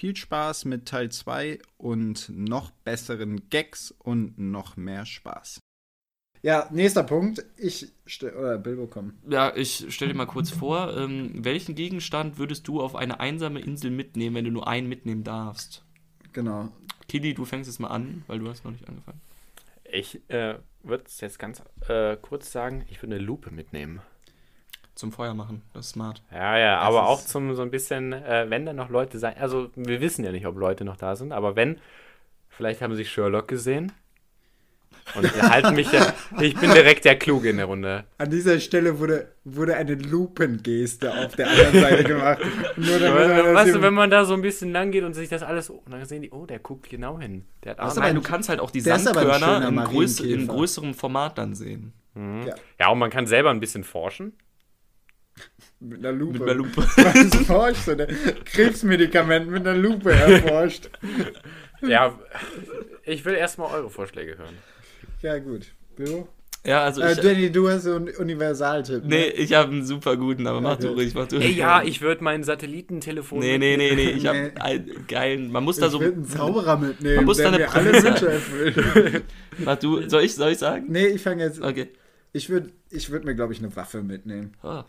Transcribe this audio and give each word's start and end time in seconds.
Viel 0.00 0.16
Spaß 0.16 0.64
mit 0.64 0.86
Teil 0.86 1.10
2 1.10 1.58
und 1.76 2.30
noch 2.30 2.70
besseren 2.70 3.50
Gags 3.50 3.94
und 3.98 4.38
noch 4.38 4.78
mehr 4.78 5.04
Spaß. 5.04 5.60
Ja, 6.40 6.70
nächster 6.72 7.02
Punkt. 7.02 7.44
Ich 7.58 7.92
stell, 8.06 8.32
oder 8.32 8.56
Bilbo 8.56 8.86
komm. 8.86 9.18
Ja, 9.28 9.54
ich 9.54 9.84
stell 9.90 10.08
dir 10.08 10.14
mal 10.14 10.24
kurz 10.24 10.48
vor, 10.48 10.96
ähm, 10.96 11.44
welchen 11.44 11.74
Gegenstand 11.74 12.38
würdest 12.38 12.66
du 12.66 12.80
auf 12.80 12.96
eine 12.96 13.20
einsame 13.20 13.60
Insel 13.60 13.90
mitnehmen, 13.90 14.36
wenn 14.36 14.46
du 14.46 14.50
nur 14.50 14.66
einen 14.66 14.88
mitnehmen 14.88 15.22
darfst? 15.22 15.84
Genau. 16.32 16.70
Kili, 17.06 17.34
du 17.34 17.44
fängst 17.44 17.68
jetzt 17.68 17.78
mal 17.78 17.88
an, 17.88 18.24
weil 18.26 18.38
du 18.38 18.48
hast 18.48 18.64
noch 18.64 18.72
nicht 18.72 18.88
angefangen. 18.88 19.20
Ich 19.84 20.18
äh, 20.30 20.54
würde 20.82 21.04
es 21.06 21.20
jetzt 21.20 21.38
ganz 21.38 21.62
äh, 21.88 22.16
kurz 22.16 22.50
sagen, 22.50 22.86
ich 22.88 23.02
würde 23.02 23.16
eine 23.16 23.22
Lupe 23.22 23.50
mitnehmen. 23.50 24.00
Zum 25.00 25.12
Feuer 25.12 25.32
machen, 25.32 25.62
das 25.72 25.86
ist 25.86 25.92
smart. 25.92 26.22
Ja, 26.30 26.58
ja, 26.58 26.76
Das 26.76 26.88
aber 26.88 27.08
auch 27.08 27.24
zum 27.24 27.54
so 27.54 27.62
ein 27.62 27.70
bisschen, 27.70 28.12
äh, 28.12 28.44
wenn 28.50 28.66
da 28.66 28.74
noch 28.74 28.90
Leute 28.90 29.18
sein, 29.18 29.34
also 29.40 29.70
wir 29.74 30.02
wissen 30.02 30.26
ja 30.26 30.30
nicht, 30.30 30.44
ob 30.44 30.58
Leute 30.58 30.84
noch 30.84 30.98
da 30.98 31.16
sind, 31.16 31.32
aber 31.32 31.56
wenn, 31.56 31.78
vielleicht 32.50 32.82
haben 32.82 32.94
sie 32.94 33.06
Sherlock 33.06 33.48
gesehen 33.48 33.92
und 35.14 35.42
halten 35.42 35.74
mich 35.74 35.90
ja, 35.90 36.12
ich 36.42 36.54
bin 36.54 36.70
direkt 36.74 37.06
der 37.06 37.18
Kluge 37.18 37.48
in 37.48 37.56
der 37.56 37.64
Runde. 37.64 38.04
An 38.18 38.28
dieser 38.28 38.60
Stelle 38.60 38.98
wurde, 38.98 39.32
wurde 39.44 39.74
eine 39.74 39.94
Lupengeste 39.94 41.14
auf 41.14 41.34
der 41.34 41.48
anderen 41.48 41.80
Seite 41.80 42.04
gemacht. 42.04 42.40
Nur 42.76 42.98
damit 42.98 43.54
weißt 43.54 43.74
du, 43.76 43.80
wenn 43.80 43.94
man 43.94 44.10
da 44.10 44.26
so 44.26 44.34
ein 44.34 44.42
bisschen 44.42 44.70
lang 44.70 44.90
geht 44.90 45.04
und 45.04 45.14
sich 45.14 45.30
das 45.30 45.42
alles, 45.42 45.70
und 45.70 45.90
dann 45.90 46.04
sehen 46.04 46.20
die, 46.20 46.30
oh, 46.30 46.44
der 46.44 46.58
guckt 46.58 46.90
genau 46.90 47.18
hin. 47.18 47.46
Der 47.64 47.70
hat 47.70 47.80
aber 47.80 48.00
Nein, 48.00 48.16
du 48.16 48.20
kannst 48.20 48.50
halt 48.50 48.60
auch 48.60 48.70
die 48.70 48.82
Sandkörner 48.82 49.66
in, 49.66 49.76
größ 49.76 50.20
in 50.20 50.46
größerem 50.46 50.92
Format 50.92 51.38
dann 51.38 51.54
sehen. 51.54 51.94
ja, 52.14 52.54
ja, 52.78 52.88
und 52.90 52.98
man 52.98 53.08
kann 53.08 53.26
selber 53.26 53.48
ein 53.48 53.60
bisschen 53.60 53.82
forschen. 53.82 54.34
Mit 55.80 55.98
einer 55.98 56.12
Lupe. 56.12 56.32
Mit 56.38 56.42
einer 56.42 56.54
Lupe. 56.54 56.76
Was 56.96 57.46
forscht 57.46 57.88
du 57.88 57.96
denn? 57.96 58.16
Krebsmedikament 58.44 59.48
mit 59.50 59.66
einer 59.66 59.76
Lupe 59.78 60.12
erforscht. 60.12 60.90
Ja, 61.82 62.18
ich 63.04 63.24
will 63.24 63.32
erstmal 63.32 63.72
eure 63.74 63.88
Vorschläge 63.88 64.36
hören. 64.36 64.54
Ja, 65.22 65.38
gut. 65.38 65.68
Bilbo? 65.96 66.28
Ja, 66.62 66.84
also 66.84 67.00
Äh, 67.00 67.12
ich, 67.12 67.20
Danny, 67.20 67.50
du 67.50 67.70
hast 67.70 67.84
so 67.84 67.94
einen 67.94 68.10
Universaltipp. 68.10 69.02
Nee, 69.06 69.28
Ne? 69.28 69.30
ich 69.30 69.54
habe 69.54 69.72
einen 69.72 69.86
super 69.86 70.18
guten, 70.18 70.46
aber 70.46 70.60
mach 70.60 70.74
Okay. 70.74 70.88
du 70.88 70.92
ruhig, 70.92 71.14
mach 71.14 71.26
du 71.26 71.36
Ey, 71.36 71.42
ruhig. 71.46 71.56
ja, 71.56 71.82
ich 71.82 72.02
würde 72.02 72.22
mein 72.22 72.44
Satellitentelefon. 72.44 73.38
Nee, 73.38 73.56
nee, 73.56 73.78
nee, 73.78 73.94
nee, 73.94 74.10
ich 74.10 74.24
Nee. 74.24 74.28
habe 74.28 74.52
einen 74.60 75.06
geilen, 75.08 75.50
man 75.50 75.64
muss 75.64 75.78
da 75.78 75.86
Ich 75.86 75.92
so, 75.92 76.00
will 76.00 76.12
einen 76.12 76.26
Zauberer 76.26 76.76
mitnehmen, 76.76 77.16
Man 77.16 77.24
muss 77.24 77.38
da 77.38 77.50
eine 77.50 77.66
alle 77.70 77.92
Wünsche 78.02 78.28
erfüllt. 78.30 79.24
mach 79.56 79.76
du, 79.78 80.06
soll 80.06 80.22
ich, 80.24 80.34
soll 80.34 80.52
ich 80.52 80.58
sagen? 80.58 80.84
nee, 80.90 81.06
ich 81.06 81.22
fange 81.22 81.42
jetzt. 81.44 81.62
Okay. 81.62 81.88
Ich 82.34 82.50
würde 82.50 82.68
ich 82.90 83.10
würd 83.10 83.24
mir, 83.24 83.34
glaube 83.34 83.54
ich, 83.54 83.60
eine 83.60 83.74
Waffe 83.74 84.02
mitnehmen. 84.02 84.52
Ah, 84.62 84.84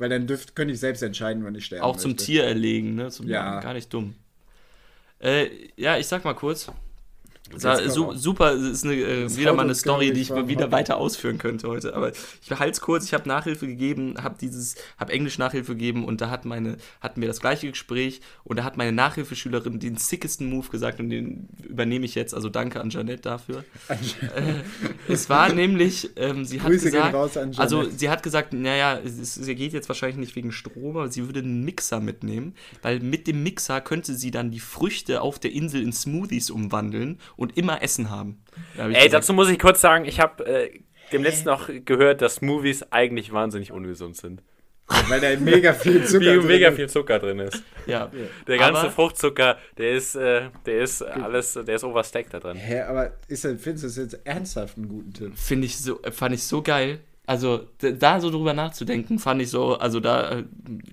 Weil 0.00 0.08
dann 0.08 0.26
dürft, 0.26 0.56
könnte 0.56 0.72
ich 0.72 0.80
selbst 0.80 1.02
entscheiden, 1.02 1.44
wann 1.44 1.54
ich 1.54 1.66
sterbe. 1.66 1.84
auch 1.84 1.96
zum 1.96 2.16
Tier 2.16 2.44
erlegen, 2.44 2.94
ne? 2.94 3.10
Zum, 3.10 3.28
Ja. 3.28 3.60
Gar 3.60 3.74
nicht 3.74 3.92
dumm. 3.92 4.14
Äh, 5.18 5.48
ja, 5.76 5.98
ich 5.98 6.06
sag 6.06 6.24
mal 6.24 6.34
kurz. 6.34 6.72
Su 7.56 8.12
super, 8.14 8.52
es 8.52 8.62
ist 8.62 8.84
eine, 8.84 8.94
äh, 8.94 9.22
Das 9.24 9.36
wieder 9.36 9.52
mal 9.54 9.64
eine 9.64 9.74
Story, 9.74 10.12
die 10.12 10.20
ich, 10.20 10.30
wieder 10.30 10.70
weiter 10.70 10.96
ausführen 10.96 11.38
könnte 11.38 11.68
heute. 11.68 11.94
Aber 11.94 12.12
ich 12.12 12.50
halte 12.50 12.72
es 12.72 12.80
kurz, 12.80 13.04
ich 13.04 13.14
habe 13.14 13.28
Nachhilfe 13.28 13.66
gegeben, 13.66 14.14
habe 14.22 14.36
dieses, 14.40 14.76
habe 14.98 15.12
Englisch 15.12 15.38
Nachhilfe 15.38 15.72
gegeben 15.72 16.04
und 16.04 16.20
da 16.20 16.30
hat 16.30 16.44
meine, 16.44 16.76
hatten 17.00 17.20
wir 17.20 17.28
das 17.28 17.40
gleiche 17.40 17.68
Gespräch 17.68 18.20
und 18.44 18.58
da 18.58 18.64
hat 18.64 18.76
meine 18.76 18.92
Nachhilfeschülerin 18.92 19.80
den 19.80 19.96
sickesten 19.96 20.48
Move 20.48 20.68
gesagt 20.68 21.00
und 21.00 21.10
den 21.10 21.48
übernehme 21.62 22.04
ich 22.04 22.14
jetzt. 22.14 22.34
Also 22.34 22.48
danke 22.48 22.80
an 22.80 22.90
Janette 22.90 23.22
dafür. 23.22 23.64
äh, 23.88 25.12
es 25.12 25.28
war 25.28 25.48
nämlich, 25.52 26.10
ähm, 26.16 26.44
sie 26.44 26.60
hat 26.60 26.68
Grüße 26.68 26.90
gesagt, 26.90 27.14
raus 27.14 27.36
an 27.36 27.52
also 27.56 27.84
sie 27.84 28.10
hat 28.10 28.22
gesagt, 28.22 28.52
naja, 28.52 29.00
sie 29.04 29.54
geht 29.54 29.72
jetzt 29.72 29.88
wahrscheinlich 29.88 30.18
nicht 30.18 30.36
wegen 30.36 30.52
Strom, 30.52 30.96
aber 30.96 31.10
sie 31.10 31.26
würde 31.26 31.40
einen 31.40 31.64
Mixer 31.64 32.00
mitnehmen, 32.00 32.54
weil 32.82 33.00
mit 33.00 33.26
dem 33.26 33.42
Mixer 33.42 33.80
könnte 33.80 34.14
sie 34.14 34.30
dann 34.30 34.50
die 34.50 34.60
Früchte 34.60 35.20
auf 35.20 35.38
der 35.38 35.52
Insel 35.52 35.82
in 35.82 35.92
Smoothies 35.92 36.50
umwandeln 36.50 37.18
und 37.40 37.56
immer 37.56 37.82
Essen 37.82 38.10
haben. 38.10 38.42
Da 38.76 38.82
hab 38.84 38.88
Ey, 38.90 38.94
gesagt, 38.94 39.14
dazu 39.14 39.32
muss 39.32 39.48
ich 39.50 39.58
kurz 39.58 39.80
sagen, 39.80 40.04
ich 40.04 40.20
habe 40.20 40.46
äh, 40.46 40.80
dem 41.12 41.22
letzten 41.24 41.46
noch 41.48 41.68
gehört, 41.84 42.22
dass 42.22 42.40
Movies 42.42 42.84
eigentlich 42.92 43.32
wahnsinnig 43.32 43.72
ungesund 43.72 44.16
sind. 44.16 44.42
Weil 45.08 45.20
da 45.20 45.40
mega 45.40 45.72
viel 45.72 46.04
Zucker 46.06 46.20
Wie 46.20 46.36
drin 46.38 46.46
mega 46.46 46.68
ist. 46.68 46.74
viel 46.76 46.88
Zucker 46.88 47.18
drin 47.20 47.38
ist. 47.38 47.62
ja. 47.86 48.10
Der 48.48 48.58
ganze 48.58 48.80
Aber- 48.82 48.90
Fruchtzucker, 48.90 49.56
der 49.78 49.92
ist, 49.92 50.16
äh, 50.16 50.50
der 50.66 50.80
ist 50.82 51.02
alles, 51.02 51.54
der 51.54 51.76
ist 51.76 51.84
overstacked 51.84 52.34
da 52.34 52.40
drin. 52.40 52.56
Hä, 52.56 52.80
aber 52.82 53.12
ist 53.28 53.42
findest 53.42 53.82
du 53.84 53.86
das 53.88 53.96
jetzt 53.96 54.20
ernsthaft 54.26 54.76
einen 54.76 54.88
guten 54.88 55.12
Tipp? 55.12 55.32
Finde 55.38 55.66
ich 55.66 55.78
so, 55.78 56.00
fand 56.10 56.34
ich 56.34 56.42
so 56.42 56.60
geil. 56.62 57.00
Also 57.26 57.68
da 57.78 58.18
so 58.20 58.30
drüber 58.30 58.52
nachzudenken, 58.54 59.20
fand 59.20 59.40
ich 59.40 59.50
so, 59.50 59.76
also 59.78 60.00
da 60.00 60.30
äh, 60.32 60.36
Ja, 60.38 60.44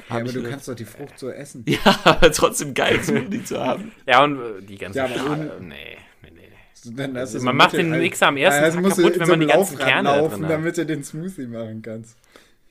aber 0.09 0.21
ich 0.25 0.27
du 0.33 0.33
gedacht, 0.37 0.51
kannst 0.51 0.67
doch 0.67 0.75
die 0.75 0.85
Frucht 0.85 1.17
so 1.17 1.29
essen. 1.31 1.65
ja, 1.67 1.79
aber 2.03 2.31
trotzdem 2.31 2.75
geil, 2.75 3.03
Smoothie 3.03 3.43
zu 3.43 3.59
haben. 3.59 3.91
Ja, 4.05 4.23
und 4.23 4.39
äh, 4.39 4.61
die 4.61 4.77
ganze 4.77 4.99
Ja, 4.99 5.05
aber 5.05 5.15
Schale. 5.15 5.31
ohne- 5.57 5.65
Nee, 5.67 5.97
du 6.81 6.91
Man 6.91 7.55
macht 7.57 7.73
den 7.73 7.89
Mittel- 7.89 8.01
Mixer 8.03 8.27
am 8.27 8.37
ersten 8.37 8.63
also 8.63 8.81
Tag 8.81 8.83
du 8.95 9.01
kaputt, 9.03 9.19
wenn 9.19 9.25
so 9.25 9.31
man 9.33 9.39
die 9.39 9.45
ganzen 9.47 9.73
Laufrad 9.77 9.87
Kerne 9.87 10.09
da 10.09 10.15
laufen, 10.17 10.33
drin 10.33 10.43
hat. 10.45 10.51
damit 10.51 10.77
du 10.77 10.85
den 10.85 11.03
Smoothie 11.03 11.47
machen 11.47 11.81
kannst. 11.81 12.17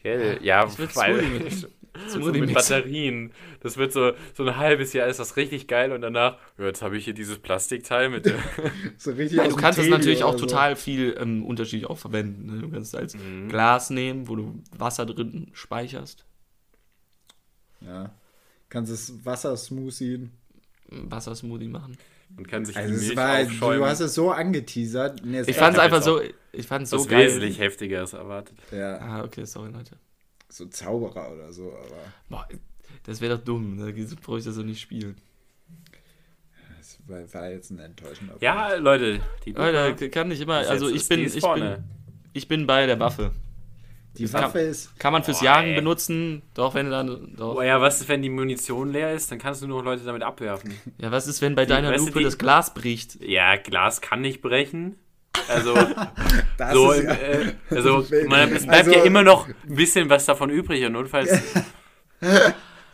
Gell? 0.02 0.38
Ja, 0.42 0.64
weil 0.78 0.88
Smoothie 0.90 1.50
so 2.08 2.20
Smoothie 2.20 2.40
mit. 2.42 2.54
Batterien. 2.54 3.32
Das 3.60 3.76
wird 3.78 3.92
so, 3.92 4.12
so 4.34 4.44
ein 4.44 4.56
halbes 4.56 4.92
Jahr 4.92 5.08
ist 5.08 5.18
das 5.18 5.36
richtig 5.36 5.66
geil 5.66 5.92
und 5.92 6.02
danach, 6.02 6.38
ja, 6.58 6.66
jetzt 6.66 6.82
habe 6.82 6.96
ich 6.98 7.04
hier 7.06 7.14
dieses 7.14 7.38
Plastikteil 7.38 8.10
mit 8.10 8.26
der. 8.26 8.34
So 8.98 9.10
richtig 9.12 9.38
Ja, 9.38 9.48
du 9.48 9.56
kannst 9.56 9.78
es 9.78 9.86
Teddy 9.86 9.96
natürlich 9.96 10.22
auch 10.24 10.38
so. 10.38 10.46
total 10.46 10.76
viel 10.76 11.16
ähm, 11.18 11.44
unterschiedlich 11.44 11.88
auch 11.88 11.98
verwenden. 11.98 12.46
Ne? 12.54 12.60
Du 12.62 12.70
kannst 12.70 12.94
es 12.94 13.00
als 13.00 13.14
Mhm. 13.16 13.48
Glas 13.48 13.90
nehmen, 13.90 14.28
wo 14.28 14.36
du 14.36 14.62
Wasser 14.76 15.06
drin 15.06 15.48
speicherst. 15.54 16.24
Ja. 17.80 18.10
Kannst 18.68 18.90
es 18.92 19.24
Wassersmoothien. 19.24 20.30
Wassersmoothie 20.88 21.68
machen. 21.68 21.96
Und 22.37 22.48
kann 22.48 22.64
sich 22.64 22.75
die 22.75 22.81
Also 22.81 22.94
es 22.94 23.00
Milch 23.03 23.16
war, 23.16 23.41
aufschäumen. 23.42 23.78
du 23.81 23.87
hast 23.87 24.00
es 24.00 24.14
so 24.14 24.31
angeteasert. 24.31 25.25
Nee, 25.25 25.38
es 25.38 25.48
Ich 25.48 25.56
fand 25.56 25.75
es 25.76 25.81
einfach 25.82 26.03
so, 26.03 26.20
ich 26.53 26.66
fand 26.66 26.84
es 26.84 26.91
so 26.91 27.04
geil. 27.06 27.26
wesentlich 27.26 27.59
heftigeres 27.59 28.12
erwartet. 28.12 28.56
Ja, 28.72 28.98
Ah, 28.98 29.25
okay, 29.25 29.44
sorry, 29.44 29.70
Leute. 29.72 29.97
so 30.48 30.66
Zauberer 30.66 31.32
oder 31.32 31.53
so, 31.53 31.69
aber 31.72 31.97
Boah, 32.28 32.48
das 33.04 33.20
wäre 33.20 33.36
doch 33.36 33.44
dumm. 33.44 33.78
Da 33.78 33.86
brauche 34.25 34.38
ich 34.38 34.44
das 34.44 34.54
so 34.54 34.62
nicht 34.62 34.81
spielen. 34.81 35.16
es 36.81 36.98
war, 37.06 37.22
war 37.34 37.50
jetzt 37.50 37.70
ein 37.70 37.78
enttäuschender 37.78 38.36
Ja, 38.41 38.75
Leute, 38.75 39.20
die 39.44 39.53
Leute, 39.53 40.10
kann 40.10 40.28
nicht 40.28 40.41
immer, 40.41 40.56
also 40.56 40.86
jetzt- 40.86 40.94
ich 40.94 41.03
ist- 41.03 41.09
bin, 41.09 41.19
die 41.20 41.25
ist 41.26 41.34
ich 41.36 41.41
vorne. 41.41 41.76
bin, 41.76 41.84
ich 42.32 42.48
bin 42.48 42.66
bei 42.66 42.86
der 42.86 42.98
Waffe. 43.00 43.32
Die 44.19 44.25
das 44.25 44.32
Waffe 44.34 44.59
ist. 44.60 44.99
Kann 44.99 45.12
man 45.12 45.22
fürs 45.22 45.38
Boah, 45.41 45.44
Jagen 45.47 45.69
ey. 45.69 45.75
benutzen, 45.77 46.43
doch 46.54 46.75
wenn 46.75 46.87
du 46.87 46.93
dann, 46.93 47.34
doch. 47.37 47.56
Oh 47.56 47.62
ja, 47.62 47.81
was 47.81 48.00
ist, 48.00 48.09
wenn 48.09 48.22
die 48.22 48.31
Munition 48.31 48.91
leer 48.93 49.12
ist? 49.15 49.31
Dann 49.31 49.38
kannst 49.38 49.62
du 49.62 49.66
nur 49.66 49.82
Leute 49.84 50.04
damit 50.04 50.22
abwerfen. 50.22 50.75
Ja, 50.99 51.10
was 51.10 51.27
ist, 51.27 51.43
wenn 51.43 51.54
bei 51.54 51.66
deiner 51.66 51.91
weißt 51.91 52.00
du, 52.03 52.06
Lupe 52.06 52.19
die- 52.21 52.25
das 52.25 52.38
Glas 52.38 52.75
bricht? 52.75 53.21
Ja, 53.22 53.56
Glas 53.56 54.00
kann 54.00 54.21
nicht 54.21 54.43
brechen. 54.43 54.97
Also, 55.49 55.75
Das 56.59 56.72
so, 56.72 56.94
ja, 56.94 57.12
äh, 57.12 57.53
also 57.71 58.04
man, 58.28 58.53
es 58.53 58.62
bleibt 58.66 58.87
Also- 58.88 58.93
ja 58.93 59.04
immer 59.04 59.22
noch 59.22 59.47
ein 59.49 59.54
bisschen 59.77 60.09
was 60.10 60.25
davon 60.25 60.48
übrig 60.50 60.84
und 60.87 60.93
notfalls 60.93 61.31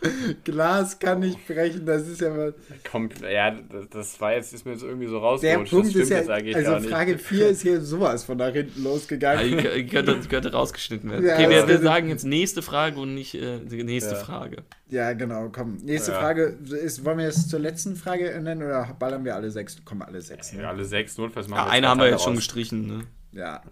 Glas 0.44 0.98
kann 0.98 1.20
nicht 1.20 1.46
brechen, 1.46 1.86
das 1.86 2.06
ist 2.08 2.20
ja 2.20 2.30
mal. 2.30 2.54
kommt, 2.90 3.20
ja, 3.20 3.50
das, 3.52 3.88
das 3.90 4.20
war 4.20 4.34
jetzt, 4.34 4.52
ist 4.52 4.64
mir 4.66 4.72
jetzt 4.72 4.82
irgendwie 4.82 5.06
so 5.06 5.12
Der 5.12 5.20
rausgerutscht. 5.20 5.70
Punkt 5.70 5.86
das 5.86 5.92
stimmt 5.92 6.20
ist 6.20 6.28
ja. 6.28 6.72
Also. 6.74 6.88
Frage 6.88 7.18
4 7.18 7.48
ist 7.48 7.62
hier 7.62 7.80
sowas 7.80 8.24
von 8.24 8.38
nach 8.38 8.52
hinten 8.52 8.82
Ja, 8.82 8.91
losgegangen. 8.91 9.46
die, 9.56 9.56
die, 9.56 9.86
könnte, 9.86 10.18
die 10.18 10.28
könnte 10.28 10.52
rausgeschnitten 10.52 11.10
werden. 11.10 11.24
Ja, 11.26 11.34
okay, 11.34 11.48
wir, 11.50 11.68
wir 11.68 11.78
sagen 11.80 12.08
jetzt 12.08 12.24
nächste 12.24 12.62
Frage 12.62 12.98
und 13.00 13.14
nicht 13.14 13.34
äh, 13.34 13.58
die 13.60 13.82
nächste 13.84 14.14
Ja. 14.14 14.18
Frage. 14.20 14.56
Ja, 14.88 15.12
genau, 15.12 15.48
komm. 15.50 15.76
Nächste 15.76 16.12
Ja. 16.12 16.18
Frage 16.20 16.58
ist, 16.70 17.04
wollen 17.04 17.18
wir 17.18 17.24
jetzt 17.26 17.48
zur 17.48 17.60
letzten 17.60 17.96
Frage 17.96 18.38
nennen 18.41 18.62
oder 18.62 18.94
ballern 18.98 19.24
wir 19.24 19.34
alle 19.34 19.50
sechs? 19.50 19.82
Kommen 19.84 20.02
alle 20.02 20.20
sechs. 20.20 20.52
Ne? 20.52 20.62
Ja, 20.62 20.68
alle 20.70 20.84
sechs, 20.84 21.16
notfalls 21.16 21.48
machen 21.48 21.60
Ja, 21.60 21.66
wir 21.66 21.72
eine 21.72 21.88
haben 21.88 22.00
wir 22.00 22.08
jetzt 22.10 22.22
schon 22.22 22.32
raus. 22.34 22.38
gestrichen, 22.41 22.86
ne? 22.86 23.04
Ja. 23.32 23.62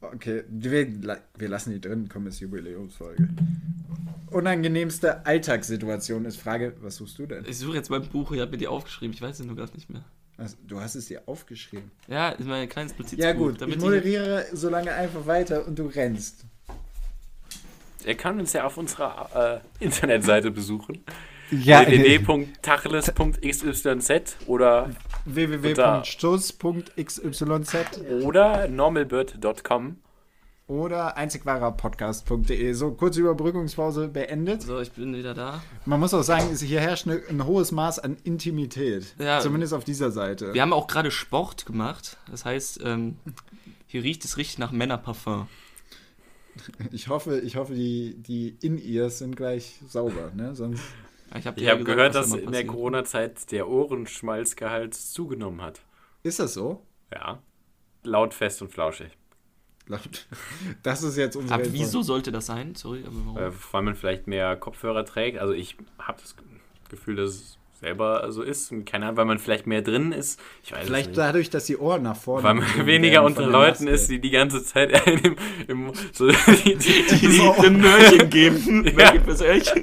Okay, 0.00 0.44
wir, 0.48 0.88
wir 1.36 1.48
lassen 1.48 1.72
die 1.72 1.80
drin, 1.80 2.08
komm, 2.10 2.26
ist 2.26 2.40
Jubiläumsfolge. 2.40 3.28
Unangenehmste 4.30 5.26
Alltagssituation 5.26 6.24
ist 6.24 6.40
Frage, 6.40 6.74
was 6.80 6.96
suchst 6.96 7.18
du 7.18 7.26
denn? 7.26 7.44
Ich 7.46 7.58
suche 7.58 7.76
jetzt 7.76 7.90
mein 7.90 8.08
Buch, 8.08 8.32
ich 8.32 8.40
habe 8.40 8.52
mir 8.52 8.58
die 8.58 8.68
aufgeschrieben, 8.68 9.12
ich 9.12 9.20
weiß 9.20 9.40
es 9.40 9.46
nur 9.46 9.56
gerade 9.56 9.74
nicht 9.74 9.90
mehr. 9.90 10.04
Also, 10.38 10.56
du 10.66 10.80
hast 10.80 10.94
es 10.94 11.06
dir 11.06 11.22
aufgeschrieben. 11.26 11.90
Ja, 12.08 12.30
ist 12.30 12.46
mein 12.46 12.66
kleines 12.68 12.96
Notizbuch. 12.96 13.18
Ja 13.18 13.32
gut, 13.34 13.52
ich 13.52 13.58
damit 13.58 13.76
ich, 13.76 13.82
moderiere 13.82 14.46
so 14.52 14.70
lange 14.70 14.92
einfach 14.92 15.26
weiter 15.26 15.66
und 15.66 15.78
du 15.78 15.86
rennst. 15.86 16.44
Ihr 18.06 18.14
könnt 18.14 18.40
uns 18.40 18.54
ja 18.54 18.64
auf 18.64 18.78
unserer 18.78 19.60
äh, 19.80 19.84
Internetseite 19.84 20.50
besuchen. 20.50 21.04
Ja, 21.50 21.84
www.tacheles.xyz 21.86 24.36
oder, 24.46 24.90
www.stoß.xyz 25.24 27.42
oder 28.22 28.68
normalbird.com. 28.68 29.96
oder 30.68 31.16
einzigwahrerpodcast.de. 31.16 32.72
So, 32.74 32.92
kurze 32.92 33.20
Überbrückungspause 33.20 34.06
beendet. 34.08 34.62
so, 34.62 34.78
ich 34.80 34.92
bin 34.92 35.14
wieder 35.16 35.34
da. 35.34 35.62
Man 35.84 35.98
muss 36.00 36.14
auch 36.14 36.22
sagen, 36.22 36.48
es- 36.52 36.62
hier 36.62 36.80
herrscht 36.80 37.06
eine, 37.08 37.20
ein 37.28 37.44
hohes 37.44 37.72
Maß 37.72 37.98
an 37.98 38.16
Intimität. 38.22 39.14
Ja. 39.18 39.40
Zumindest 39.40 39.74
auf 39.74 39.82
dieser 39.84 40.10
Seite. 40.12 40.54
Wir 40.54 40.62
haben 40.62 40.72
auch 40.72 40.86
gerade 40.86 41.10
Sport 41.10 41.66
gemacht. 41.66 42.16
Das 42.30 42.44
heißt, 42.44 42.80
ähm, 42.84 43.16
hier 43.86 44.02
riecht 44.04 44.24
es 44.24 44.36
richtig 44.36 44.58
nach 44.58 44.70
Männerparfum. 44.72 45.48
Ich 46.92 47.08
hoffe, 47.08 47.40
ich 47.40 47.56
hoffe 47.56 47.74
die, 47.74 48.14
die 48.18 48.56
In-Ears 48.60 49.18
sind 49.18 49.34
gleich 49.36 49.80
sauber, 49.88 50.30
ne? 50.34 50.54
Sonst. 50.54 50.82
Ich 51.36 51.46
habe 51.46 51.70
habe 51.70 51.84
gehört, 51.84 52.14
dass 52.14 52.34
in 52.34 52.50
der 52.52 52.66
Corona-Zeit 52.66 53.52
der 53.52 53.68
Ohrenschmalzgehalt 53.68 54.94
zugenommen 54.94 55.62
hat. 55.62 55.80
Ist 56.22 56.40
das 56.40 56.54
so? 56.54 56.84
Ja. 57.12 57.42
Laut 58.02 58.34
fest 58.34 58.62
und 58.62 58.70
flauschig. 58.72 59.16
Das 60.82 61.02
ist 61.02 61.16
jetzt 61.16 61.36
unsere 61.36 61.54
Aber 61.54 61.64
Info. 61.64 61.74
wieso 61.76 62.02
sollte 62.02 62.30
das 62.30 62.46
sein? 62.46 62.74
Sorry, 62.76 63.02
aber 63.04 63.16
warum? 63.26 63.38
Äh, 63.38 63.50
weil 63.72 63.82
man 63.82 63.94
vielleicht 63.96 64.26
mehr 64.28 64.56
Kopfhörer 64.56 65.04
trägt. 65.04 65.38
Also 65.38 65.52
ich 65.52 65.76
habe 65.98 66.20
das 66.20 66.36
Gefühl, 66.88 67.16
dass 67.16 67.30
es 67.30 67.58
selber 67.80 68.30
so 68.30 68.42
ist. 68.42 68.72
Keine 68.86 69.06
Ahnung, 69.06 69.16
weil 69.16 69.24
man 69.24 69.38
vielleicht 69.38 69.66
mehr 69.66 69.82
drin 69.82 70.12
ist. 70.12 70.40
Vielleicht 70.62 71.16
dadurch, 71.16 71.50
dass 71.50 71.64
die 71.64 71.76
Ohren 71.76 72.02
nach 72.02 72.16
vorne 72.16 72.44
Weil 72.44 72.54
man 72.54 72.86
weniger 72.86 73.22
unter 73.24 73.46
Leuten 73.46 73.86
ist, 73.86 74.10
die 74.10 74.20
die 74.20 74.30
ganze 74.30 74.62
Zeit 74.62 75.06
im, 75.06 75.36
im, 75.66 75.92
so, 76.12 76.28
die, 76.28 76.76
die, 76.76 77.04
die 77.10 77.28
die 77.28 77.40
ein 77.40 77.80
Mörchen 77.80 78.30
geben. 78.30 78.60
Ja. 78.90 78.92
Mörchen 78.92 79.24
fürs 79.24 79.42
Öhrchen. 79.42 79.82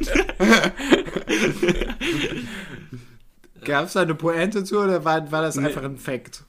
Gab 3.64 3.86
es 3.86 3.94
da 3.94 4.02
eine 4.02 4.16
Pointe 4.16 4.64
zu 4.64 4.80
oder 4.80 5.04
war, 5.04 5.32
war 5.32 5.42
das 5.42 5.58
einfach 5.58 5.84
ein 5.84 5.98
Fact? 5.98 6.44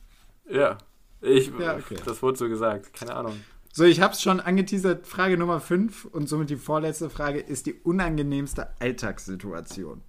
Ja. 0.49 0.79
Ich, 1.21 1.51
Ja, 1.59 1.77
okay. 1.77 1.97
Das 2.05 2.23
wurde 2.23 2.39
so 2.39 2.49
gesagt. 2.49 2.94
Keine 2.94 3.15
Ahnung. 3.15 3.35
So, 3.73 3.85
ich 3.85 4.01
habe 4.01 4.12
es 4.12 4.23
schon 4.23 4.41
angeteasert. 4.41 5.06
Frage 5.06 5.37
Nummer 5.37 5.61
5 5.61 6.06
und 6.06 6.29
somit 6.29 6.51
die 6.51 6.56
vorletzte 6.56 7.11
Frage 7.11 7.41
ist 7.41 7.67
die 7.67 7.75
unangenehmste 7.75 8.69
Alltagssituation. 8.81 10.03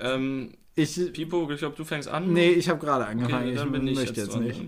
Ähm, 0.00 0.54
Ich, 0.74 0.94
Pipo, 1.12 1.50
ich 1.50 1.58
glaube, 1.58 1.76
du 1.76 1.84
fängst 1.84 2.08
an. 2.08 2.32
nee, 2.32 2.50
ich 2.50 2.68
habe 2.68 2.78
gerade 2.78 3.04
Okay, 3.04 3.12
angefangen. 3.12 3.54
dann 3.54 3.66
ich 3.66 3.72
bin 3.72 3.86
ich 3.88 3.94
möchte 3.96 4.20
jetzt 4.20 4.32
dran. 4.34 4.44
nicht. 4.44 4.60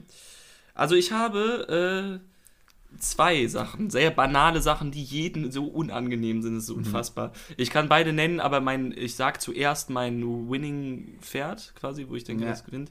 Also 0.74 0.94
ich 0.96 1.12
habe 1.12 2.20
äh, 2.20 2.98
zwei 2.98 3.46
Sachen, 3.46 3.90
sehr 3.90 4.10
banale 4.10 4.60
Sachen, 4.60 4.90
die 4.90 5.02
jeden 5.04 5.52
so 5.52 5.66
unangenehm 5.66 6.42
sind, 6.42 6.54
das 6.54 6.62
ist 6.64 6.66
so 6.68 6.74
unfassbar. 6.74 7.32
Ich 7.56 7.70
kann 7.70 7.88
beide 7.88 8.12
nennen, 8.12 8.40
aber 8.40 8.60
mein, 8.60 8.92
ich 8.96 9.14
sag 9.14 9.40
zuerst 9.40 9.90
mein 9.90 10.22
Winning-Pferd, 10.50 11.74
quasi, 11.76 12.06
wo 12.08 12.16
ich 12.16 12.24
denke, 12.24 12.44
Ja. 12.44 12.50
das 12.50 12.64
gewinnt. 12.64 12.90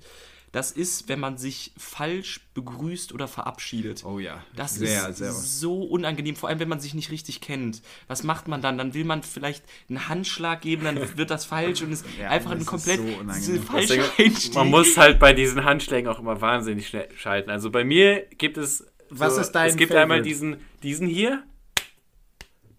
Das 0.52 0.72
ist, 0.72 1.08
wenn 1.10 1.20
man 1.20 1.38
sich 1.38 1.74
falsch 1.78 2.42
begrüßt 2.56 3.14
oder 3.14 3.28
verabschiedet. 3.28 4.04
Oh 4.04 4.18
ja, 4.20 4.44
Das 4.56 4.76
sehr, 4.76 5.10
ist 5.10 5.18
sehr. 5.18 5.32
so 5.32 5.84
unangenehm, 5.84 6.36
vor 6.36 6.50
allem 6.50 6.60
wenn 6.60 6.70
man 6.70 6.80
sich 6.80 6.94
nicht 6.96 7.12
richtig 7.12 7.40
kennt. 7.42 7.82
Was 8.08 8.24
macht 8.24 8.48
man 8.48 8.62
dann? 8.62 8.78
Dann 8.78 8.94
will 8.96 9.06
man 9.06 9.22
vielleicht 9.22 9.64
einen 9.90 10.10
Handschlag 10.10 10.62
geben, 10.62 10.86
dann 10.86 10.98
wird 11.18 11.30
das 11.30 11.46
falsch 11.46 11.82
und 11.84 11.92
ist 11.92 12.04
Ja, 12.20 12.30
einfach 12.30 12.52
ein 12.52 12.66
komplett 12.66 12.98
so 12.98 13.04
diese 13.06 13.18
unangenehm. 13.20 13.64
falsche 13.64 13.88
Deswegen, 13.98 14.28
Einstieg. 14.28 14.54
man 14.56 14.70
muss 14.70 14.98
halt 14.98 15.20
bei 15.20 15.34
diesen 15.34 15.64
Handschlägen 15.66 16.10
auch 16.10 16.20
immer 16.20 16.42
wahnsinnig 16.42 16.88
schnell 16.88 17.10
schalten. 17.16 17.50
Also 17.52 17.70
bei 17.70 17.84
mir 17.84 18.26
gibt 18.38 18.58
es. 18.58 18.86
Was 19.12 19.36
so, 19.36 19.42
ist 19.42 19.52
dein 19.52 19.70
Es 19.70 19.76
gibt 19.76 19.90
Favorite? 19.92 20.02
einmal 20.04 20.22
diesen, 20.22 20.58
diesen 20.84 21.08
hier. 21.08 21.44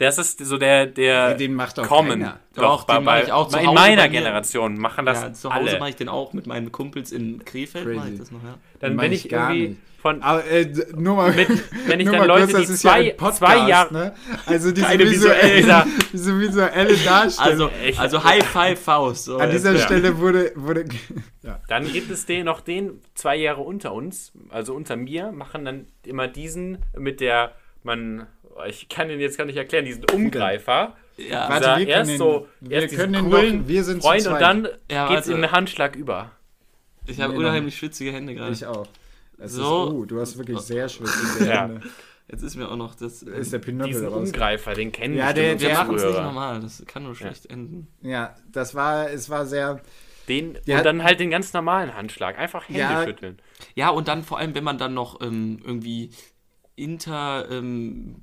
Das 0.00 0.16
ist 0.16 0.42
so 0.44 0.56
der, 0.56 0.86
der 0.86 1.34
Den 1.34 1.52
macht 1.54 1.76
doch 1.76 1.86
Common. 1.86 2.20
keiner. 2.20 2.40
Doch, 2.54 2.84
den 2.84 3.04
mach 3.04 3.22
ich 3.22 3.30
auch 3.32 3.48
zu 3.48 3.58
in 3.58 3.66
meiner 3.74 4.02
bei. 4.02 4.08
Generation 4.08 4.78
machen 4.78 5.04
das 5.04 5.20
ja, 5.22 5.32
zu 5.34 5.54
Hause 5.54 5.70
alle. 5.72 5.78
mache 5.78 5.90
ich 5.90 5.96
den 5.96 6.08
auch 6.08 6.32
mit 6.32 6.46
meinen 6.46 6.72
Kumpels 6.72 7.12
in 7.12 7.44
Krefeld. 7.44 7.84
Crazy. 7.84 7.96
Mache 7.98 8.08
ich 8.10 8.18
das 8.18 8.30
noch, 8.30 8.42
ja. 8.42 8.54
Dann 8.80 8.96
wenn 8.98 9.12
ich 9.12 9.26
ich 9.26 9.30
gar 9.30 9.50
irgendwie 9.50 9.68
nicht. 9.68 9.80
von 10.00 10.22
Aber 10.22 10.42
äh, 10.46 10.72
nur 10.96 11.16
mal, 11.16 11.32
Mit- 11.32 11.48
wenn 11.86 12.00
ich 12.00 12.06
nur 12.06 12.16
dann 12.16 12.26
mal 12.26 12.28
Leute, 12.28 12.44
kurz, 12.46 12.52
das 12.60 12.66
die 12.68 12.72
ist 12.72 12.80
zwei- 12.80 13.02
ja 13.02 13.10
Podcast, 13.12 13.36
zwei 13.38 13.68
Jahre- 13.68 13.92
ne? 13.92 14.14
Also 14.46 14.70
diese 14.72 14.86
visuelle, 14.98 15.10
visuelle- 15.10 15.86
diese 16.14 16.40
visuelle 16.40 16.96
Darstellung. 16.96 17.70
Also, 17.84 18.00
also 18.00 18.24
High 18.24 18.46
Five 18.46 18.80
Faust. 18.80 19.24
So, 19.26 19.36
An 19.36 19.50
dieser 19.50 19.72
ja. 19.74 19.78
Stelle 19.80 20.16
wurde, 20.18 20.52
wurde 20.56 20.86
ja. 21.42 21.60
Dann 21.68 21.84
gibt 21.92 22.10
es 22.10 22.24
den 22.24 22.46
noch 22.46 22.62
den 22.62 23.02
zwei 23.14 23.36
Jahre 23.36 23.60
unter 23.60 23.92
uns, 23.92 24.32
also 24.48 24.72
unter 24.74 24.96
mir, 24.96 25.30
machen 25.30 25.66
dann 25.66 25.86
immer 26.06 26.26
diesen 26.26 26.78
mit 26.96 27.20
der 27.20 27.52
man 27.82 28.26
ich 28.68 28.88
kann 28.88 29.08
den 29.08 29.20
jetzt 29.20 29.38
gar 29.38 29.44
nicht 29.44 29.56
erklären, 29.56 29.84
diesen 29.84 30.04
Umgreifer. 30.12 30.96
ja, 31.16 31.48
Warte, 31.48 31.66
wir 31.66 31.74
können 31.76 31.88
erst 31.88 32.10
den- 32.10 32.18
so 32.18 32.48
wir 32.60 32.82
erst 32.82 32.96
können 32.96 33.12
diesen 33.12 33.24
den 33.30 33.32
coolen 33.32 33.60
noch- 33.62 33.68
wir 33.68 33.84
sind 33.84 34.02
zu 34.02 34.08
Freund 34.08 34.26
und 34.26 34.40
dann 34.40 34.64
Ja, 34.90 35.08
geht's 35.08 35.26
warte. 35.28 35.32
in 35.32 35.40
den 35.42 35.52
Handschlag 35.52 35.96
über. 35.96 36.30
ich 37.06 37.20
habe 37.20 37.32
Nee, 37.32 37.38
unheimlich 37.40 37.76
schwitzige 37.76 38.12
Hände 38.12 38.34
gerade. 38.34 38.52
Ich 38.52 38.64
auch. 38.66 38.86
Es 39.38 39.52
So. 39.52 39.62
ist, 39.86 39.92
uh, 39.92 40.04
du 40.04 40.20
hast 40.20 40.36
wirklich 40.38 40.58
sehr 40.60 40.88
schwitzige 40.88 41.46
Ja. 41.48 41.62
Hände. 41.62 41.80
Jetzt 42.30 42.42
ist 42.42 42.54
mir 42.56 42.68
auch 42.70 42.76
noch 42.76 42.94
das. 42.94 43.22
ähm, 43.22 43.32
Ist 43.34 43.52
der 43.52 43.58
Pinöppel 43.58 43.92
Diesen 43.92 44.06
raus. 44.06 44.28
Umgreifer, 44.28 44.74
den 44.74 44.92
kennen 44.92 45.16
Ja, 45.16 45.32
der- 45.32 45.54
unsere 45.54 45.70
wir 45.72 45.78
machen 45.78 45.94
es 45.96 46.04
nicht 46.04 46.14
normal. 46.14 46.60
Das 46.60 46.84
kann 46.86 47.02
nur 47.02 47.16
schlecht 47.16 47.46
enden. 47.46 47.88
Ja, 48.02 48.36
das 48.52 48.74
war, 48.76 49.10
es 49.10 49.28
war 49.30 49.46
sehr, 49.46 49.80
Den, 50.28 50.52
Der 50.52 50.60
und 50.74 50.78
hat- 50.78 50.86
dann 50.86 51.02
halt 51.02 51.18
den 51.18 51.30
ganz 51.30 51.52
normalen 51.52 51.92
Handschlag. 51.96 52.38
Einfach 52.38 52.68
Hände 52.68 52.80
Ja. 52.82 53.02
schütteln. 53.04 53.40
Ja, 53.74 53.88
und 53.88 54.06
dann 54.06 54.22
vor 54.22 54.38
allem, 54.38 54.54
wenn 54.54 54.62
man 54.62 54.78
dann 54.78 54.94
noch 54.94 55.20
ähm, 55.22 55.58
irgendwie 55.64 56.10
inter 56.80 57.46
ähm, 57.50 58.16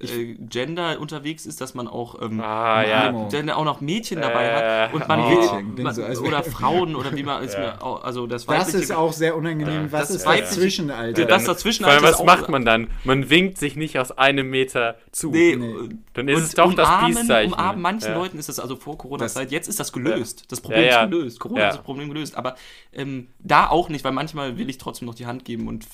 äh, 0.00 0.34
Gender 0.38 1.00
unterwegs 1.00 1.44
ist, 1.46 1.60
dass 1.60 1.74
man 1.74 1.88
auch 1.88 2.22
ähm, 2.22 2.40
Ah, 2.40 2.82
ja. 2.86 3.28
Dann 3.30 3.50
auch 3.50 3.64
noch 3.64 3.80
Mädchen 3.80 4.20
dabei 4.20 4.44
Äh, 4.44 4.86
hat 4.88 4.94
und 4.94 5.08
man 5.08 5.20
Mädchen, 5.28 5.76
will 5.76 5.84
man, 5.84 5.94
so, 5.94 6.04
als 6.04 6.20
oder 6.20 6.42
Frauen 6.44 6.94
oder 6.94 7.14
wie 7.16 7.22
man 7.24 7.42
ist 7.44 7.54
Ja. 7.54 7.60
mir 7.60 7.82
auch, 7.82 8.04
also 8.04 8.26
das 8.26 8.46
das 8.46 8.74
ist 8.74 8.92
auch 8.92 9.12
sehr 9.12 9.36
unangenehm. 9.36 9.90
Was 9.90 10.08
das 10.08 10.16
ist 10.18 10.26
weibliche- 10.26 10.44
dazwischen, 10.54 10.90
Alter? 10.90 11.24
das 11.24 11.44
dazwischen 11.44 11.84
Vor 11.84 11.92
allem, 11.92 12.04
Alter 12.04 12.18
was 12.18 12.24
macht 12.24 12.48
man 12.48 12.64
dann? 12.64 12.88
Man 13.04 13.28
winkt 13.30 13.58
sich 13.58 13.74
nicht 13.76 13.98
aus 13.98 14.12
einem 14.12 14.48
Meter 14.50 14.96
zu. 15.10 15.30
Nee, 15.30 15.56
Nee. 15.56 15.74
Dann 16.14 16.28
ist 16.28 16.36
und 16.36 16.42
es 16.44 16.54
doch 16.54 16.72
das 16.74 16.88
umarmen, 16.88 17.14
Peace-Zeichen. 17.14 17.52
Umarmen 17.52 17.82
manchen 17.82 18.08
Ja. 18.10 18.16
Leuten 18.18 18.38
ist 18.38 18.48
das 18.48 18.60
also 18.60 18.76
vor 18.76 18.96
Corona-Zeit, 18.98 19.50
jetzt 19.50 19.68
ist 19.68 19.80
das 19.80 19.92
gelöst. 19.92 20.44
Das 20.48 20.58
Ja, 20.58 20.62
Problem 20.62 20.84
ja. 20.84 21.02
ist 21.04 21.10
gelöst. 21.10 21.40
Corona 21.40 21.60
Ja. 21.60 21.68
ist 21.70 21.76
das 21.76 21.84
Problem 21.84 22.08
gelöst. 22.08 22.36
Aber 22.36 22.54
ähm, 22.92 23.28
da 23.40 23.68
auch 23.68 23.88
nicht, 23.88 24.04
weil 24.04 24.12
manchmal 24.12 24.58
will 24.58 24.68
ich 24.70 24.78
trotzdem 24.78 25.06
noch 25.06 25.14
die 25.14 25.26
Hand 25.26 25.44
geben 25.44 25.66
und 25.68 25.86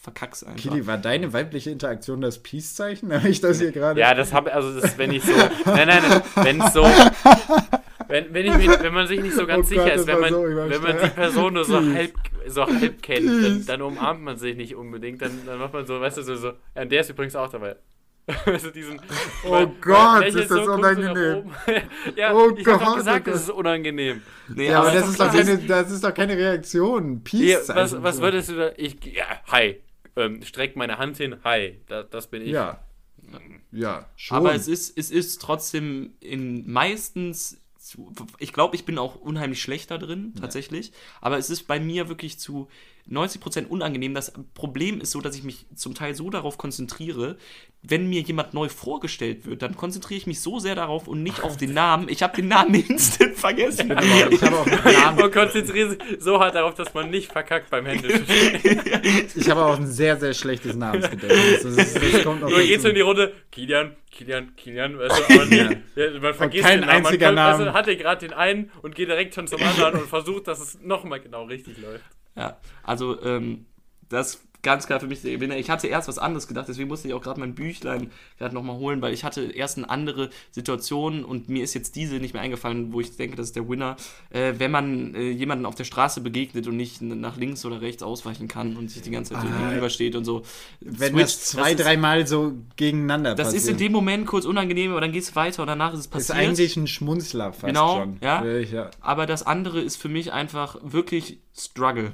verkack's 0.00 0.42
einfach. 0.42 0.58
Kili, 0.60 0.86
war 0.86 0.96
deine 0.98 1.32
weibliche 1.32 1.70
Interaktion 1.70 2.20
das 2.22 2.42
Peace-Zeichen? 2.42 3.12
Habe 3.14 3.28
ich 3.28 3.40
das 3.40 3.60
hier 3.60 3.70
gerade? 3.70 4.00
Ja, 4.00 4.14
das 4.14 4.32
habe 4.32 4.52
also 4.52 4.78
das, 4.80 4.96
wenn 4.98 5.12
ich 5.12 5.22
so, 5.22 5.32
nein, 5.66 5.88
nein, 5.88 6.22
wenn 6.36 6.60
es 6.62 6.72
so, 6.72 6.82
wenn, 8.08 8.32
wenn, 8.34 8.46
ich 8.46 8.82
wenn 8.82 8.94
man 8.94 9.06
sich 9.06 9.20
nicht 9.20 9.34
so 9.34 9.46
ganz 9.46 9.66
Oh 9.66 9.68
sicher 9.68 9.84
Gott, 9.84 9.92
ist, 9.94 10.08
das 10.08 10.14
wenn 10.14 10.20
man, 10.20 10.30
so 10.32 10.42
wenn 10.42 10.82
man 10.82 10.96
die 11.02 11.08
Person 11.10 11.54
nur 11.54 11.64
so 11.64 11.78
Peace. 11.78 11.94
halb, 11.94 12.12
so 12.46 12.66
halb 12.66 13.02
kennt, 13.02 13.26
dann, 13.44 13.66
dann 13.66 13.82
umarmt 13.82 14.22
man 14.22 14.36
sich 14.38 14.56
nicht 14.56 14.74
unbedingt, 14.74 15.20
dann, 15.22 15.32
dann 15.46 15.58
macht 15.58 15.72
man 15.74 15.86
so, 15.86 16.00
weißt 16.00 16.16
du, 16.18 16.22
so, 16.22 16.34
so 16.36 16.52
ja, 16.74 16.84
der 16.84 17.00
ist 17.02 17.10
übrigens 17.10 17.36
auch 17.36 17.48
dabei. 17.50 17.76
Also 18.46 18.70
diesen, 18.70 19.00
Oh 19.44 19.66
Gott, 19.80 20.20
lächelt 20.20 20.42
ist 20.44 20.50
das 20.50 20.64
so 20.64 20.72
unangenehm. 20.72 21.50
ja, 22.16 22.32
Oh 22.32 22.50
ich 22.56 22.64
habe 22.66 22.78
Gott, 22.78 22.80
doch 22.88 22.96
gesagt, 22.96 23.28
es 23.28 23.42
ist 23.42 23.50
unangenehm. 23.50 24.22
Nee, 24.48 24.68
Ja, 24.68 24.80
aber 24.82 24.92
das 24.92 25.08
ist, 25.08 25.18
keine, 25.18 25.58
das 25.58 25.90
ist 25.90 26.04
doch 26.04 26.14
keine 26.14 26.36
Reaktion. 26.36 27.22
Hier, 27.28 27.56
Peace-Zeichen. 27.56 27.76
was, 27.80 28.02
was 28.02 28.20
würdest 28.20 28.50
du 28.50 28.56
da, 28.56 28.70
ich, 28.76 28.96
ja, 29.04 29.24
hi, 29.50 29.80
ähm, 30.16 30.42
streck 30.42 30.76
meine 30.76 30.98
Hand 30.98 31.16
hin, 31.16 31.36
hi, 31.44 31.80
da, 31.86 32.02
das 32.02 32.28
bin 32.28 32.42
ich. 32.42 32.50
Ja. 32.50 32.84
Ja, 33.72 34.06
schon. 34.16 34.38
Aber 34.38 34.54
es 34.54 34.66
ist, 34.66 34.96
es 34.98 35.10
ist 35.10 35.40
trotzdem 35.40 36.14
in 36.20 36.68
meistens, 36.70 37.59
zu, 37.90 38.12
ich 38.38 38.52
glaube, 38.52 38.76
ich 38.76 38.84
bin 38.84 38.98
auch 38.98 39.16
unheimlich 39.16 39.60
schlecht 39.60 39.90
da 39.90 39.98
drin, 39.98 40.32
tatsächlich. 40.40 40.92
Aber 41.20 41.38
es 41.38 41.50
ist 41.50 41.64
bei 41.66 41.80
mir 41.80 42.08
wirklich 42.08 42.38
zu 42.38 42.68
90% 43.10 43.66
unangenehm. 43.66 44.14
Das 44.14 44.32
Problem 44.54 45.00
ist 45.00 45.10
so, 45.10 45.20
dass 45.20 45.34
ich 45.34 45.42
mich 45.42 45.66
zum 45.74 45.94
Teil 45.94 46.14
so 46.14 46.30
darauf 46.30 46.56
konzentriere, 46.56 47.36
wenn 47.82 48.08
mir 48.08 48.20
jemand 48.20 48.54
neu 48.54 48.68
vorgestellt 48.68 49.46
wird, 49.46 49.62
dann 49.62 49.74
konzentriere 49.74 50.18
ich 50.18 50.26
mich 50.28 50.40
so 50.40 50.60
sehr 50.60 50.74
darauf 50.76 51.08
und 51.08 51.22
nicht 51.22 51.42
auf 51.42 51.56
den 51.56 51.72
Namen. 51.72 52.08
Ich 52.08 52.22
habe 52.22 52.36
den 52.36 52.46
Namen 52.46 52.74
instant 52.88 53.34
vergessen. 53.36 53.90
ich 54.30 54.42
habe 54.42 54.56
auch 54.56 54.66
einen 54.66 54.94
Namen. 55.00 55.18
Man 55.18 55.30
konzentriert 55.32 55.90
sich 55.90 56.20
so 56.20 56.38
hart 56.38 56.54
darauf, 56.54 56.74
dass 56.74 56.94
man 56.94 57.10
nicht 57.10 57.32
verkackt 57.32 57.70
beim 57.70 57.86
Händeschütteln. 57.86 58.60
Ich 59.34 59.50
habe 59.50 59.64
auch 59.64 59.76
ein 59.76 59.86
sehr, 59.88 60.16
sehr 60.20 60.34
schlechtes 60.34 60.76
Namensgedächtnis. 60.76 61.62
Das, 61.62 61.76
ist, 61.76 61.96
das 62.14 62.22
kommt 62.22 62.42
noch 62.42 62.50
Du 62.50 62.56
gehst 62.56 62.76
dazu. 62.84 62.88
in 62.90 62.94
die 62.94 63.00
Runde, 63.00 63.32
Kilian, 63.50 63.96
Kilian, 64.20 64.54
Kilian, 64.54 64.98
weißt 64.98 65.18
du, 65.18 65.34
aber 65.34 65.46
nie, 65.46 65.56
ja, 65.56 66.20
man 66.20 66.34
vergisst 66.34 66.64
kein 66.64 66.80
den 66.80 66.88
Namen. 66.88 67.02
Man 67.02 67.06
einziger 67.06 67.26
Weißt 67.28 67.36
Name. 67.36 67.64
du, 67.64 67.72
hatte 67.72 67.96
gerade 67.96 68.26
den 68.26 68.34
einen 68.34 68.70
und 68.82 68.94
geht 68.94 69.08
direkt 69.08 69.34
schon 69.34 69.46
zum 69.46 69.62
anderen 69.62 69.94
und 69.94 70.08
versucht, 70.08 70.46
dass 70.46 70.60
es 70.60 70.78
nochmal 70.82 71.20
genau 71.20 71.44
richtig 71.44 71.78
läuft. 71.78 72.04
Ja, 72.36 72.58
also 72.82 73.18
ähm, 73.22 73.64
das 74.10 74.46
ganz 74.62 74.86
klar 74.86 75.00
für 75.00 75.06
mich 75.06 75.22
der 75.22 75.32
Gewinner. 75.32 75.56
Ich 75.56 75.70
hatte 75.70 75.86
erst 75.86 76.08
was 76.08 76.18
anderes 76.18 76.46
gedacht, 76.48 76.68
deswegen 76.68 76.88
musste 76.88 77.08
ich 77.08 77.14
auch 77.14 77.22
gerade 77.22 77.40
mein 77.40 77.54
Büchlein 77.54 78.10
gerade 78.38 78.54
nochmal 78.54 78.76
holen, 78.76 79.00
weil 79.02 79.12
ich 79.14 79.24
hatte 79.24 79.42
erst 79.52 79.78
eine 79.78 79.88
andere 79.88 80.30
Situation 80.50 81.24
und 81.24 81.48
mir 81.48 81.64
ist 81.64 81.74
jetzt 81.74 81.96
diese 81.96 82.16
nicht 82.16 82.34
mehr 82.34 82.42
eingefallen, 82.42 82.92
wo 82.92 83.00
ich 83.00 83.16
denke, 83.16 83.36
das 83.36 83.46
ist 83.46 83.56
der 83.56 83.68
Winner. 83.68 83.96
Äh, 84.30 84.54
wenn 84.58 84.70
man 84.70 85.14
äh, 85.14 85.30
jemanden 85.30 85.66
auf 85.66 85.74
der 85.74 85.84
Straße 85.84 86.20
begegnet 86.20 86.66
und 86.66 86.76
nicht 86.76 87.00
nach 87.02 87.36
links 87.36 87.64
oder 87.64 87.80
rechts 87.80 88.02
ausweichen 88.02 88.48
kann 88.48 88.76
und 88.76 88.90
sich 88.90 89.02
die 89.02 89.10
ganze 89.10 89.34
Zeit 89.34 89.44
Ah. 89.44 89.58
gegenübersteht 89.68 90.16
und 90.16 90.24
so. 90.24 90.42
Wenn 90.80 91.12
switcht, 91.14 91.18
das 91.22 91.44
zwei, 91.46 91.72
ist- 91.72 91.80
dreimal 91.84 92.26
so 92.26 92.52
gegeneinander 92.76 93.34
Das 93.34 93.48
ist 93.48 93.54
in 93.54 93.60
passiert. 93.74 93.80
dem 93.80 93.92
Moment 93.92 94.26
kurz 94.26 94.44
unangenehm, 94.44 94.90
aber 94.92 95.00
dann 95.00 95.12
geht 95.12 95.22
es 95.22 95.34
weiter 95.36 95.62
und 95.62 95.68
danach 95.68 95.92
ist 95.92 96.00
es 96.00 96.04
ist 96.06 96.10
passiert. 96.12 96.38
eigentlich 96.38 96.76
ein 96.76 96.86
Schmunzler 96.86 97.52
fast 97.52 97.66
Genau, 97.66 97.98
schon. 98.00 98.18
ja. 98.22 98.44
ja. 98.44 98.90
aber 99.00 99.26
das 99.26 99.42
andere 99.46 99.80
ist 99.80 99.96
für 99.96 100.08
mich 100.08 100.32
einfach 100.32 100.76
wirklich 100.82 101.38
Struggle. 101.56 102.12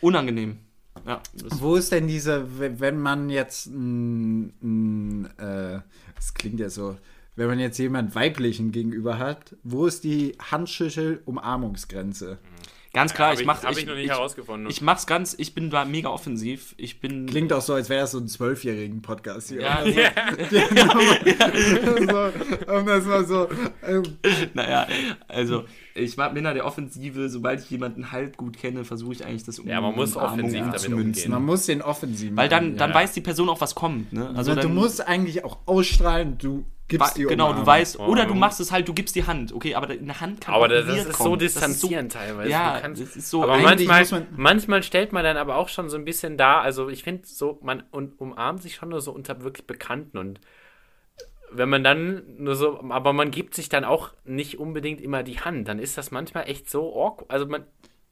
Unangenehm. 0.00 0.58
Ja, 1.06 1.20
Wo 1.58 1.76
ist 1.76 1.92
denn 1.92 2.06
diese, 2.06 2.58
wenn 2.58 2.98
man 2.98 3.28
jetzt, 3.28 3.68
mm, 3.70 5.26
äh, 5.38 5.80
das 6.14 6.34
klingt 6.34 6.60
ja 6.60 6.70
so, 6.70 6.96
wenn 7.36 7.48
man 7.48 7.58
jetzt 7.58 7.78
jemand 7.78 8.14
weiblichen 8.14 8.72
gegenüber 8.72 9.18
hat, 9.18 9.56
wo 9.64 9.86
ist 9.86 10.04
die 10.04 10.36
Handschüttel-Umarmungsgrenze? 10.38 12.38
Ganz 12.94 13.12
klar, 13.12 13.28
Hab 13.28 13.34
ich 13.34 13.40
ich, 13.40 13.46
mach 13.46 13.62
hab 13.62 13.72
ich, 13.72 13.78
ich 13.78 13.86
noch 13.86 13.94
nicht 13.94 14.04
ich, 14.04 14.10
herausgefunden. 14.10 14.70
ich 14.70 14.80
mach's 14.80 15.06
ganz, 15.06 15.34
ich 15.36 15.52
bin 15.54 15.68
da 15.68 15.84
mega 15.84 16.08
offensiv. 16.08 16.74
Ich 16.78 17.00
bin. 17.00 17.26
Klingt 17.26 17.52
auch 17.52 17.60
so, 17.60 17.74
als 17.74 17.88
wäre 17.90 18.02
das 18.02 18.12
so 18.12 18.18
ein 18.18 18.28
zwölfjährigen 18.28 19.02
Podcast 19.02 19.48
hier. 19.48 19.62
Ja, 19.62 19.82
so, 21.34 22.72
um 22.72 22.86
das 22.86 23.04
mal 23.04 23.24
so. 23.24 23.48
Ähm, 23.86 24.02
naja, 24.54 24.86
also 25.28 25.64
ich 25.94 26.16
war- 26.18 26.32
bin 26.32 26.44
da 26.44 26.54
der 26.54 26.66
Offensive. 26.66 27.28
Sobald 27.28 27.60
ich 27.60 27.70
jemanden 27.70 28.12
halb 28.12 28.36
gut 28.36 28.56
kenne, 28.56 28.84
versuche 28.84 29.12
ich 29.14 29.24
eigentlich 29.26 29.44
das 29.44 29.58
um 29.58 29.66
Ja, 29.68 29.80
man 29.80 29.94
muss 29.94 30.16
offensiv 30.16 30.60
damit 30.60 30.74
umzumünzen. 30.74 31.06
umgehen. 31.24 31.30
man 31.32 31.44
muss 31.44 31.66
den 31.66 31.82
offensiven. 31.82 32.36
Weil 32.36 32.48
dann, 32.48 32.76
dann 32.76 32.90
Ja. 32.90 32.96
weiß 32.96 33.12
die 33.12 33.20
Person 33.20 33.48
auch, 33.48 33.60
was 33.60 33.74
kommt. 33.74 34.12
Ne? 34.12 34.28
Also 34.36 34.52
Also, 34.52 34.62
du 34.62 34.68
musst 34.68 35.06
eigentlich 35.06 35.44
auch 35.44 35.58
ausstrahlen, 35.66 36.38
du 36.38 36.64
gibst 36.88 37.16
die 37.16 37.24
Genau, 37.24 37.52
du 37.52 37.64
weißt. 37.64 37.98
Oder 37.98 38.26
du 38.26 38.34
machst 38.34 38.60
es 38.60 38.70
halt, 38.72 38.86
du 38.88 38.94
gibst 38.94 39.14
die 39.16 39.26
Hand. 39.26 39.52
Okay, 39.52 39.74
aber 39.74 39.90
in 39.94 40.06
der 40.06 40.20
Hand 40.20 40.40
kann 40.40 40.54
aber 40.54 40.68
das, 40.68 40.86
ist 40.86 41.12
kommen. 41.12 41.30
so 41.30 41.36
Das 41.36 41.44
ist 41.46 41.54
distanzierend 41.56 42.12
teilweise. 42.12 42.50
Ja, 42.50 42.76
Du 42.76 42.80
kannst, 42.82 43.00
das 43.02 43.16
ist 43.16 43.30
so. 43.30 43.42
aber 43.42 43.58
manchmal, 43.58 44.00
muss 44.00 44.10
man- 44.10 44.26
manchmal 44.36 44.82
stellt 44.82 45.12
man 45.12 45.24
dann 45.24 45.36
aber 45.36 45.56
auch 45.56 45.68
schon 45.68 45.88
so 45.88 45.96
ein 45.96 46.04
bisschen 46.04 46.36
da, 46.36 46.60
also 46.60 46.88
ich 46.88 47.02
finde 47.02 47.22
so, 47.26 47.58
man 47.62 47.82
und 47.90 48.20
umarmt 48.20 48.62
sich 48.62 48.74
schon 48.76 48.90
nur 48.90 49.00
so 49.00 49.12
unter 49.12 49.42
wirklich 49.42 49.66
Bekannten 49.66 50.18
und 50.18 50.40
wenn 51.50 51.68
man 51.68 51.84
dann 51.84 52.22
nur 52.38 52.56
so, 52.56 52.80
aber 52.90 53.12
man 53.12 53.30
gibt 53.30 53.54
sich 53.54 53.68
dann 53.68 53.84
auch 53.84 54.10
nicht 54.24 54.58
unbedingt 54.58 55.00
immer 55.00 55.22
die 55.22 55.38
Hand, 55.40 55.68
dann 55.68 55.78
ist 55.78 55.96
das 55.96 56.10
manchmal 56.10 56.48
echt 56.48 56.68
so 56.68 56.92
awkward, 57.00 57.30
also 57.30 57.46
man, 57.46 57.64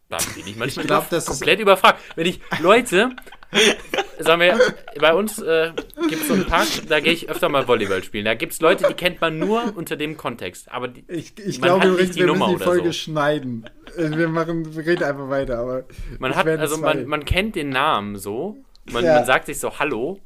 da 0.09 0.19
bin 0.37 0.47
ich 0.47 0.57
manchmal 0.57 0.87
glaub, 0.87 1.09
das 1.11 1.25
ist- 1.25 1.31
komplett 1.31 1.59
überfragt. 1.59 1.99
Wenn 2.15 2.27
ich, 2.27 2.41
Leute, 2.61 3.11
sagen 4.19 4.41
wir, 4.41 4.61
bei 5.01 5.13
uns 5.15 5.41
äh, 5.41 5.73
gibt 6.13 6.23
es 6.23 6.29
so 6.29 6.35
einen 6.35 6.47
Park, 6.47 6.69
da 6.89 7.01
gehe 7.01 7.13
ich 7.13 7.29
öfter 7.29 7.49
mal 7.49 7.67
Volleyball 7.67 8.03
spielen, 8.05 8.25
da 8.25 8.35
gibt 8.35 8.53
es 8.53 8.61
Leute, 8.61 8.87
die 8.89 8.95
kennt 8.95 9.21
man 9.21 9.39
nur 9.39 9.77
unter 9.77 9.97
dem 9.97 10.17
Kontext, 10.17 10.71
aber 10.71 10.89
die, 10.89 11.05
Ich, 11.09 11.39
ich 11.39 11.61
Man 11.61 11.81
glaube 11.81 11.93
hat 11.93 12.01
nicht 12.01 12.15
die 12.15 12.21
wir 12.21 12.27
Nummer 12.27 12.47
müssen 12.49 12.59
die 12.59 12.65
Folge 12.65 12.87
so. 12.89 12.93
schneiden. 12.93 13.69
Äh, 13.97 14.11
Wir 14.17 14.29
machen, 14.29 14.75
wir 14.75 14.87
reden 14.87 15.03
einfach 15.05 15.29
weiter, 15.29 15.59
aber. 15.59 15.85
Man 16.19 16.35
hat, 16.37 16.47
also 16.47 16.77
zwei. 16.77 16.95
man, 16.95 17.07
man 17.07 17.25
kennt 17.25 17.57
den 17.57 17.71
Namen 17.71 18.17
so. 18.17 18.57
Man, 18.91 19.05
Ja. 19.05 19.15
man 19.17 19.25
sagt 19.27 19.47
sich 19.47 19.59
so 19.59 19.79
Hallo, 19.79 20.21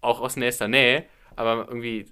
auch 0.00 0.20
aus 0.20 0.36
nächster 0.36 0.68
Nähe, 0.68 1.04
aber 1.36 1.66
irgendwie. 1.68 2.06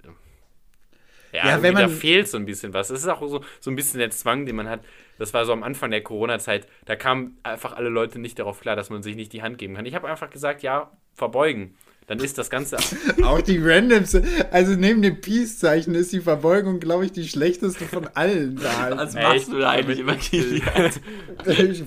Ja, 1.33 1.47
Ja, 1.49 1.63
wenn 1.63 1.75
da 1.75 1.83
man- 1.83 1.91
fehlt 1.91 2.29
so 2.29 2.37
ein 2.37 2.45
bisschen 2.45 2.75
was. 2.75 2.91
Es 2.91 3.01
ist 3.01 3.09
auch 3.09 3.21
so, 3.27 3.43
so 3.61 3.71
ein 3.71 3.77
bisschen 3.77 3.99
der 4.01 4.11
Zwang, 4.11 4.45
den 4.47 4.57
man 4.57 4.69
hat. 4.69 4.81
Das 5.19 5.33
war 5.33 5.45
so 5.47 5.53
am 5.53 5.63
Anfang 5.63 5.91
der 5.91 6.03
Corona-Zeit, 6.03 6.67
da 6.85 6.97
kamen 6.97 7.39
einfach 7.43 7.75
alle 7.75 7.89
Leute 7.89 8.19
nicht 8.19 8.39
darauf 8.39 8.61
klar, 8.61 8.77
dass 8.77 8.91
man 8.91 9.03
sich 9.03 9.15
nicht 9.17 9.33
die 9.33 9.43
Hand 9.43 9.57
geben 9.59 9.75
kann. 9.75 9.87
Ich 9.87 9.95
habe 9.95 10.09
einfach 10.09 10.31
gesagt, 10.31 10.63
ja, 10.63 10.91
verbeugen. 11.15 11.77
Dann 12.09 12.19
ist 12.19 12.37
das 12.37 12.51
Ganze. 12.51 12.77
Auch 13.23 13.41
die 13.41 13.59
randomste. 13.59 14.25
Also 14.51 14.73
neben 14.73 15.03
dem 15.03 15.21
Peace-Zeichen 15.21 15.95
ist 15.95 16.13
die 16.13 16.21
Verbeugung, 16.21 16.81
glaube 16.81 17.05
ich, 17.05 17.13
die 17.13 17.27
schlechteste 17.27 17.85
von 17.85 18.09
allen 18.15 18.57
da. 18.57 18.97
Was 18.97 19.15
Echt? 19.15 19.25
machst 19.25 19.53
du 19.53 19.59
da 19.59 19.71
eigentlich 19.71 20.01
immer, 20.01 20.17
Kilian? 20.17 20.91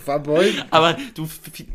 Verbeugen. 0.04 0.64
Aber 0.72 0.98
du, 1.16 1.28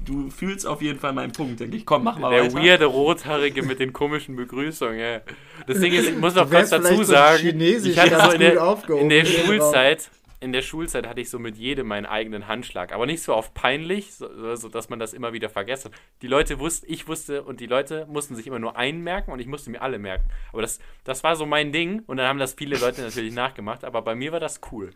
du 0.06 0.30
fühlst 0.30 0.66
auf 0.66 0.80
jeden 0.82 0.98
Fall 0.98 1.12
meinen 1.12 1.32
Punkt, 1.32 1.60
denke 1.60 1.76
ich. 1.76 1.84
Komm, 1.84 2.04
mach 2.04 2.18
mal 2.18 2.30
Der 2.30 2.44
weiter. 2.44 2.54
weirde 2.54 2.84
Rothaarige 2.86 3.62
mit 3.62 3.78
den 3.78 3.92
komischen 3.92 4.36
Begrüßungen. 4.36 4.98
Ja. 4.98 5.20
Das 5.66 5.78
Ding 5.80 5.92
ist, 5.92 6.08
ich 6.08 6.16
muss 6.16 6.34
noch 6.34 6.50
kurz 6.50 6.70
dazu 6.70 6.96
so 6.96 7.02
sagen, 7.04 7.38
chinesisch 7.42 7.92
ich 7.92 7.98
hatte 7.98 8.10
ganz 8.10 8.24
so 8.24 8.30
in 8.32 8.40
der, 8.40 8.64
aufgehoben 8.64 9.02
in 9.02 9.08
der 9.10 9.24
Schulzeit, 9.26 10.08
in 10.40 10.52
der 10.52 10.62
Schulzeit 10.62 11.06
hatte 11.06 11.20
ich 11.20 11.28
so 11.28 11.38
mit 11.38 11.56
jedem 11.56 11.86
meinen 11.86 12.06
eigenen 12.06 12.48
Handschlag, 12.48 12.92
aber 12.92 13.04
nicht 13.04 13.22
so 13.22 13.34
auf 13.34 13.52
peinlich, 13.52 14.14
so, 14.14 14.56
so 14.56 14.68
dass 14.70 14.88
man 14.88 14.98
das 14.98 15.12
immer 15.12 15.34
wieder 15.34 15.50
vergessen. 15.50 15.92
hat. 15.92 16.00
Die 16.22 16.26
Leute 16.26 16.58
wussten, 16.58 16.86
ich 16.90 17.06
wusste 17.08 17.42
und 17.42 17.60
die 17.60 17.66
Leute 17.66 18.06
mussten 18.06 18.34
sich 18.34 18.46
immer 18.46 18.58
nur 18.58 18.76
einen 18.76 19.02
merken 19.02 19.32
und 19.32 19.40
ich 19.40 19.46
musste 19.46 19.70
mir 19.70 19.82
alle 19.82 19.98
merken. 19.98 20.24
Aber 20.52 20.62
das, 20.62 20.80
das 21.04 21.22
war 21.22 21.36
so 21.36 21.44
mein 21.44 21.72
Ding 21.72 22.02
und 22.06 22.16
dann 22.16 22.26
haben 22.26 22.38
das 22.38 22.54
viele 22.54 22.78
Leute 22.78 23.02
natürlich 23.02 23.34
nachgemacht, 23.34 23.84
aber 23.84 24.00
bei 24.00 24.14
mir 24.14 24.32
war 24.32 24.40
das 24.40 24.60
cool. 24.72 24.92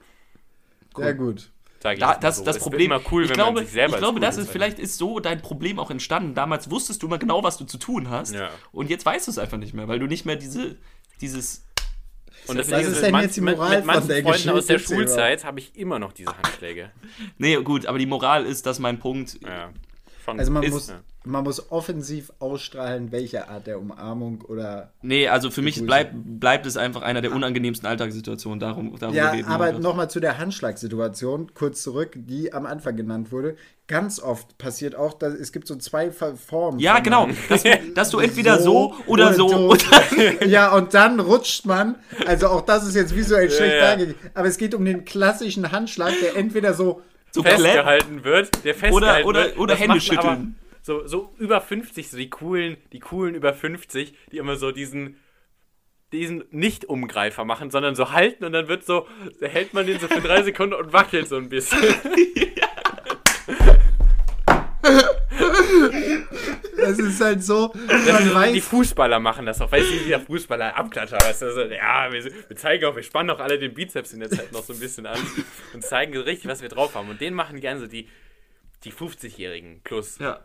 Sehr 0.97 1.15
gut. 1.15 1.51
Da, 1.81 2.15
das, 2.15 2.39
so. 2.39 2.45
das 2.45 2.59
Problem, 2.59 2.93
immer 2.93 3.03
cool, 3.13 3.25
ich 3.25 3.29
wenn 3.29 3.35
glaube, 3.35 3.57
man 3.57 3.65
sich 3.65 3.75
selber 3.75 3.97
ich 3.97 3.99
glaube 3.99 4.15
cool 4.15 4.21
das 4.21 4.39
ist 4.39 4.51
vielleicht 4.51 4.79
ist 4.79 4.97
so 4.97 5.21
dein 5.21 5.43
Problem 5.43 5.79
auch 5.79 5.91
entstanden. 5.91 6.35
Damals 6.35 6.71
wusstest 6.71 7.03
du 7.03 7.07
immer 7.07 7.19
genau, 7.19 7.43
was 7.43 7.59
du 7.59 7.67
zu 7.67 7.77
tun 7.77 8.09
hast. 8.09 8.33
Ja. 8.33 8.49
Und 8.73 8.89
jetzt 8.89 9.05
weißt 9.05 9.27
du 9.27 9.31
es 9.31 9.37
einfach 9.37 9.59
nicht 9.59 9.75
mehr, 9.75 9.87
weil 9.87 9.99
du 9.99 10.07
nicht 10.07 10.25
mehr 10.25 10.37
diese, 10.37 10.77
dieses. 11.21 11.64
Und 12.47 12.59
das 12.59 12.69
ist 12.69 12.89
ist, 12.89 13.03
denn 13.03 13.13
mit 13.13 13.23
jetzt 13.23 13.37
die 13.37 13.41
Moral 13.41 13.77
mit 13.77 13.87
manchen 13.87 14.01
von 14.03 14.09
der 14.09 14.23
Freunden 14.23 14.51
aus 14.51 14.67
der 14.67 14.77
Geschichte, 14.77 14.95
Schulzeit 14.95 15.45
habe 15.45 15.61
ich 15.61 15.77
immer 15.77 15.99
noch 15.99 16.13
diese 16.13 16.37
Handschläge. 16.37 16.91
Nee, 17.39 17.57
gut, 17.57 17.87
aber 17.87 17.99
die 17.99 18.07
Moral 18.07 18.45
ist, 18.45 18.67
dass 18.67 18.79
mein 18.79 18.99
Punkt. 18.99 19.39
Ja. 19.43 19.71
Schon 20.25 20.39
Also 20.39 20.51
man 20.51 20.63
Ist- 20.63 20.73
muss, 20.73 20.89
ja. 20.89 21.01
man 21.25 21.45
muss 21.45 21.71
offensiv 21.71 22.33
ausstrahlen, 22.39 23.13
welche 23.13 23.49
Art 23.49 23.67
der 23.67 23.79
Umarmung 23.79 24.41
oder. 24.43 24.93
Nee, 25.03 25.29
also 25.29 25.51
für 25.51 25.61
mich 25.61 25.75
Grüße. 25.75 25.87
bleib, 25.87 26.13
bleibt 26.15 26.65
es 26.67 26.77
einfach 26.79 27.03
einer 27.03 27.21
der 27.21 27.33
unangenehmsten 27.33 27.87
Alltagssituationen. 27.87 28.59
Darum, 28.59 28.99
darum 28.99 29.15
Ja, 29.15 29.31
reden 29.31 29.49
aber 29.49 29.73
nochmal 29.73 30.09
zu 30.09 30.21
der 30.21 30.39
Handschlagsituation, 30.39 31.53
kurz 31.55 31.83
zurück, 31.83 32.13
die 32.15 32.53
am 32.53 32.65
Anfang 32.65 32.97
genannt 32.97 33.33
wurde. 33.33 33.57
Ganz 33.87 34.19
oft 34.19 34.57
passiert 34.57 34.95
auch, 34.97 35.13
dass 35.13 35.35
es 35.35 35.53
gibt 35.53 35.67
so 35.69 35.77
zwei 35.77 36.11
Formen. 36.11 36.79
Ja, 36.79 37.01
genau. 37.01 37.29
Dass, 37.51 37.65
dass 37.95 38.11
du 38.11 38.19
entweder 38.19 38.59
so, 38.63 38.95
oder 39.07 39.35
so. 39.35 39.47
Oder, 39.69 40.47
ja, 40.47 40.75
und 40.75 40.95
dann 40.95 41.21
rutscht 41.21 41.67
man. 41.67 41.97
Also 42.27 42.49
auch 42.49 42.63
das 42.63 42.87
ist 42.87 42.95
jetzt 42.95 43.15
visuell 43.15 43.51
schlecht 43.51 43.75
ja. 43.75 43.81
dargelegt. 43.91 44.19
Aber 44.33 44.49
es 44.49 44.57
geht 44.57 44.75
um 44.75 44.85
den 44.87 45.05
klassischen 45.05 45.71
Handschlag, 45.71 46.15
der 46.23 46.37
entweder 46.37 46.73
so. 46.73 47.03
So 47.35 47.43
festgehalten 47.43 48.25
wird, 48.25 48.65
der 48.65 48.75
festgehalten 48.75 49.29
oder- 49.29 49.45
wird. 49.45 49.59
oder 49.59 49.75
das 49.75 49.81
Hände 49.83 50.01
schütteln. 50.01 50.57
So, 50.83 51.07
so 51.07 51.35
über 51.39 51.61
50, 51.61 52.11
so 52.11 52.17
die 52.17 52.31
coolen, 52.31 52.77
die 52.93 53.01
coolen 53.01 53.35
über 53.35 53.53
50, 53.55 54.15
die 54.31 54.39
immer 54.39 54.57
so 54.57 54.71
diesen 54.71 55.17
diesen 56.13 56.45
Nicht-Umgreifer 56.53 57.45
machen, 57.45 57.73
sondern 57.73 57.97
so 57.97 58.13
halten 58.13 58.45
und 58.45 58.53
dann 58.53 58.69
wird 58.69 58.85
so, 58.85 59.09
da 59.41 59.47
hält 59.49 59.75
man 59.75 59.85
den 59.85 59.99
so 59.99 60.07
für 60.07 60.21
drei 60.21 60.43
Sekunden 60.45 60.75
und 60.75 60.93
wackelt 60.93 61.27
so 61.27 61.37
ein 61.37 61.49
bisschen. 61.49 61.81
Es 67.07 67.15
ist 67.15 67.21
halt 67.21 67.43
so, 67.43 67.73
Das 67.89 68.25
so, 68.25 68.53
die. 68.53 68.61
Fußballer 68.61 69.21
machen 69.21 69.47
das 69.47 69.61
auch, 69.61 69.71
weil 69.71 69.83
sie 69.85 70.05
wieder 70.05 70.21
Fußballer 70.21 70.77
abklatscher, 70.77 71.19
weißt 71.21 71.43
du, 71.43 71.53
so, 71.53 71.61
ja, 71.63 72.11
wir, 72.13 72.25
wir 72.25 72.57
zeigen 72.57 72.85
auch, 72.85 72.97
wir 72.97 73.03
spannen 73.03 73.31
auch 73.31 73.41
alle 73.41 73.59
den 73.59 73.75
Bizeps 73.75 74.13
in 74.13 74.21
der 74.21 74.31
Zeit 74.31 74.53
noch 74.53 74.63
so 74.65 74.73
ein 74.73 74.81
bisschen 74.81 75.07
an 75.07 75.19
und 75.73 75.83
zeigen 75.85 76.15
so 76.15 76.21
richtig, 76.23 76.49
was 76.51 76.63
wir 76.63 76.69
drauf 76.69 76.95
haben. 76.95 77.09
Und 77.09 77.21
den 77.21 77.35
machen 77.35 77.61
gerne 77.61 77.81
so 77.81 77.87
die, 77.87 78.09
die 78.85 78.93
50-Jährigen 78.93 79.81
plus. 79.85 80.19
Ja. 80.19 80.41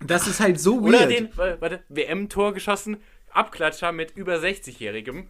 Das 0.00 0.26
ist 0.26 0.40
halt 0.40 0.60
so 0.60 0.80
Oder 0.80 1.00
weird. 1.00 1.10
den, 1.10 1.36
warte, 1.36 1.60
warte, 1.60 1.82
WM-Tor 1.88 2.52
geschossen, 2.52 2.98
Abklatscher 3.30 3.92
mit 3.92 4.12
über 4.16 4.36
60-Jährigem, 4.36 5.28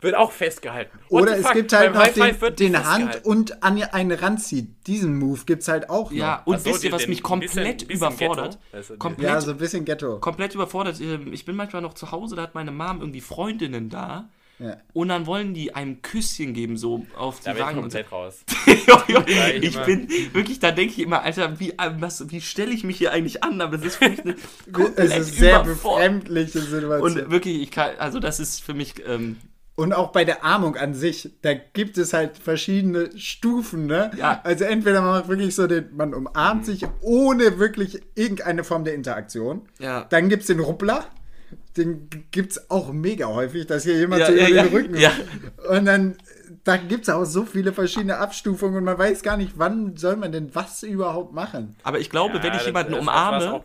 wird 0.00 0.14
auch 0.14 0.32
festgehalten. 0.32 0.98
What 1.08 1.22
Oder 1.22 1.36
es 1.36 1.42
fuck? 1.46 1.54
gibt 1.54 1.72
halt 1.72 1.92
Beim 1.92 2.02
noch 2.38 2.48
den, 2.48 2.72
den. 2.72 2.84
Hand 2.86 3.24
und 3.24 3.62
an 3.62 3.82
einen 3.82 4.12
ranzieht. 4.18 4.68
Diesen 4.86 5.18
Move 5.18 5.40
gibt 5.46 5.62
es 5.62 5.68
halt 5.68 5.90
auch 5.90 6.10
noch. 6.10 6.16
Ja, 6.16 6.42
und 6.44 6.56
Ach 6.56 6.60
so, 6.60 6.70
wisst 6.70 6.84
ihr, 6.84 6.92
was 6.92 7.06
mich 7.06 7.22
komplett 7.22 7.50
bisschen- 7.52 7.88
bisschen 7.88 7.96
überfordert? 7.96 8.58
Also, 8.72 8.96
komplett, 8.96 9.28
Ja, 9.30 9.40
so 9.40 9.50
ein 9.52 9.58
bisschen 9.58 9.84
Ghetto. 9.84 10.18
komplett 10.18 10.54
überfordert. 10.54 11.00
Ähm, 11.00 11.32
Ich 11.32 11.44
bin 11.44 11.56
manchmal 11.56 11.82
noch 11.82 11.94
zu 11.94 12.10
Hause, 12.12 12.36
da 12.36 12.42
hat 12.42 12.54
meine 12.54 12.70
Mom 12.72 13.00
irgendwie 13.00 13.20
Freundinnen 13.20 13.88
da. 13.90 14.28
Ja. 14.58 14.76
Und 14.92 15.08
dann 15.08 15.24
wollen 15.26 15.54
die 15.54 15.74
einem 15.74 16.02
Küsschen 16.02 16.52
geben, 16.52 16.76
so 16.76 17.06
auf 17.16 17.40
Da 17.40 17.52
die 17.54 17.58
ich 17.58 17.64
Wangen. 17.64 17.82
Und 17.82 17.90
so. 17.92 17.98
komplett 17.98 18.12
raus. 18.12 18.44
ich 19.60 19.78
bin 19.86 20.06
wirklich, 20.34 20.58
da 20.60 20.70
denke 20.70 20.92
ich 20.92 20.98
immer, 21.00 21.22
Alter, 21.22 21.58
wie, 21.60 21.70
äh, 21.70 21.90
was, 21.98 22.30
wie 22.30 22.42
stelle 22.42 22.70
ich 22.72 22.84
mich 22.84 22.98
hier 22.98 23.10
eigentlich 23.12 23.42
an? 23.42 23.60
Aber 23.62 23.78
das 23.78 23.86
ist 23.86 23.96
für 23.96 24.10
mich 24.10 24.20
eine 24.20 24.34
Es 24.96 25.16
ist 25.16 25.36
sehr 25.36 25.62
befremdliche 25.64 26.60
Situation. 26.60 27.00
Und 27.22 27.30
wirklich, 27.30 27.62
ich 27.62 27.70
kann, 27.70 27.92
also 27.98 28.20
das 28.20 28.38
ist 28.40 28.62
für 28.62 28.74
mich, 28.74 28.94
ähm, 29.06 29.36
Und 29.80 29.94
auch 29.94 30.12
bei 30.12 30.24
der 30.26 30.44
Armung 30.44 30.76
an 30.76 30.92
sich, 30.94 31.30
da 31.40 31.54
gibt 31.54 31.96
es 31.96 32.12
halt 32.12 32.36
verschiedene 32.36 33.16
Stufen, 33.16 33.86
ne? 33.86 34.10
Ja. 34.18 34.40
Also 34.44 34.64
entweder 34.64 35.00
man 35.00 35.12
macht 35.20 35.28
wirklich 35.28 35.54
so 35.54 35.66
den, 35.66 35.96
man 35.96 36.12
umarmt 36.12 36.66
sich 36.66 36.84
ohne 37.00 37.58
wirklich 37.58 38.02
irgendeine 38.14 38.62
Form 38.62 38.84
der 38.84 38.94
Interaktion. 38.94 39.62
Ja. 39.78 40.04
Dann 40.10 40.28
gibt 40.28 40.42
es 40.42 40.48
den 40.48 40.60
Ruppler. 40.60 41.06
Den 41.78 42.08
gibt 42.30 42.52
es 42.52 42.70
auch 42.70 42.92
mega 42.92 43.26
häufig, 43.28 43.66
dass 43.66 43.84
hier 43.84 43.96
jemand 43.96 44.20
Ja, 44.20 44.26
so 44.26 44.32
ja, 44.34 44.48
über 44.48 44.56
ja. 44.56 44.62
den 44.64 44.72
Rücken. 44.72 44.96
Ja. 44.98 45.12
Und 45.70 45.86
dann, 45.86 46.16
da 46.64 46.76
gibt 46.76 47.04
es 47.04 47.08
auch 47.08 47.24
so 47.24 47.44
viele 47.46 47.72
verschiedene 47.72 48.18
Abstufungen 48.18 48.76
und 48.76 48.84
man 48.84 48.98
weiß 48.98 49.22
gar 49.22 49.36
nicht, 49.38 49.52
wann 49.56 49.96
soll 49.96 50.16
man 50.16 50.30
denn 50.30 50.54
was 50.54 50.82
überhaupt 50.82 51.32
machen. 51.32 51.74
aber 51.84 51.98
ich 52.00 52.10
glaube, 52.10 52.42
wenn 52.42 52.52
ich 52.54 52.66
jemanden 52.66 52.94
umarme, 52.94 53.62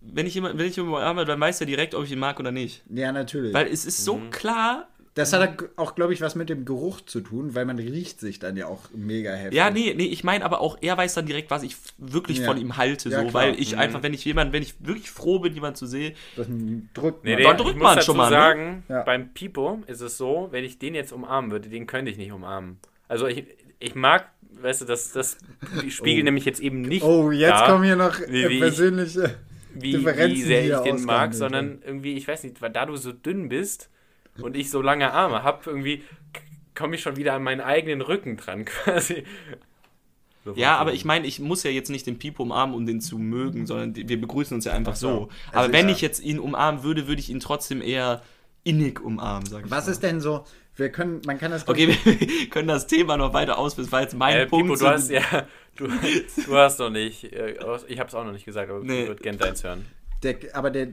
wenn 0.00 0.26
ich 0.26 0.34
jemanden, 0.34 0.58
wenn 0.58 0.66
ich 0.66 0.76
jemanden 0.76 0.96
umarme, 0.96 1.24
dann 1.26 1.38
weiß 1.38 1.60
er 1.60 1.66
direkt, 1.66 1.94
ob 1.94 2.04
ich 2.04 2.12
ihn 2.12 2.18
mag 2.18 2.40
oder 2.40 2.50
nicht. 2.50 2.82
Ja, 2.88 3.12
natürlich. 3.12 3.52
Weil 3.52 3.66
es 3.66 3.84
ist 3.84 4.04
so 4.04 4.16
Mhm. 4.16 4.30
klar, 4.30 4.88
das 5.18 5.32
hat 5.32 5.64
auch, 5.76 5.94
glaube 5.94 6.12
ich, 6.14 6.20
was 6.20 6.34
mit 6.34 6.48
dem 6.48 6.64
Geruch 6.64 7.00
zu 7.02 7.20
tun, 7.20 7.54
weil 7.54 7.64
man 7.66 7.78
riecht 7.78 8.20
sich 8.20 8.38
dann 8.38 8.56
ja 8.56 8.66
auch 8.66 8.82
mega 8.94 9.32
heftig. 9.32 9.56
Ja, 9.56 9.70
nee, 9.70 9.92
nee, 9.96 10.06
ich 10.06 10.24
meine 10.24 10.44
aber 10.44 10.60
auch, 10.60 10.78
er 10.80 10.96
weiß 10.96 11.14
dann 11.14 11.26
direkt, 11.26 11.50
was 11.50 11.62
ich 11.62 11.76
wirklich 11.98 12.38
Ja. 12.38 12.46
von 12.46 12.56
ihm 12.58 12.76
halte, 12.76 13.08
Ja, 13.10 13.16
so, 13.22 13.28
klar. 13.28 13.34
weil 13.34 13.60
ich 13.60 13.76
einfach, 13.76 14.02
wenn 14.02 14.14
ich 14.14 14.24
jemanden, 14.24 14.52
wenn 14.52 14.62
ich 14.62 14.74
wirklich 14.80 15.10
froh 15.10 15.38
bin, 15.38 15.52
jemanden 15.54 15.76
zu 15.76 15.86
sehen, 15.86 16.14
Das 16.36 16.46
drückt 16.94 17.24
Nee, 17.24 17.32
man. 17.32 17.38
nee, 17.38 17.44
Dann 17.44 17.56
drückt 17.56 17.76
ich 17.76 17.82
man 17.82 17.96
muss 17.96 18.04
schon 18.04 18.16
dazu 18.16 18.30
mal, 18.30 18.30
ne? 18.30 18.36
sagen, 18.36 18.82
Ja. 18.88 19.02
beim 19.02 19.32
Pipo 19.34 19.82
ist 19.86 20.00
es 20.00 20.16
so, 20.16 20.48
wenn 20.50 20.64
ich 20.64 20.78
den 20.78 20.94
jetzt 20.94 21.12
umarmen 21.12 21.50
würde, 21.50 21.68
den 21.68 21.86
könnte 21.86 22.10
ich 22.10 22.16
nicht 22.16 22.32
umarmen. 22.32 22.78
Also 23.08 23.26
ich, 23.26 23.44
ich 23.80 23.94
mag, 23.94 24.28
weißt 24.60 24.82
du, 24.82 24.84
das, 24.84 25.12
das 25.12 25.38
spiegelt 25.88 26.24
nämlich 26.24 26.44
jetzt 26.44 26.60
eben 26.60 26.82
nicht 26.82 27.02
Oh, 27.04 27.30
jetzt 27.30 27.50
da, 27.50 27.66
kommen 27.66 27.84
hier 27.84 27.96
noch 27.96 28.18
wie- 28.20 28.48
wie 28.48 28.54
ich- 28.54 28.60
persönliche 28.60 29.34
wie, 29.74 29.92
Differenzen, 29.92 30.36
wie 30.36 30.42
sehr 30.42 30.62
die 30.62 30.88
ich 30.88 30.94
den 30.96 31.04
mag, 31.04 31.34
sondern 31.34 31.82
irgendwie, 31.84 32.14
ich 32.14 32.26
weiß 32.26 32.42
nicht, 32.44 32.60
weil 32.62 32.70
da 32.70 32.86
du 32.86 32.96
so 32.96 33.12
dünn 33.12 33.48
bist 33.48 33.90
und 34.42 34.56
ich 34.56 34.70
so 34.70 34.82
lange 34.82 35.12
Arme 35.12 35.42
habe, 35.42 35.60
irgendwie 35.70 36.02
komme 36.74 36.94
ich 36.94 37.02
schon 37.02 37.16
wieder 37.16 37.34
an 37.34 37.42
meinen 37.42 37.60
eigenen 37.60 38.00
Rücken 38.00 38.36
dran 38.36 38.64
quasi. 38.66 39.24
Ja, 40.54 40.76
aber 40.76 40.94
ich 40.94 41.04
meine, 41.04 41.26
ich 41.26 41.40
muss 41.40 41.62
ja 41.62 41.70
jetzt 41.70 41.90
nicht 41.90 42.06
den 42.06 42.18
Pipo 42.18 42.42
umarmen, 42.42 42.74
um 42.74 42.86
den 42.86 43.00
zu 43.02 43.18
mögen, 43.18 43.66
sondern 43.66 43.94
wir 44.08 44.18
begrüßen 44.20 44.54
uns 44.54 44.64
ja 44.64 44.72
einfach 44.72 44.96
so. 44.96 45.28
Aber 45.52 45.60
Also 45.60 45.72
wenn 45.72 45.88
ja. 45.88 45.94
ich 45.94 46.00
jetzt 46.00 46.20
ihn 46.20 46.38
umarmen 46.38 46.82
würde, 46.82 47.06
würde 47.06 47.20
ich 47.20 47.28
ihn 47.28 47.40
trotzdem 47.40 47.82
eher 47.82 48.22
innig 48.64 49.00
umarmen, 49.00 49.46
sag 49.46 49.66
ich 49.66 49.70
Was 49.70 49.86
mal. 49.86 49.92
ist 49.92 50.02
denn 50.02 50.20
so? 50.20 50.44
Wir 50.76 50.90
können, 50.90 51.20
man 51.26 51.38
kann 51.38 51.50
das. 51.50 51.66
Okay, 51.68 51.88
wir 52.04 52.48
können 52.50 52.68
das 52.68 52.86
Thema 52.86 53.16
noch 53.18 53.34
weiter 53.34 53.58
ausführen. 53.58 53.90
War 53.92 54.00
jetzt 54.02 54.14
mein 54.16 54.36
Äh, 54.38 54.46
Punkt. 54.46 54.68
Pipo, 54.72 54.78
du 54.78 54.86
hast 54.88 55.10
ja, 55.10 55.22
du, 55.76 55.88
du 55.88 56.54
hast 56.56 56.78
noch 56.78 56.90
nicht, 56.90 57.24
äh, 57.24 57.56
ich 57.88 57.98
habe 57.98 58.08
es 58.08 58.14
auch 58.14 58.24
noch 58.24 58.32
nicht 58.32 58.44
gesagt, 58.46 58.70
aber 58.70 58.80
Nee. 58.82 59.02
ich 59.02 59.08
würde 59.08 59.22
gerne 59.22 59.38
deins 59.38 59.64
hören. 59.64 59.84
Der, 60.22 60.36
aber 60.54 60.70
der 60.70 60.88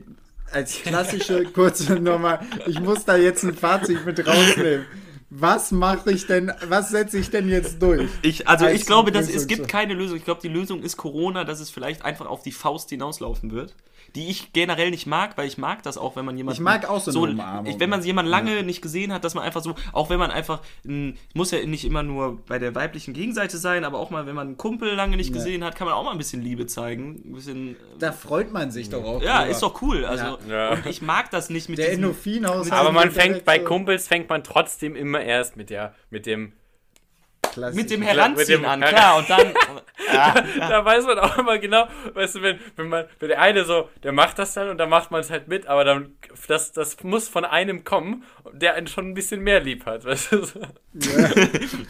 als 0.52 0.82
klassische 0.82 1.44
kurze 1.46 1.96
Nummer, 1.96 2.40
ich 2.66 2.80
muss 2.80 3.06
da 3.06 3.16
jetzt 3.16 3.44
ein 3.44 3.54
Fazit 3.54 4.06
mit 4.06 4.26
rausnehmen. 4.26 4.86
Was 5.30 5.72
mache 5.72 6.12
ich 6.12 6.28
denn, 6.28 6.52
was 6.68 6.90
setze 6.90 7.18
ich 7.18 7.30
denn 7.30 7.50
jetzt 7.50 7.82
durch? 7.82 8.10
Ich, 8.22 8.48
also 8.48 8.66
Als 8.66 8.80
ich 8.80 8.86
glaube, 8.86 9.12
dass 9.12 9.28
es 9.28 9.48
gibt 9.48 9.68
keine 9.68 9.94
Lösung. 9.94 10.18
Ich 10.18 10.24
glaube, 10.24 10.40
die 10.42 10.48
Lösung 10.50 10.82
ist 10.82 10.98
Corona, 10.98 11.44
dass 11.44 11.60
es 11.60 11.70
vielleicht 11.70 12.04
einfach 12.04 12.28
auf 12.28 12.44
die 12.44 12.52
Faust 12.52 12.90
hinauslaufen 12.90 13.52
wird. 13.52 13.76
Die 14.16 14.30
ich 14.30 14.54
generell 14.54 14.92
nicht 14.92 15.06
mag, 15.08 15.38
weil 15.38 15.46
ich 15.48 15.58
mag 15.58 15.84
das 15.84 15.98
auch, 15.98 16.16
wenn 16.16 16.24
man 16.26 16.38
jemanden. 16.38 16.56
Ich 16.58 16.64
mag 16.64 16.90
auch 16.90 17.02
so 17.02 17.24
eine 17.24 17.34
Umarmung. 17.34 17.66
Ich, 17.72 17.80
wenn 17.80 17.90
man 17.90 18.02
jemanden 18.02 18.32
lange 18.32 18.64
nicht 18.64 18.82
gesehen 18.82 19.12
hat, 19.14 19.24
dass 19.26 19.36
man 19.36 19.44
einfach 19.44 19.62
so, 19.62 19.76
auch 19.92 20.10
wenn 20.10 20.18
man 20.20 20.32
einfach, 20.32 20.62
ein, 20.86 21.18
muss 21.34 21.52
ja 21.52 21.66
nicht 21.66 21.84
immer 21.84 22.02
nur 22.02 22.38
bei 22.48 22.58
der 22.58 22.74
weiblichen 22.76 23.14
Gegenseite 23.14 23.58
sein, 23.58 23.84
aber 23.84 24.00
auch 24.00 24.10
mal, 24.12 24.26
wenn 24.26 24.36
man 24.36 24.48
einen 24.48 24.58
Kumpel 24.58 24.94
lange 24.94 25.18
nicht 25.18 25.30
Ja. 25.30 25.36
gesehen 25.36 25.64
hat, 25.64 25.76
kann 25.76 25.86
man 25.86 25.94
auch 25.96 26.04
mal 26.06 26.12
ein 26.12 26.18
bisschen 26.18 26.42
Liebe 26.42 26.66
zeigen. 26.66 27.22
Ein 27.26 27.34
bisschen. 27.34 27.76
Da 28.00 28.12
freut 28.14 28.54
man 28.54 28.72
sich 28.72 28.90
doch 28.90 29.04
auch. 29.04 29.22
Ja, 29.22 29.40
drüber. 29.40 29.52
ist 29.52 29.62
doch 29.62 29.82
cool. 29.82 30.06
Also, 30.06 30.38
Ja. 30.50 30.72
Und 30.72 30.86
ich 30.86 31.02
mag 31.02 31.30
das 31.32 31.50
nicht 31.50 31.68
mit 31.68 31.78
Der 31.78 31.90
diesem. 31.90 32.04
Endorphinhaushalt. 32.06 32.72
Aber 32.72 32.92
man 32.94 33.12
fängt, 33.12 33.44
bei 33.46 33.60
so 33.60 33.66
Kumpels 33.66 34.08
fängt 34.08 34.30
man 34.30 34.44
trotzdem 34.44 34.96
immer 34.96 35.20
erst 35.22 35.58
mit 35.58 35.70
der, 35.70 35.94
mit 36.10 36.26
dem, 36.26 36.54
klassisch. 37.56 37.76
Mit 37.82 37.90
dem 37.90 38.00
mit 38.02 38.10
Heranziehen 38.10 38.62
dem- 38.62 38.70
an, 38.70 38.82
klar, 38.82 39.18
und 39.18 39.30
dann. 39.30 39.54
ja, 40.14 40.36
da 40.60 40.86
weiß 40.86 41.06
man 41.06 41.20
auch 41.20 41.38
immer 41.38 41.58
genau, 41.58 41.88
weißt 42.14 42.36
du, 42.36 42.42
wenn, 42.42 42.60
wenn 42.76 42.90
man, 42.90 43.06
wenn 43.20 43.30
der 43.30 43.42
eine 43.42 43.66
so, 43.66 43.90
der 44.04 44.12
macht 44.12 44.38
das 44.38 44.54
dann 44.54 44.70
und 44.70 44.78
dann 44.78 44.90
macht 44.90 45.10
man 45.12 45.22
es 45.22 45.32
halt 45.32 45.48
mit, 45.48 45.66
aber 45.68 45.84
dann, 45.84 46.16
das, 46.48 46.72
das 46.74 47.02
muss 47.04 47.28
von 47.28 47.46
einem 47.46 47.84
kommen, 47.84 48.24
der 48.52 48.76
einen 48.76 48.88
schon 48.88 49.08
ein 49.10 49.14
bisschen 49.14 49.42
mehr 49.42 49.60
lieb 49.62 49.86
hat, 49.86 50.06
weißt 50.06 50.32
du. 50.34 50.42
So. 51.00 51.12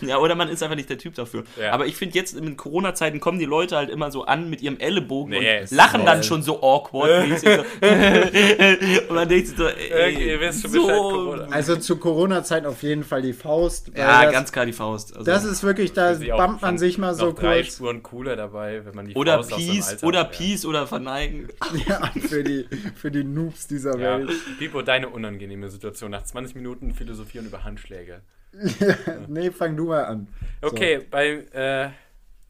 Ja, 0.06 0.18
oder 0.18 0.36
man 0.36 0.50
ist 0.50 0.62
einfach 0.62 0.76
nicht 0.76 0.90
der 0.90 0.98
Typ 0.98 1.16
dafür. 1.16 1.44
Ja. 1.60 1.72
Aber 1.72 1.86
ich 1.86 1.96
finde 1.96 2.16
jetzt 2.16 2.36
in 2.36 2.58
Corona-Zeiten 2.58 3.20
kommen 3.20 3.40
die 3.40 3.46
Leute 3.46 3.76
halt 3.76 3.90
immer 3.90 4.12
so 4.12 4.26
an 4.26 4.50
mit 4.50 4.62
ihrem 4.62 4.78
Ellenbogen 4.78 5.32
Nee, 5.32 5.62
und 5.62 5.72
lachen 5.72 6.06
dann 6.06 6.24
schon 6.24 6.44
so 6.44 6.62
awkward. 6.62 7.40
so. 7.40 7.50
und 9.10 9.16
man 9.16 9.28
denkt 9.28 9.48
sich 9.48 9.58
so, 9.58 9.68
ey, 9.68 10.36
Okay, 10.36 10.52
Corona. 10.78 11.48
Also 11.52 11.76
zu 11.78 11.98
Corona-Zeit 11.98 12.66
auf 12.66 12.84
jeden 12.84 13.04
Fall 13.04 13.22
die 13.22 13.34
Faust. 13.34 13.92
Ja, 13.96 14.24
das, 14.24 14.34
ganz 14.34 14.52
klar 14.52 14.66
die 14.66 14.74
Faust. 14.74 15.14
Also, 15.16 15.26
Das 15.26 15.44
ist 15.44 15.64
wirklich, 15.64 15.94
da 15.94 16.14
bumpt 16.14 16.62
man 16.62 16.78
sich 16.78 16.98
mal 16.98 17.14
so 17.16 17.32
drei 17.32 17.62
kurz. 17.62 17.76
Spuren 17.76 18.04
cooler 18.04 18.36
dabei, 18.36 18.86
wenn 18.86 18.96
man 18.96 19.08
die 19.08 19.16
oder 19.16 19.38
Faust 19.38 19.54
aus 19.54 19.60
dem 19.60 19.68
Peace, 19.68 19.90
Alter 19.90 20.08
oder 20.08 20.20
hat, 20.20 20.32
ja. 20.32 20.38
Peace 20.38 20.66
oder 20.66 20.88
Verneigen. 20.88 21.48
Ja, 21.88 22.12
für 22.28 22.44
die, 22.44 22.66
für 22.96 23.12
die 23.12 23.24
Noobs 23.24 23.68
dieser 23.68 23.98
Ja. 23.98 24.20
Welt. 24.20 24.32
Pipo, 24.60 24.82
deine 24.82 25.10
unangenehme 25.10 25.70
Situation 25.70 26.12
nach 26.12 26.24
20 26.24 26.56
Minuten 26.56 26.94
philosophieren 26.94 27.46
über 27.48 27.64
Handschläge. 27.64 28.22
Nee, 29.28 29.52
fang 29.52 29.76
du 29.76 29.86
mal 29.86 30.06
an. 30.06 30.28
Okay, 30.62 31.02
bei, 31.10 31.28
äh, 31.54 31.90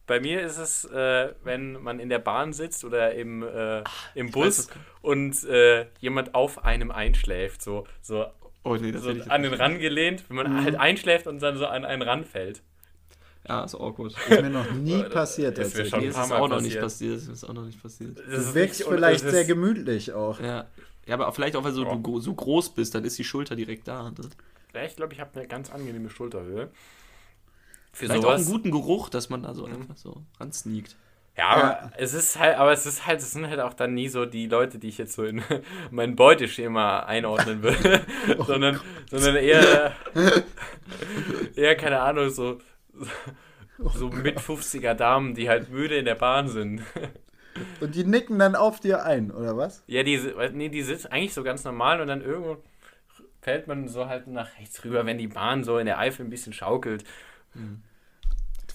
bei 0.08 0.20
mir 0.20 0.42
ist 0.42 0.58
es, 0.58 0.86
äh, 0.86 1.34
wenn 1.44 1.82
man 1.82 2.00
in 2.00 2.10
der 2.10 2.20
Bahn 2.20 2.54
sitzt 2.54 2.84
oder 2.86 3.14
im, 3.16 3.44
äh, 3.44 3.80
im 4.14 4.28
weiß, 4.28 4.32
Bus 4.34 4.68
kommt. 4.70 4.86
und 5.02 5.44
äh, 5.46 5.88
jemand 6.00 6.36
auf 6.36 6.64
einem 6.64 6.92
einschläft, 6.92 7.62
so, 7.62 7.86
so, 8.02 8.26
Oh 8.64 8.76
nee, 8.76 8.92
das 8.92 9.04
so 9.04 9.10
an 9.30 9.44
den. 9.44 9.54
Rand 9.54 9.80
gelehnt, 9.80 10.24
wenn 10.28 10.38
man 10.38 10.64
halt 10.64 10.76
einschläft 10.76 11.28
und 11.28 11.40
dann 11.42 11.58
so 11.58 11.68
an 11.68 11.86
einen 11.86 12.02
Rand 12.02 12.26
fällt. 12.28 12.62
Ja, 13.48 13.64
ist 13.64 13.76
awkward. 13.76 14.16
Ist 14.28 14.42
mir 14.42 14.50
noch 14.50 14.72
nie 14.72 15.04
passiert. 15.04 15.60
Ist 15.60 15.76
mir 15.78 15.84
tatsächlich. 15.84 15.90
schon 15.92 16.00
ein 16.04 16.14
paar 16.14 16.28
Mal 16.28 16.40
auch 16.44 16.48
noch 16.50 16.62
nicht 16.62 16.80
passiert. 16.80 17.18
ist 17.28 17.44
auch 17.44 17.54
noch 17.54 17.66
nicht 17.66 17.80
passiert. 17.82 18.18
Das 18.28 18.48
Du 18.48 18.56
wirkst 18.56 18.84
vielleicht 18.84 19.30
sehr 19.30 19.46
gemütlich 19.46 20.14
auch. 20.14 20.40
Ja. 20.40 20.66
Ja, 21.06 21.14
aber 21.14 21.32
vielleicht 21.32 21.56
auch, 21.56 21.64
weil 21.64 21.74
so, 21.74 21.84
Ja. 21.84 21.94
du 21.96 22.20
so 22.20 22.34
groß 22.34 22.74
bist, 22.74 22.96
dann 22.96 23.06
ist 23.06 23.20
die 23.20 23.24
Schulter 23.24 23.56
direkt 23.56 23.88
da. 23.88 24.10
Ne? 24.10 24.16
Ja, 24.75 24.84
ich 24.84 24.96
glaube, 24.96 25.13
ich 25.13 25.20
habe 25.20 25.32
eine 25.39 25.48
ganz 25.48 25.72
angenehme 25.72 26.10
Schulterhöhe. 26.10 26.70
Für 27.91 28.05
Vielleicht 28.08 28.25
auch 28.25 28.32
einen 28.34 28.44
sowas. 28.44 28.51
guten 28.53 28.72
Geruch, 28.72 29.10
dass 29.10 29.29
man 29.29 29.44
da 29.44 29.53
so 29.53 29.65
einfach 29.65 29.96
so 29.96 30.22
ransneakt. 30.39 30.96
Ja, 31.38 31.48
aber 31.50 31.62
Ja. 31.63 31.91
es 31.98 32.13
ist 32.13 32.39
halt, 32.39 32.58
aber 32.58 32.72
es 32.72 32.86
ist 32.86 33.05
halt, 33.08 33.20
es 33.22 33.32
sind 33.32 33.48
halt 33.50 33.59
auch 33.59 33.74
dann 33.74 33.94
nie 33.94 34.07
so 34.09 34.25
die 34.25 34.48
Leute, 34.48 34.79
die 34.79 34.88
ich 34.90 34.98
jetzt 34.98 35.14
so 35.14 35.24
in 35.24 35.42
mein 35.92 36.16
Beuteschema 36.16 37.01
einordnen 37.01 37.61
würde, 37.64 38.05
sondern, 38.46 38.79
sondern 39.09 39.35
eher, 39.38 39.94
eher, 41.55 41.75
keine 41.75 42.01
Ahnung, 42.01 42.29
so, 42.29 42.59
so 43.96 44.09
mit 44.09 44.40
50er 44.40 44.94
Damen, 44.94 45.35
die 45.35 45.50
halt 45.50 45.70
müde 45.70 45.98
in 45.98 46.05
der 46.05 46.16
Bahn 46.16 46.48
sind. 46.48 46.81
Und 47.79 47.96
die 47.96 48.03
nicken 48.03 48.40
dann 48.40 48.55
auf 48.55 48.79
dir 48.81 49.03
ein, 49.05 49.31
oder 49.31 49.55
was? 49.57 49.83
Ja, 49.88 50.03
die, 50.03 50.20
nee, 50.53 50.70
die 50.70 50.81
sitzen 50.81 51.07
eigentlich 51.07 51.33
so 51.33 51.44
ganz 51.44 51.64
normal 51.64 52.01
und 52.01 52.07
dann 52.07 52.22
irgendwo 52.22 52.57
fällt 53.46 53.68
man 53.68 53.88
so 53.88 54.08
halt 54.08 54.25
nach 54.25 54.58
rechts 54.60 54.84
rüber, 54.84 55.05
wenn 55.05 55.20
die 55.20 55.27
Bahn 55.27 55.64
so 55.64 55.77
in 55.77 55.86
der 55.86 56.00
Eifel 56.00 56.25
ein 56.25 56.31
bisschen 56.31 56.51
schaukelt. 56.51 57.03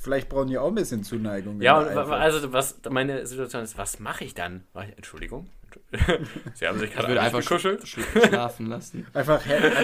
Vielleicht 0.00 0.28
brauchen 0.28 0.46
die 0.46 0.58
auch 0.58 0.68
ein 0.68 0.76
bisschen 0.76 1.02
Zuneigung. 1.02 1.60
Ja, 1.60 1.76
also 1.78 2.52
was 2.52 2.80
meine 2.88 3.26
Situation 3.26 3.64
ist, 3.64 3.76
was 3.76 3.98
mache 3.98 4.22
ich 4.22 4.34
dann? 4.34 4.62
Ich, 4.76 4.96
Entschuldigung. 4.96 5.48
Sie 6.54 6.66
haben 6.68 6.78
sich 6.78 6.90
Ich 6.90 6.94
gerade 6.94 7.08
würde 7.08 7.20
einfach 7.20 7.40
gekuschelt. 7.40 7.86
sch 7.86 7.98
schlafen 8.28 8.66
lassen. 8.66 9.06
Einfach, 9.12 9.40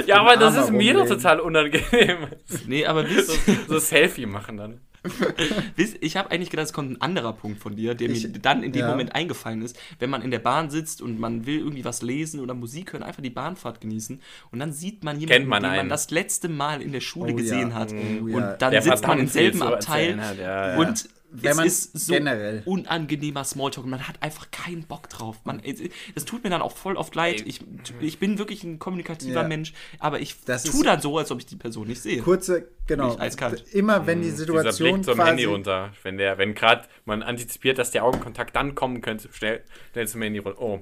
Ja, 0.06 0.20
aber 0.20 0.36
das 0.36 0.56
ist 0.56 0.70
mir 0.70 0.94
doch 0.94 1.06
total 1.06 1.40
unangenehm. 1.40 2.28
Nee, 2.66 2.86
aber 2.86 3.02
So, 3.08 3.32
wisst, 3.32 3.68
so 3.68 3.78
Selfie 3.78 4.26
machen 4.26 4.56
dann. 4.56 4.80
ich 6.00 6.16
habe 6.16 6.30
eigentlich 6.30 6.50
gedacht, 6.50 6.66
es 6.66 6.72
kommt 6.72 6.90
ein 6.92 7.00
anderer 7.00 7.32
Punkt 7.32 7.60
von 7.60 7.76
dir, 7.76 7.94
der 7.94 8.10
Ich- 8.10 8.26
mir 8.28 8.38
dann 8.38 8.62
in 8.62 8.72
dem 8.72 8.80
ja. 8.82 8.88
Moment 8.90 9.14
eingefallen 9.14 9.62
ist. 9.62 9.78
Wenn 9.98 10.10
man 10.10 10.22
in 10.22 10.30
der 10.30 10.38
Bahn 10.38 10.70
sitzt 10.70 11.00
und 11.02 11.18
man 11.18 11.46
will 11.46 11.58
irgendwie 11.58 11.84
was 11.84 12.02
lesen 12.02 12.40
oder 12.40 12.54
Musik 12.54 12.92
hören, 12.92 13.02
einfach 13.02 13.22
die 13.22 13.30
Bahnfahrt 13.30 13.80
genießen 13.80 14.20
und 14.50 14.58
dann 14.58 14.72
sieht 14.72 15.04
man 15.04 15.16
jemanden, 15.18 15.32
Kennt 15.32 15.48
man 15.48 15.62
den 15.62 15.70
man 15.70 15.78
einen. 15.80 15.88
das 15.88 16.10
letzte 16.10 16.48
Mal 16.48 16.82
in 16.82 16.92
der 16.92 17.00
Schule 17.00 17.32
Oh 17.32 17.36
gesehen 17.36 17.70
ja. 17.70 17.74
hat. 17.74 17.92
Oh 17.92 18.26
ja. 18.28 18.36
Und 18.36 18.62
dann 18.62 18.70
Der 18.72 18.82
sitzt 18.82 19.06
man 19.06 19.18
im 19.18 19.26
selben 19.28 19.62
Abteil 19.62 20.20
hat, 20.20 20.38
ja, 20.38 20.72
ja. 20.72 20.76
und 20.78 21.08
Wenn 21.42 21.50
es 21.52 21.56
man 21.56 21.66
ist 21.66 21.98
so 22.06 22.12
generell. 22.12 22.62
unangenehmer 22.64 23.44
Smalltalk 23.44 23.84
und 23.84 23.90
man 23.90 24.06
hat 24.08 24.22
einfach 24.22 24.50
keinen 24.50 24.84
Bock 24.84 25.08
drauf. 25.08 25.36
Man, 25.44 25.60
das 26.14 26.24
tut 26.24 26.44
mir 26.44 26.50
dann 26.50 26.62
auch 26.62 26.76
voll 26.76 26.96
oft 26.96 27.14
leid. 27.14 27.42
Ich, 27.46 27.60
ich 28.00 28.18
bin 28.18 28.38
wirklich 28.38 28.64
ein 28.64 28.78
kommunikativer 28.78 29.42
Ja. 29.42 29.48
Mensch, 29.48 29.72
aber 29.98 30.20
ich 30.20 30.36
Das 30.44 30.62
tue 30.64 30.72
ist- 30.80 30.86
dann 30.86 31.00
so, 31.00 31.18
als 31.18 31.30
ob 31.30 31.38
ich 31.38 31.46
die 31.46 31.56
Person 31.56 31.86
nicht 31.88 32.00
sehe. 32.02 32.22
Kurze, 32.22 32.68
genau. 32.86 33.16
Immer 33.72 34.06
wenn 34.06 34.20
die 34.20 34.26
Dieser 34.26 34.36
Situation 34.38 34.92
Blick 34.94 35.04
zum 35.04 35.14
quasi. 35.14 35.28
Handy 35.28 35.44
runter. 35.44 35.92
Wenn 36.02 36.16
der, 36.18 36.38
wenn 36.38 36.54
gerade 36.54 36.84
man 37.04 37.22
antizipiert, 37.22 37.78
dass 37.78 37.90
der 37.90 38.04
Augenkontakt 38.04 38.54
dann 38.56 38.74
kommen 38.74 39.00
könnte, 39.00 39.28
schnell, 39.32 39.62
schnell 39.92 40.08
zum 40.08 40.22
Handy 40.22 40.38
runter. 40.38 40.60
Oh. 40.60 40.80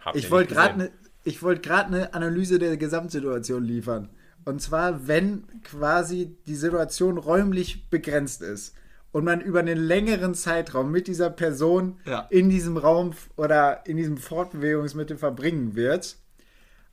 Hab 0.00 0.16
Ich 0.16 0.30
wollte 0.30 0.54
gerade 0.54 0.74
eine 0.74 0.90
ich 1.22 1.42
wollte 1.42 1.60
gerade 1.60 1.88
eine 1.94 2.14
Analyse 2.14 2.58
der 2.58 2.78
Gesamtsituation 2.78 3.62
liefern. 3.62 4.08
Und 4.46 4.62
zwar, 4.62 5.06
wenn 5.06 5.44
quasi 5.62 6.34
die 6.46 6.54
Situation 6.54 7.18
räumlich 7.18 7.90
begrenzt 7.90 8.40
ist 8.40 8.74
und 9.12 9.24
man 9.24 9.40
über 9.40 9.58
einen 9.60 9.78
längeren 9.78 10.34
Zeitraum 10.34 10.90
mit 10.90 11.06
dieser 11.08 11.30
Person 11.30 11.98
Ja. 12.06 12.26
in 12.30 12.48
diesem 12.48 12.76
Raum 12.76 13.12
oder 13.36 13.82
in 13.86 13.96
diesem 13.96 14.16
Fortbewegungsmittel 14.16 15.16
verbringen 15.18 15.74
wird, 15.74 16.16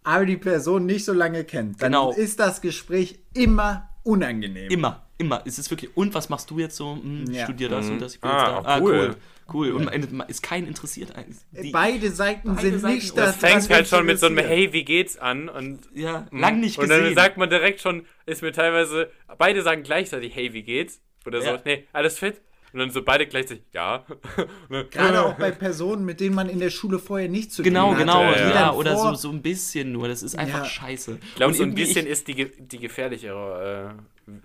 aber 0.03 0.25
die 0.25 0.37
Person 0.37 0.85
nicht 0.85 1.05
so 1.05 1.13
lange 1.13 1.43
kennt, 1.43 1.81
dann 1.81 1.91
Genau. 1.91 2.11
ist 2.11 2.39
das 2.39 2.61
Gespräch 2.61 3.19
immer 3.33 3.89
unangenehm. 4.03 4.71
Immer, 4.71 5.05
immer. 5.17 5.41
Es 5.45 5.59
ist 5.59 5.69
wirklich, 5.69 5.95
und 5.97 6.13
was 6.13 6.29
machst 6.29 6.49
du 6.49 6.59
jetzt 6.59 6.75
so? 6.77 6.95
Hm, 6.95 7.25
Ja. 7.29 7.43
Studier 7.43 7.69
das 7.69 7.89
und 7.89 7.99
das. 8.01 8.15
Ich 8.15 8.21
bin 8.21 8.29
Ah, 8.31 8.55
jetzt 8.57 8.65
da. 8.65 8.69
Ah, 8.75 8.79
cool. 8.81 8.91
cool. 8.93 9.15
Cool. 9.53 9.71
Und 9.71 9.83
am 9.83 9.93
Ende 9.93 10.25
ist 10.27 10.43
kein 10.43 10.67
interessiert. 10.67 11.13
Die, 11.53 11.71
Beide 11.71 12.11
Seiten 12.11 12.49
Beide 12.55 12.61
sind 12.69 12.79
Seiten- 12.81 12.95
nicht 12.95 13.17
Das 13.17 13.37
Das 13.39 13.49
fängt 13.51 13.69
halt 13.69 13.87
schon 13.87 14.05
mit 14.05 14.19
so 14.19 14.25
einem. 14.25 14.39
Hey, 14.39 14.73
wie 14.73 14.83
geht's 14.83 15.17
an? 15.17 15.47
Und, 15.47 15.87
ja, 15.93 16.27
lang 16.31 16.59
nicht 16.59 16.77
und 16.77 16.89
gesehen. 16.89 17.05
dann 17.05 17.15
sagt 17.15 17.37
man 17.37 17.49
direkt 17.49 17.79
schon, 17.79 18.05
ist 18.25 18.41
mir 18.41 18.51
teilweise, 18.51 19.09
beide 19.37 19.61
sagen 19.61 19.83
gleichzeitig 19.83 20.35
Hey, 20.35 20.51
wie 20.51 20.63
geht's? 20.63 20.99
Oder 21.27 21.41
so, 21.41 21.47
Ja. 21.49 21.61
nee, 21.65 21.85
alles 21.93 22.17
fit? 22.17 22.41
Und 22.73 22.79
dann 22.79 22.91
so 22.91 23.01
beide 23.01 23.25
gleichzeitig, 23.27 23.63
ja. 23.73 24.03
Dann- 24.69 24.89
Gerade 24.91 25.25
auch 25.25 25.33
bei 25.35 25.51
Personen, 25.51 26.03
mit 26.05 26.19
denen 26.19 26.35
man 26.35 26.49
in 26.49 26.59
der 26.59 26.69
Schule 26.69 26.99
vorher 26.99 27.29
nicht 27.29 27.51
zu 27.51 27.63
Genau, 27.63 27.87
tun 27.93 27.95
hatte. 27.95 28.05
genau. 28.05 28.21
Ja, 28.23 28.31
ja. 28.37 28.47
Die 28.47 28.53
dann 28.53 28.75
oder 28.75 28.97
so, 28.97 29.13
so 29.13 29.29
ein 29.29 29.41
bisschen 29.41 29.91
nur. 29.93 30.07
Das 30.09 30.21
ist 30.21 30.37
einfach 30.37 30.59
Ja. 30.59 30.65
scheiße. 30.65 31.17
Ich 31.21 31.35
glaube, 31.35 31.51
Und 31.51 31.57
so 31.57 31.63
ein 31.63 31.73
bisschen 31.75 32.05
ich- 32.05 32.11
ist 32.11 32.27
die, 32.27 32.51
die 32.57 32.79
gefährlichere 32.79 33.95
äh, 33.97 34.01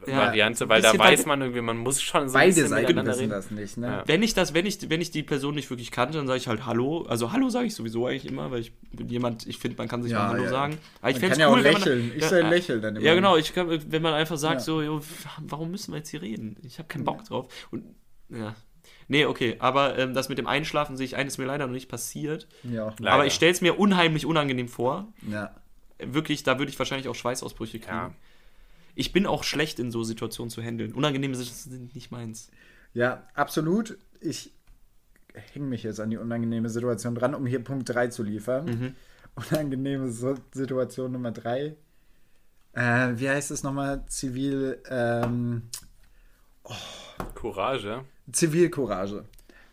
Ja, 0.07 0.17
Variante, 0.17 0.69
weil 0.69 0.81
da 0.81 0.97
weiß 0.97 1.27
man 1.27 1.41
irgendwie, 1.41 1.61
man 1.61 1.77
muss 1.79 2.01
schon 2.01 2.29
so 2.29 2.37
ein 2.37 2.41
Beide 2.43 2.55
bisschen 2.55 2.69
Seiten 2.69 2.83
miteinander 2.87 3.11
wissen 3.13 3.21
reden. 3.21 3.31
das 3.33 3.51
nicht, 3.51 3.77
ne? 3.79 3.87
Ja. 3.89 4.03
Wenn 4.07 4.23
ich 4.23 4.33
das, 4.33 4.55
wenn 4.55 4.65
ich, 4.65 4.89
wenn 4.89 5.01
ich 5.01 5.11
die 5.11 5.25
Person 5.25 5.57
nicht 5.57 5.69
wirklich 5.71 5.91
kannte, 5.91 6.19
dann 6.19 6.27
sage 6.29 6.39
ich 6.39 6.47
halt 6.47 6.67
Hallo. 6.67 7.03
Also 7.09 7.33
Hallo 7.33 7.49
sage 7.49 7.67
ich 7.67 7.75
sowieso 7.75 8.07
eigentlich 8.07 8.27
immer, 8.27 8.51
weil 8.53 8.61
ich 8.61 8.73
bin 8.93 9.09
jemand, 9.09 9.47
ich 9.47 9.59
finde, 9.59 9.77
man 9.79 9.89
kann 9.89 10.03
sich 10.05 10.13
Ja, 10.13 10.21
mal 10.21 10.29
Hallo 10.29 10.45
ja. 10.45 10.51
sagen. 10.51 10.79
Aber 11.01 11.11
ich 11.11 11.17
Man 11.17 11.21
fände 11.21 11.27
kann 11.29 11.33
es 11.33 11.39
ja 11.39 11.49
cool, 11.49 11.59
auch 11.61 11.65
wenn 11.65 11.73
man, 11.73 11.83
lächeln. 11.83 12.13
Ich 12.15 12.23
ja, 12.23 12.29
soll 12.29 12.39
äh, 12.39 12.49
lächeln 12.49 12.81
dann 12.83 12.97
immer. 12.97 13.05
Ja, 13.05 13.15
genau. 13.15 13.37
Ich 13.37 13.53
kann, 13.55 13.69
wenn 13.93 14.03
man 14.03 14.15
einfach 14.15 14.37
sagt 14.37 14.55
Ja. 14.55 14.61
so, 14.61 14.83
jo, 14.83 15.01
warum 15.41 15.73
müssen 15.73 15.93
wir 15.93 15.99
jetzt 15.99 16.11
hier 16.11 16.23
reden? 16.23 16.57
Ich 16.63 16.79
habe 16.79 16.87
keinen 16.89 17.05
Bock 17.05 17.25
drauf. 17.25 17.49
Und 17.73 17.85
ja. 18.29 18.55
Nee, 19.09 19.27
okay, 19.27 19.57
aber 19.59 19.99
ähm, 19.99 20.15
das 20.15 20.29
mit 20.29 20.39
dem 20.39 20.47
Einschlafen 20.47 20.97
sehe 20.97 21.05
ich 21.07 21.17
ein, 21.17 21.27
ist 21.27 21.39
mir 21.39 21.45
leider 21.45 21.67
noch 21.67 21.73
nicht 21.75 21.89
passiert. 21.89 22.47
Ja, 22.63 22.95
Leider. 22.99 23.13
Aber 23.13 23.27
ich 23.27 23.35
stelle 23.35 23.53
es 23.53 23.61
mir 23.61 23.79
unheimlich 23.79 24.27
unangenehm 24.27 24.69
vor. 24.69 25.09
ja. 25.29 25.51
Wirklich, 26.05 26.43
da 26.43 26.59
würde 26.59 26.71
ich 26.73 26.79
wahrscheinlich 26.81 27.07
auch 27.09 27.15
Schweißausbrüche 27.15 27.79
kriegen. 27.79 28.17
Ich 28.95 29.13
bin 29.13 29.27
auch 29.27 29.45
schlecht 29.45 29.79
in 29.79 29.91
so 29.91 30.03
Situationen 30.05 30.51
zu 30.51 30.63
handeln. 30.63 30.93
Unangenehme 30.93 31.35
Situationen 31.35 31.89
sind 31.89 31.95
nicht 31.95 32.11
meins. 32.11 32.51
Ja, 32.95 33.27
absolut. 33.35 33.99
Ich 34.21 34.53
hänge 35.35 35.67
mich 35.67 35.83
jetzt 35.83 36.01
an 36.01 36.11
die 36.11 36.19
unangenehme 36.19 36.69
Situation 36.69 37.15
dran, 37.15 37.35
um 37.35 37.47
hier 37.47 37.65
Punkt 37.65 37.89
3 37.89 38.09
zu 38.09 38.23
liefern. 38.23 38.65
Mhm. 38.67 38.95
Unangenehme 39.35 40.11
so 40.11 40.37
Situation 40.53 41.13
Nummer 41.13 41.33
3. 41.33 41.75
Äh, 42.75 43.13
wie 43.17 43.29
heißt 43.29 43.51
es 43.51 43.63
nochmal? 43.63 44.05
Zivil, 44.07 44.83
ähm, 44.89 45.63
Courage. 47.35 48.05
Zivilcourage. 48.31 49.25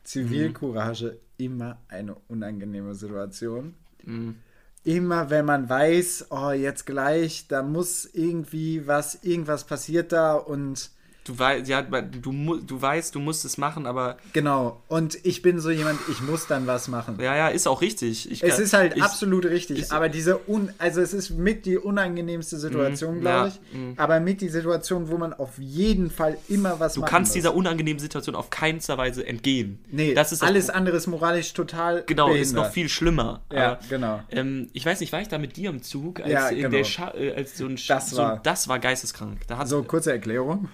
Zivilcourage, 0.03 1.19
immer 1.37 1.77
eine 1.87 2.15
unangenehme 2.27 2.95
Situation. 2.95 3.75
Mhm. 4.03 4.37
Immer 4.83 5.29
wenn 5.29 5.45
man 5.45 5.69
weiß, 5.69 6.27
oh, 6.29 6.51
jetzt 6.51 6.85
gleich, 6.85 7.47
da 7.47 7.61
muss 7.63 8.05
irgendwie 8.05 8.87
was, 8.87 9.23
irgendwas 9.23 9.65
passiert 9.65 10.11
da 10.11 10.35
und 10.35 10.91
Du, 11.29 11.37
wei 11.37 11.59
ja, 11.59 11.83
du, 11.83 12.57
du 12.59 12.81
weißt, 12.81 13.13
du 13.13 13.19
musst 13.19 13.45
es 13.45 13.59
machen, 13.59 13.85
aber 13.85 14.17
genau. 14.33 14.81
Und 14.87 15.23
ich 15.23 15.43
bin 15.43 15.59
so 15.59 15.69
jemand, 15.69 15.99
ich 16.09 16.21
muss 16.21 16.47
dann 16.47 16.65
was 16.65 16.87
machen. 16.87 17.17
ja, 17.21 17.35
ja, 17.35 17.49
ist 17.49 17.67
auch 17.67 17.81
richtig. 17.81 18.31
Ich 18.31 18.41
Es 18.41 18.55
kann- 18.55 18.63
ist 18.63 18.73
halt 18.73 18.97
ich, 18.97 19.03
absolut 19.03 19.45
richtig, 19.45 19.77
ich- 19.79 19.91
aber 19.91 20.09
diese 20.09 20.39
un 20.49 20.71
also 20.79 21.01
es 21.01 21.13
ist 21.13 21.29
mit 21.29 21.67
die 21.67 21.77
unangenehmste 21.77 22.57
Situation, 22.57 23.17
Mhm, 23.17 23.21
glaube 23.21 23.49
ich, 23.49 23.77
mhm. 23.77 23.93
aber 23.97 24.19
mit 24.19 24.41
die 24.41 24.49
Situation, 24.49 25.07
wo 25.09 25.17
man 25.19 25.33
auf 25.33 25.59
jeden 25.59 26.09
Fall 26.09 26.35
immer 26.47 26.79
was 26.79 26.93
Du 26.95 27.01
machen 27.01 27.11
kannst 27.11 27.29
muss. 27.29 27.33
dieser 27.35 27.53
unangenehmen 27.53 27.99
Situation 27.99 28.33
auf 28.35 28.49
keinster 28.49 28.97
Weise 28.97 29.23
entgehen. 29.27 29.77
nee, 29.91 30.15
das 30.15 30.31
ist 30.31 30.41
alles 30.41 30.71
andere 30.71 30.97
ist 30.97 31.05
moralisch 31.05 31.53
total 31.53 32.03
Genau, 32.07 32.29
ist 32.29 32.39
behindert. 32.53 32.65
noch 32.65 32.71
viel 32.73 32.89
schlimmer. 32.89 33.41
Ja, 33.53 33.73
Aber, 33.73 33.79
genau. 33.87 34.19
ähm, 34.31 34.67
ich 34.73 34.83
weiß 34.83 34.99
nicht, 34.99 35.13
war 35.13 35.21
ich 35.21 35.27
da 35.27 35.37
mit 35.37 35.57
dir 35.57 35.69
im 35.69 35.83
Zug, 35.83 36.21
als, 36.21 36.31
Ja, 36.31 36.49
in 36.49 36.71
genau. 36.71 36.87
äh, 37.15 37.33
als 37.35 37.55
so 37.55 37.67
ein 37.67 37.77
Das 37.87 38.09
so, 38.09 38.17
war- 38.17 38.39
das 38.41 38.67
war 38.67 38.79
geisteskrank. 38.79 39.41
Da 39.47 39.59
hat 39.59 39.67
So, 39.67 39.83
kurze 39.83 40.11
Erklärung. 40.11 40.69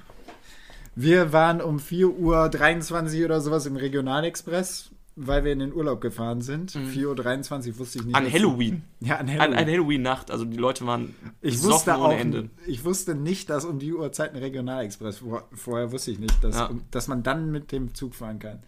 Wir 0.96 1.34
waren 1.34 1.62
um 1.62 1.78
4.23 1.78 3.20
Uhr 3.20 3.26
oder 3.26 3.42
sowas 3.42 3.66
im 3.66 3.76
Regionalexpress, 3.76 4.92
weil 5.18 5.44
wir 5.44 5.52
in 5.54 5.60
den 5.60 5.74
Urlaub 5.74 6.02
gefahren 6.02 6.42
sind. 6.42 6.72
4.23 6.72 7.70
Uhr 7.70 7.80
wusste 7.80 8.00
ich 8.00 8.06
nicht. 8.06 8.18
Mhm. 8.20 8.26
an. 8.26 8.32
Halloween. 8.32 8.84
Ja, 9.02 9.16
an 9.18 9.30
An, 9.30 9.40
Halloween. 9.40 9.58
an 9.60 9.66
Halloween-Nacht, 9.68 10.32
also 10.32 10.46
die 10.46 10.58
Leute 10.58 10.86
waren 10.86 11.14
ich 11.42 11.62
wusste 11.64 11.96
auch, 11.96 12.06
ohne 12.10 12.18
Ende. 12.18 12.50
ich 12.66 12.84
wusste 12.86 13.16
nicht, 13.16 13.50
dass 13.50 13.66
um 13.66 13.80
die 13.80 13.94
Uhrzeit 13.94 14.32
ein 14.34 14.38
Regionalexpress, 14.40 15.18
vor, 15.20 15.48
vorher 15.54 15.92
wusste 15.92 16.12
ich 16.12 16.20
nicht, 16.20 16.44
dass, 16.44 16.56
Ja. 16.56 16.70
Mhm. 16.70 16.78
um, 16.78 16.82
dass 16.92 17.08
man 17.08 17.24
dann 17.24 17.52
mit 17.52 17.72
dem 17.72 17.94
Zug 17.94 18.16
fahren 18.16 18.40
kann. 18.40 18.60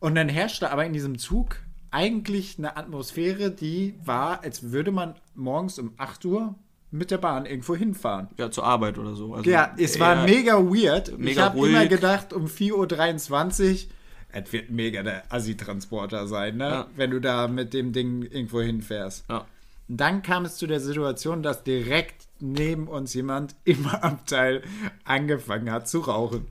Und 0.00 0.14
dann 0.14 0.28
herrschte 0.28 0.70
aber 0.70 0.84
in 0.86 0.92
diesem 0.92 1.18
Zug 1.18 1.56
eigentlich 1.90 2.56
eine 2.58 2.76
Atmosphäre, 2.76 3.50
die 3.50 3.94
war, 4.04 4.42
als 4.42 4.70
würde 4.72 4.92
man 4.92 5.14
morgens 5.34 5.78
um 5.78 5.92
8 5.96 6.24
Uhr 6.26 6.54
mit 6.90 7.10
der 7.10 7.18
Bahn 7.18 7.46
irgendwo 7.46 7.74
hinfahren. 7.74 8.28
Ja, 8.38 8.50
zur 8.50 8.64
Arbeit 8.64 8.98
oder 8.98 9.14
so. 9.14 9.34
Also 9.34 9.48
Ja, 9.50 9.74
es 9.76 9.98
war 10.00 10.24
mega 10.24 10.54
weird. 10.58 11.08
ich 11.08 11.18
mega 11.18 11.42
habe 11.46 11.68
immer 11.68 11.86
gedacht, 11.86 12.32
um 12.32 12.46
4.23 12.46 13.72
Uhr, 13.86 13.90
es 14.32 14.52
wird 14.52 14.70
mega 14.70 15.02
der 15.02 15.24
Assi-Transporter 15.32 16.26
sein, 16.26 16.56
ne? 16.58 16.64
Ja. 16.68 16.86
wenn 16.96 17.10
du 17.10 17.20
da 17.20 17.48
mit 17.48 17.72
dem 17.74 17.92
Ding 17.92 18.22
irgendwo 18.22 18.60
hinfährst. 18.60 19.24
Ja. 19.30 19.44
Dann 19.88 20.22
kam 20.22 20.44
es 20.44 20.56
zu 20.56 20.66
der 20.66 20.80
Situation, 20.80 21.42
dass 21.42 21.62
direkt 21.62 22.26
neben 22.40 22.88
uns 22.88 23.14
jemand 23.14 23.54
im 23.64 23.86
Abteil 23.86 24.62
angefangen 25.04 25.70
hat 25.70 25.88
zu 25.88 26.00
rauchen 26.00 26.46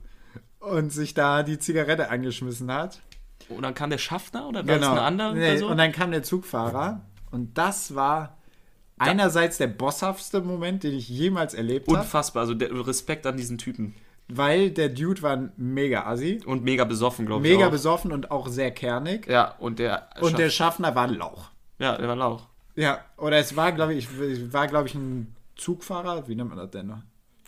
und 0.60 0.90
sich 0.92 1.14
da 1.14 1.42
die 1.42 1.58
Zigarette 1.58 2.10
angeschmissen 2.10 2.72
hat. 2.72 3.00
Und 3.48 3.62
dann 3.62 3.74
kam 3.74 3.90
der 3.90 3.98
Schaffner 3.98 4.48
oder 4.48 4.66
war 4.66 4.78
das 4.78 4.88
eine 4.88 5.00
andere 5.02 5.28
Genau. 5.34 5.40
Nee, 5.40 5.50
Person? 5.50 5.70
Und 5.72 5.78
dann 5.78 5.92
kam 5.92 6.10
der 6.10 6.22
Zugfahrer 6.24 7.02
und 7.30 7.56
das 7.56 7.94
war 7.94 8.35
einerseits 8.98 9.58
der 9.58 9.68
bosshaftste 9.68 10.40
Moment, 10.40 10.82
den 10.82 10.94
ich 10.94 11.08
jemals 11.08 11.54
erlebt 11.54 11.88
habe, 11.88 11.98
Unfassbar, 12.00 12.42
also 12.42 12.54
der, 12.54 12.70
Respekt 12.86 13.26
an 13.26 13.36
diesen 13.36 13.58
Typen. 13.58 13.94
weil 14.28 14.70
der 14.70 14.88
Dude 14.88 15.22
war 15.22 15.50
mega 15.56 16.06
Assi. 16.06 16.40
Und 16.44 16.64
mega 16.64 16.84
besoffen, 16.84 17.26
glaube 17.26 17.46
ich. 17.46 17.52
Mega 17.52 17.66
auch. 17.66 17.70
besoffen 17.70 18.12
und 18.12 18.30
auch 18.30 18.48
sehr 18.48 18.70
kernig. 18.70 19.26
Ja, 19.26 19.54
und 19.58 19.78
der. 19.78 20.08
Und 20.20 20.38
der 20.38 20.50
Schaffner 20.50 20.94
war 20.94 21.04
ein 21.04 21.14
Lauch. 21.14 21.50
Ja, 21.78 21.96
der 21.96 22.08
war 22.08 22.16
Lauch. 22.16 22.46
Ja, 22.74 23.00
oder 23.16 23.38
es 23.38 23.56
war, 23.56 23.72
glaube 23.72 23.94
ich, 23.94 24.08
war, 24.52 24.66
glaube 24.66 24.88
ich, 24.88 24.94
ein 24.94 25.34
Zugfahrer. 25.56 26.28
Wie 26.28 26.34
nennt 26.34 26.50
man 26.50 26.58
das 26.58 26.70
denn 26.70 26.88
noch? 26.88 26.98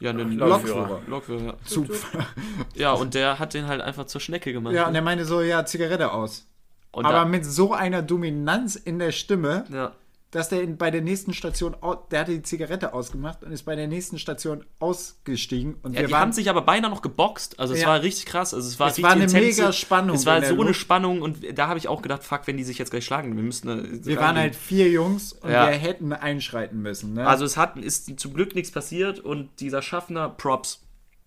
Ja, 0.01 0.11
ein 0.11 0.39
Lokführer. 0.39 1.01
Lokführer. 1.07 1.43
ja. 1.43 1.55
Zugfahrer. 1.65 2.27
Ja, 2.75 2.93
und 2.93 3.15
der 3.15 3.39
hat 3.39 3.53
den 3.53 3.67
halt 3.67 3.81
einfach 3.81 4.07
zur 4.07 4.21
Schnecke 4.21 4.53
gemacht. 4.53 4.75
Ja, 4.75 4.87
und 4.87 4.95
er 4.95 5.03
meinte 5.03 5.25
so, 5.25 5.43
ja, 5.43 5.65
Zigarette 5.67 6.13
aus. 6.13 6.47
Und 6.93 7.05
Aber 7.05 7.25
mit 7.25 7.45
so 7.45 7.75
einer 7.75 8.01
Dominanz 8.03 8.77
in 8.77 8.99
der 8.99 9.13
Stimme, 9.13 9.65
ja. 9.71 9.93
Dass 10.31 10.51
der 10.51 10.61
in, 10.63 10.77
bei 10.77 10.91
der 10.91 11.01
nächsten 11.01 11.33
Station, 11.33 11.75
der 12.11 12.21
hatte 12.21 12.33
die 12.33 12.43
Zigarette 12.43 12.93
ausgemacht 12.93 13.43
und 13.43 13.51
ist 13.51 13.63
bei 13.63 13.75
der 13.77 13.87
nächsten 13.89 14.19
Station 14.19 14.65
ausgestiegen. 14.79 15.77
Und 15.83 15.95
Ja, 15.95 16.01
wir 16.01 16.07
die 16.09 16.13
waren 16.13 16.21
haben 16.21 16.33
sich 16.33 16.51
aber 16.51 16.61
beinahe 16.63 16.91
noch 16.91 17.01
geboxt. 17.01 17.59
Also 17.59 17.73
es 17.73 17.81
Ja. 17.81 17.89
war 17.89 18.03
richtig 18.03 18.27
krass. 18.27 18.53
Also 18.53 18.69
es 18.69 18.79
war 18.79 18.89
Es 18.89 19.03
war 19.03 19.13
eine 19.13 19.25
intense- 19.25 19.41
mega 19.63 19.73
Spannung 19.73 20.17
Es 20.17 20.27
war 20.27 20.43
so 20.45 20.55
eine 20.55 20.65
Luft. 20.65 20.81
Spannung 20.81 21.23
und 21.23 21.39
da 21.59 21.69
habe 21.69 21.79
ich 21.79 21.89
auch 21.89 22.03
gedacht, 22.03 22.23
fuck, 22.25 22.43
wenn 22.47 22.59
die 22.59 22.65
sich 22.65 22.77
jetzt 22.77 22.91
gleich 22.91 23.07
schlagen, 23.07 23.35
wir 23.37 23.43
müssen. 23.43 23.69
äh, 23.69 24.05
wir 24.07 24.17
waren 24.19 24.37
halt 24.37 24.55
vier 24.55 24.91
Jungs 24.91 25.33
und 25.33 25.51
Ja. 25.51 25.67
wir 25.69 25.77
hätten 25.77 26.13
einschreiten 26.13 26.83
müssen. 26.83 27.15
Ne? 27.15 27.27
Also 27.27 27.47
es 27.47 27.57
hat, 27.57 27.79
ist 27.79 28.21
zum 28.21 28.35
Glück 28.35 28.55
nichts 28.55 28.71
passiert 28.71 29.21
und 29.21 29.49
dieser 29.61 29.81
Schaffner, 29.81 30.29
Props. 30.29 30.83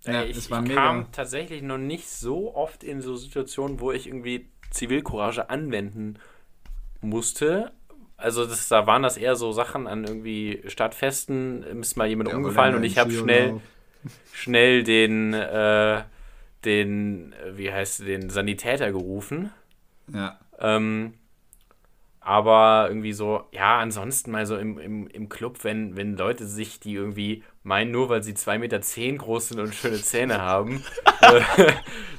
Ja, 0.05 0.23
ich 0.23 0.37
es 0.37 0.49
war 0.51 0.61
ich 0.61 0.69
mega. 0.69 0.81
kam 0.83 1.11
tatsächlich 1.11 1.61
noch 1.63 1.77
nicht 1.79 2.07
so 2.07 2.55
oft 2.55 2.83
in 2.83 3.01
so 3.01 3.15
Situationen, 3.15 3.79
wo 3.79 3.91
ich 3.91 4.05
irgendwie 4.07 4.47
Zivilcourage 4.71 5.49
anwenden 5.49 6.17
musste. 7.01 7.71
Also 8.21 8.45
das, 8.45 8.67
da 8.67 8.87
waren 8.87 9.03
das 9.03 9.17
eher 9.17 9.35
so 9.35 9.51
Sachen 9.51 9.87
an 9.87 10.03
irgendwie 10.05 10.61
Stadtfesten, 10.67 11.63
ist 11.81 11.97
mal 11.97 12.07
jemand 12.07 12.33
umgefallen 12.33 12.75
und 12.75 12.83
ich 12.83 12.97
habe 12.97 13.11
schnell, 13.11 13.59
schnell 14.33 14.83
den, 14.83 15.33
äh, 15.33 16.03
den, 16.63 17.33
äh, 17.33 17.57
wie 17.57 17.71
heißt 17.71 18.05
den 18.05 18.29
Sanitäter 18.29 18.91
gerufen. 18.91 19.51
Ja. 20.13 20.39
Ähm, 20.59 21.13
aber 22.21 22.85
irgendwie 22.87 23.13
so, 23.13 23.45
ja, 23.51 23.79
ansonsten 23.79 24.31
mal 24.31 24.45
so 24.45 24.55
im, 24.55 24.77
im, 24.77 25.07
im 25.07 25.27
Club, 25.27 25.63
wenn, 25.63 25.97
wenn 25.97 26.15
Leute 26.15 26.45
sich, 26.45 26.79
die 26.79 26.93
irgendwie 26.93 27.43
meinen, 27.63 27.91
nur 27.91 28.09
weil 28.09 28.21
sie 28.21 28.33
2,10 28.33 28.59
Meter 28.59 28.81
zehn 28.81 29.17
groß 29.17 29.49
sind 29.49 29.59
und 29.59 29.73
schöne 29.73 30.01
Zähne 30.01 30.39
haben, 30.39 30.83
äh, 31.21 31.41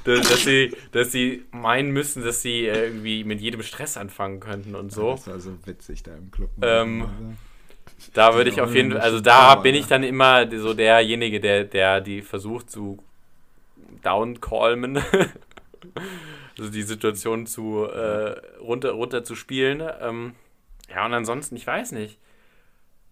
dass, 0.03 0.43
sie, 0.43 0.75
dass 0.91 1.11
sie 1.13 1.45
meinen 1.51 1.91
müssen, 1.91 2.23
dass 2.23 2.41
sie 2.41 2.67
äh, 2.67 2.87
irgendwie 2.87 3.23
mit 3.23 3.39
jedem 3.39 3.63
Stress 3.63 3.95
anfangen 3.95 4.41
könnten 4.41 4.75
und 4.75 4.91
so. 4.91 5.11
Das 5.11 5.27
war 5.27 5.39
so 5.39 5.51
witzig 5.65 6.03
da 6.03 6.13
im 6.15 6.31
Club. 6.31 6.49
Ähm, 6.61 7.37
Da 8.13 8.35
würde 8.35 8.49
ich 8.49 8.59
auf 8.59 8.75
jeden 8.75 8.91
Fall, 8.91 9.01
also 9.01 9.21
da 9.21 9.55
bin 9.55 9.75
ich 9.75 9.87
dann 9.87 10.03
immer 10.03 10.49
so 10.59 10.73
derjenige, 10.73 11.39
der, 11.39 11.63
der 11.63 12.01
die 12.01 12.21
versucht 12.21 12.69
zu 12.69 13.01
downcalmen, 14.03 15.01
also 16.57 16.71
die 16.71 16.83
Situation 16.83 17.45
zu 17.47 17.85
äh, 17.85 18.57
runter, 18.59 18.91
runter 18.91 19.23
zu 19.23 19.35
spielen. 19.35 19.81
Ähm, 20.01 20.35
ja, 20.89 21.05
und 21.05 21.13
ansonsten, 21.13 21.55
ich 21.55 21.65
weiß 21.67 21.91
nicht. 21.93 22.19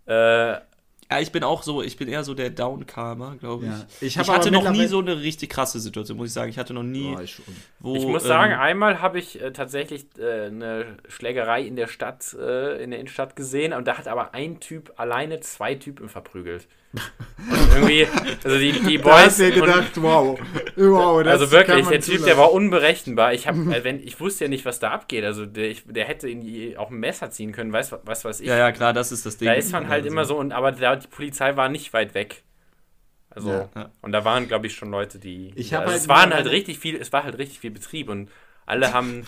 Äh, 0.07 0.61
Ja, 1.09 1.19
ich 1.19 1.31
bin 1.33 1.43
auch 1.43 1.61
so, 1.63 1.81
ich 1.81 1.97
bin 1.97 2.07
eher 2.07 2.23
so 2.23 2.33
der 2.33 2.49
Downkarmer, 2.49 3.35
glaube 3.37 3.67
ich. 3.67 3.71
Ja. 3.71 3.85
Ich 3.99 4.17
Ich, 4.17 4.31
hatte 4.31 4.49
noch 4.49 4.69
nie 4.69 4.87
so 4.87 4.99
eine 4.99 5.19
richtig 5.21 5.49
krasse 5.49 5.79
Situation, 5.79 6.17
muss 6.17 6.27
ich 6.29 6.33
sagen. 6.33 6.49
Ich 6.49 6.57
hatte 6.57 6.73
noch 6.73 6.83
nie, 6.83 7.15
Boah, 7.15 7.21
ich 7.21 7.41
wo. 7.79 7.95
ich 7.95 8.05
muss 8.05 8.23
ähm, 8.23 8.27
sagen, 8.29 8.53
einmal 8.53 9.01
habe 9.01 9.19
ich 9.19 9.41
äh, 9.41 9.51
tatsächlich 9.51 10.05
äh, 10.17 10.45
eine 10.45 10.97
Schlägerei 11.09 11.63
in 11.63 11.75
der 11.75 11.87
Stadt, 11.87 12.33
äh, 12.39 12.81
in 12.81 12.91
der 12.91 12.99
Innenstadt 13.01 13.35
gesehen 13.35 13.73
und 13.73 13.87
da 13.87 13.97
hat 13.97 14.07
aber 14.07 14.33
ein 14.33 14.61
Typ 14.61 14.93
alleine 14.97 15.41
zwei 15.41 15.75
Typen 15.75 16.07
verprügelt. 16.07 16.67
Und 16.93 17.73
irgendwie, 17.75 18.07
also 18.43 18.57
die, 18.57 18.71
die 18.73 18.97
Da 18.97 19.03
Boys. 19.03 19.25
hast 19.25 19.39
du 19.39 19.51
dir 19.51 19.61
und- 19.63 19.67
gedacht, 19.69 19.91
wow. 20.01 20.39
wow 20.75 21.23
das 21.23 21.39
also 21.41 21.51
wirklich, 21.51 21.87
der 21.87 22.01
Typ, 22.01 22.25
der 22.25 22.37
war 22.37 22.51
unberechenbar. 22.51 23.33
Ich, 23.33 23.47
hab, 23.47 23.55
äh, 23.71 23.83
wenn, 23.83 23.99
ich 24.05 24.19
wusste 24.19 24.45
ja 24.45 24.49
nicht, 24.49 24.65
was 24.65 24.79
da 24.79 24.91
abgeht. 24.91 25.23
Also 25.23 25.45
der, 25.45 25.69
ich, 25.69 25.83
der 25.85 26.05
hätte 26.05 26.27
die, 26.27 26.77
auch 26.77 26.89
ein 26.89 26.99
Messer 26.99 27.29
ziehen 27.31 27.51
können, 27.53 27.71
weiß 27.71 27.93
was 28.03 28.25
weiß 28.25 28.41
ich. 28.41 28.47
Ja, 28.47 28.57
ja, 28.57 28.71
klar, 28.71 28.93
das 28.93 29.11
ist 29.11 29.25
das 29.25 29.37
Ding. 29.37 29.47
da 29.47 29.53
ist 29.53 29.71
man 29.71 29.87
halt 29.87 30.05
immer 30.05 30.25
so, 30.25 30.37
und 30.37 30.51
aber 30.51 30.71
da, 30.73 30.95
die 30.95 31.07
Polizei 31.07 31.55
war 31.55 31.69
nicht 31.69 31.93
weit 31.93 32.13
weg. 32.13 32.43
Also, 33.29 33.49
Ja, 33.49 33.69
ja. 33.75 33.91
und 34.01 34.11
da 34.11 34.25
waren, 34.25 34.49
glaube 34.49 34.67
ich, 34.67 34.75
schon 34.75 34.91
Leute, 34.91 35.17
die. 35.17 35.53
Ich 35.55 35.73
hab 35.73 35.81
also 35.81 35.91
halt 35.93 36.01
es 36.01 36.07
waren 36.09 36.33
halt 36.33 36.47
richtig 36.47 36.79
viel, 36.79 36.97
es 36.97 37.13
war 37.13 37.23
halt 37.23 37.37
richtig 37.37 37.59
viel 37.59 37.71
Betrieb 37.71 38.09
und 38.09 38.29
alle 38.65 38.93
haben. 38.93 39.25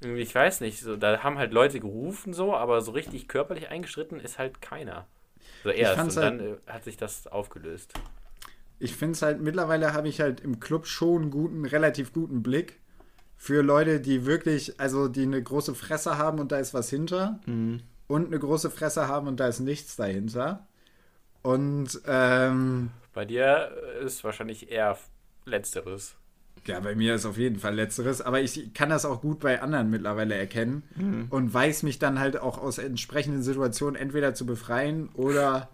Ich 0.00 0.34
weiß 0.34 0.60
nicht, 0.60 0.80
so, 0.80 0.96
da 0.96 1.22
haben 1.24 1.38
halt 1.38 1.52
Leute 1.52 1.80
gerufen, 1.80 2.32
so, 2.34 2.54
aber 2.54 2.82
so 2.82 2.92
richtig 2.92 3.26
körperlich 3.26 3.70
eingeschritten 3.70 4.20
ist 4.20 4.38
halt 4.38 4.60
keiner. 4.60 5.06
So 5.68 5.74
erst. 5.74 6.00
Und 6.00 6.16
dann 6.16 6.40
äh, 6.40 6.56
hat 6.66 6.84
sich 6.84 6.96
das 6.96 7.26
aufgelöst. 7.26 7.92
Ich 8.78 8.94
finde 8.94 9.12
es 9.12 9.22
halt, 9.22 9.40
mittlerweile 9.40 9.92
habe 9.92 10.08
ich 10.08 10.20
halt 10.20 10.40
im 10.40 10.60
Club 10.60 10.86
schon 10.86 11.22
einen 11.22 11.30
guten, 11.30 11.64
relativ 11.64 12.12
guten 12.12 12.42
Blick 12.42 12.78
für 13.36 13.62
Leute, 13.62 14.00
die 14.00 14.24
wirklich, 14.24 14.80
also 14.80 15.08
die 15.08 15.22
eine 15.22 15.42
große 15.42 15.74
Fresse 15.74 16.16
haben 16.16 16.38
und 16.38 16.52
da 16.52 16.58
ist 16.58 16.74
was 16.74 16.88
hinter. 16.88 17.40
Mhm. 17.46 17.80
Und 18.06 18.28
eine 18.28 18.38
große 18.38 18.70
Fresse 18.70 19.08
haben 19.08 19.28
und 19.28 19.38
da 19.40 19.48
ist 19.48 19.60
nichts 19.60 19.96
dahinter. 19.96 20.66
Und 21.42 22.00
ähm, 22.06 22.90
Bei 23.12 23.24
dir 23.24 23.70
ist 24.02 24.24
wahrscheinlich 24.24 24.70
eher 24.70 24.96
Letzteres. 25.44 26.16
Ja, 26.66 26.80
bei 26.80 26.94
mir 26.94 27.14
ist 27.14 27.26
auf 27.26 27.38
jeden 27.38 27.58
Fall 27.58 27.74
letzteres, 27.74 28.20
aber 28.20 28.40
ich 28.40 28.72
kann 28.74 28.88
das 28.90 29.04
auch 29.04 29.20
gut 29.20 29.40
bei 29.40 29.60
anderen 29.62 29.90
mittlerweile 29.90 30.34
erkennen 30.34 30.82
und 31.30 31.52
weiß 31.54 31.82
mich 31.84 31.98
dann 31.98 32.18
halt 32.18 32.38
auch 32.40 32.58
aus 32.58 32.78
entsprechenden 32.78 33.42
Situationen 33.42 33.96
entweder 33.96 34.34
zu 34.34 34.46
befreien 34.46 35.08
oder 35.14 35.68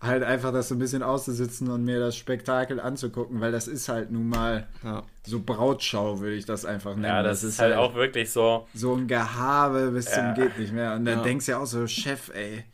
halt 0.00 0.22
einfach 0.22 0.50
das 0.52 0.68
so 0.68 0.74
ein 0.74 0.78
bisschen 0.78 1.02
auszusitzen 1.02 1.68
und 1.70 1.84
mir 1.84 1.98
das 2.00 2.16
Spektakel 2.16 2.80
anzugucken, 2.80 3.40
weil 3.40 3.52
das 3.52 3.68
ist 3.68 3.88
halt 3.88 4.10
nun 4.10 4.28
mal 4.28 4.66
Ja. 4.82 5.02
so 5.26 5.40
Brautschau, 5.40 6.20
würde 6.20 6.36
ich 6.36 6.46
das 6.46 6.64
einfach 6.64 6.94
nennen. 6.94 7.04
Ja, 7.04 7.22
das, 7.22 7.42
ist 7.44 7.58
halt 7.58 7.76
auch 7.76 7.94
wirklich 7.94 8.30
so. 8.30 8.66
so 8.72 8.94
ein 8.94 9.08
Gehabe 9.08 9.90
bis 9.90 10.06
Ja. 10.06 10.14
zum 10.14 10.34
geht 10.34 10.58
nicht 10.58 10.72
mehr. 10.72 10.94
Und 10.94 11.04
dann 11.04 11.18
Ja. 11.18 11.22
denkst 11.24 11.46
du 11.46 11.52
ja 11.52 11.58
auch 11.58 11.66
so, 11.66 11.86
Chef, 11.86 12.30
ey, 12.34 12.64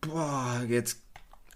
boah, 0.00 0.62
jetzt, 0.68 1.02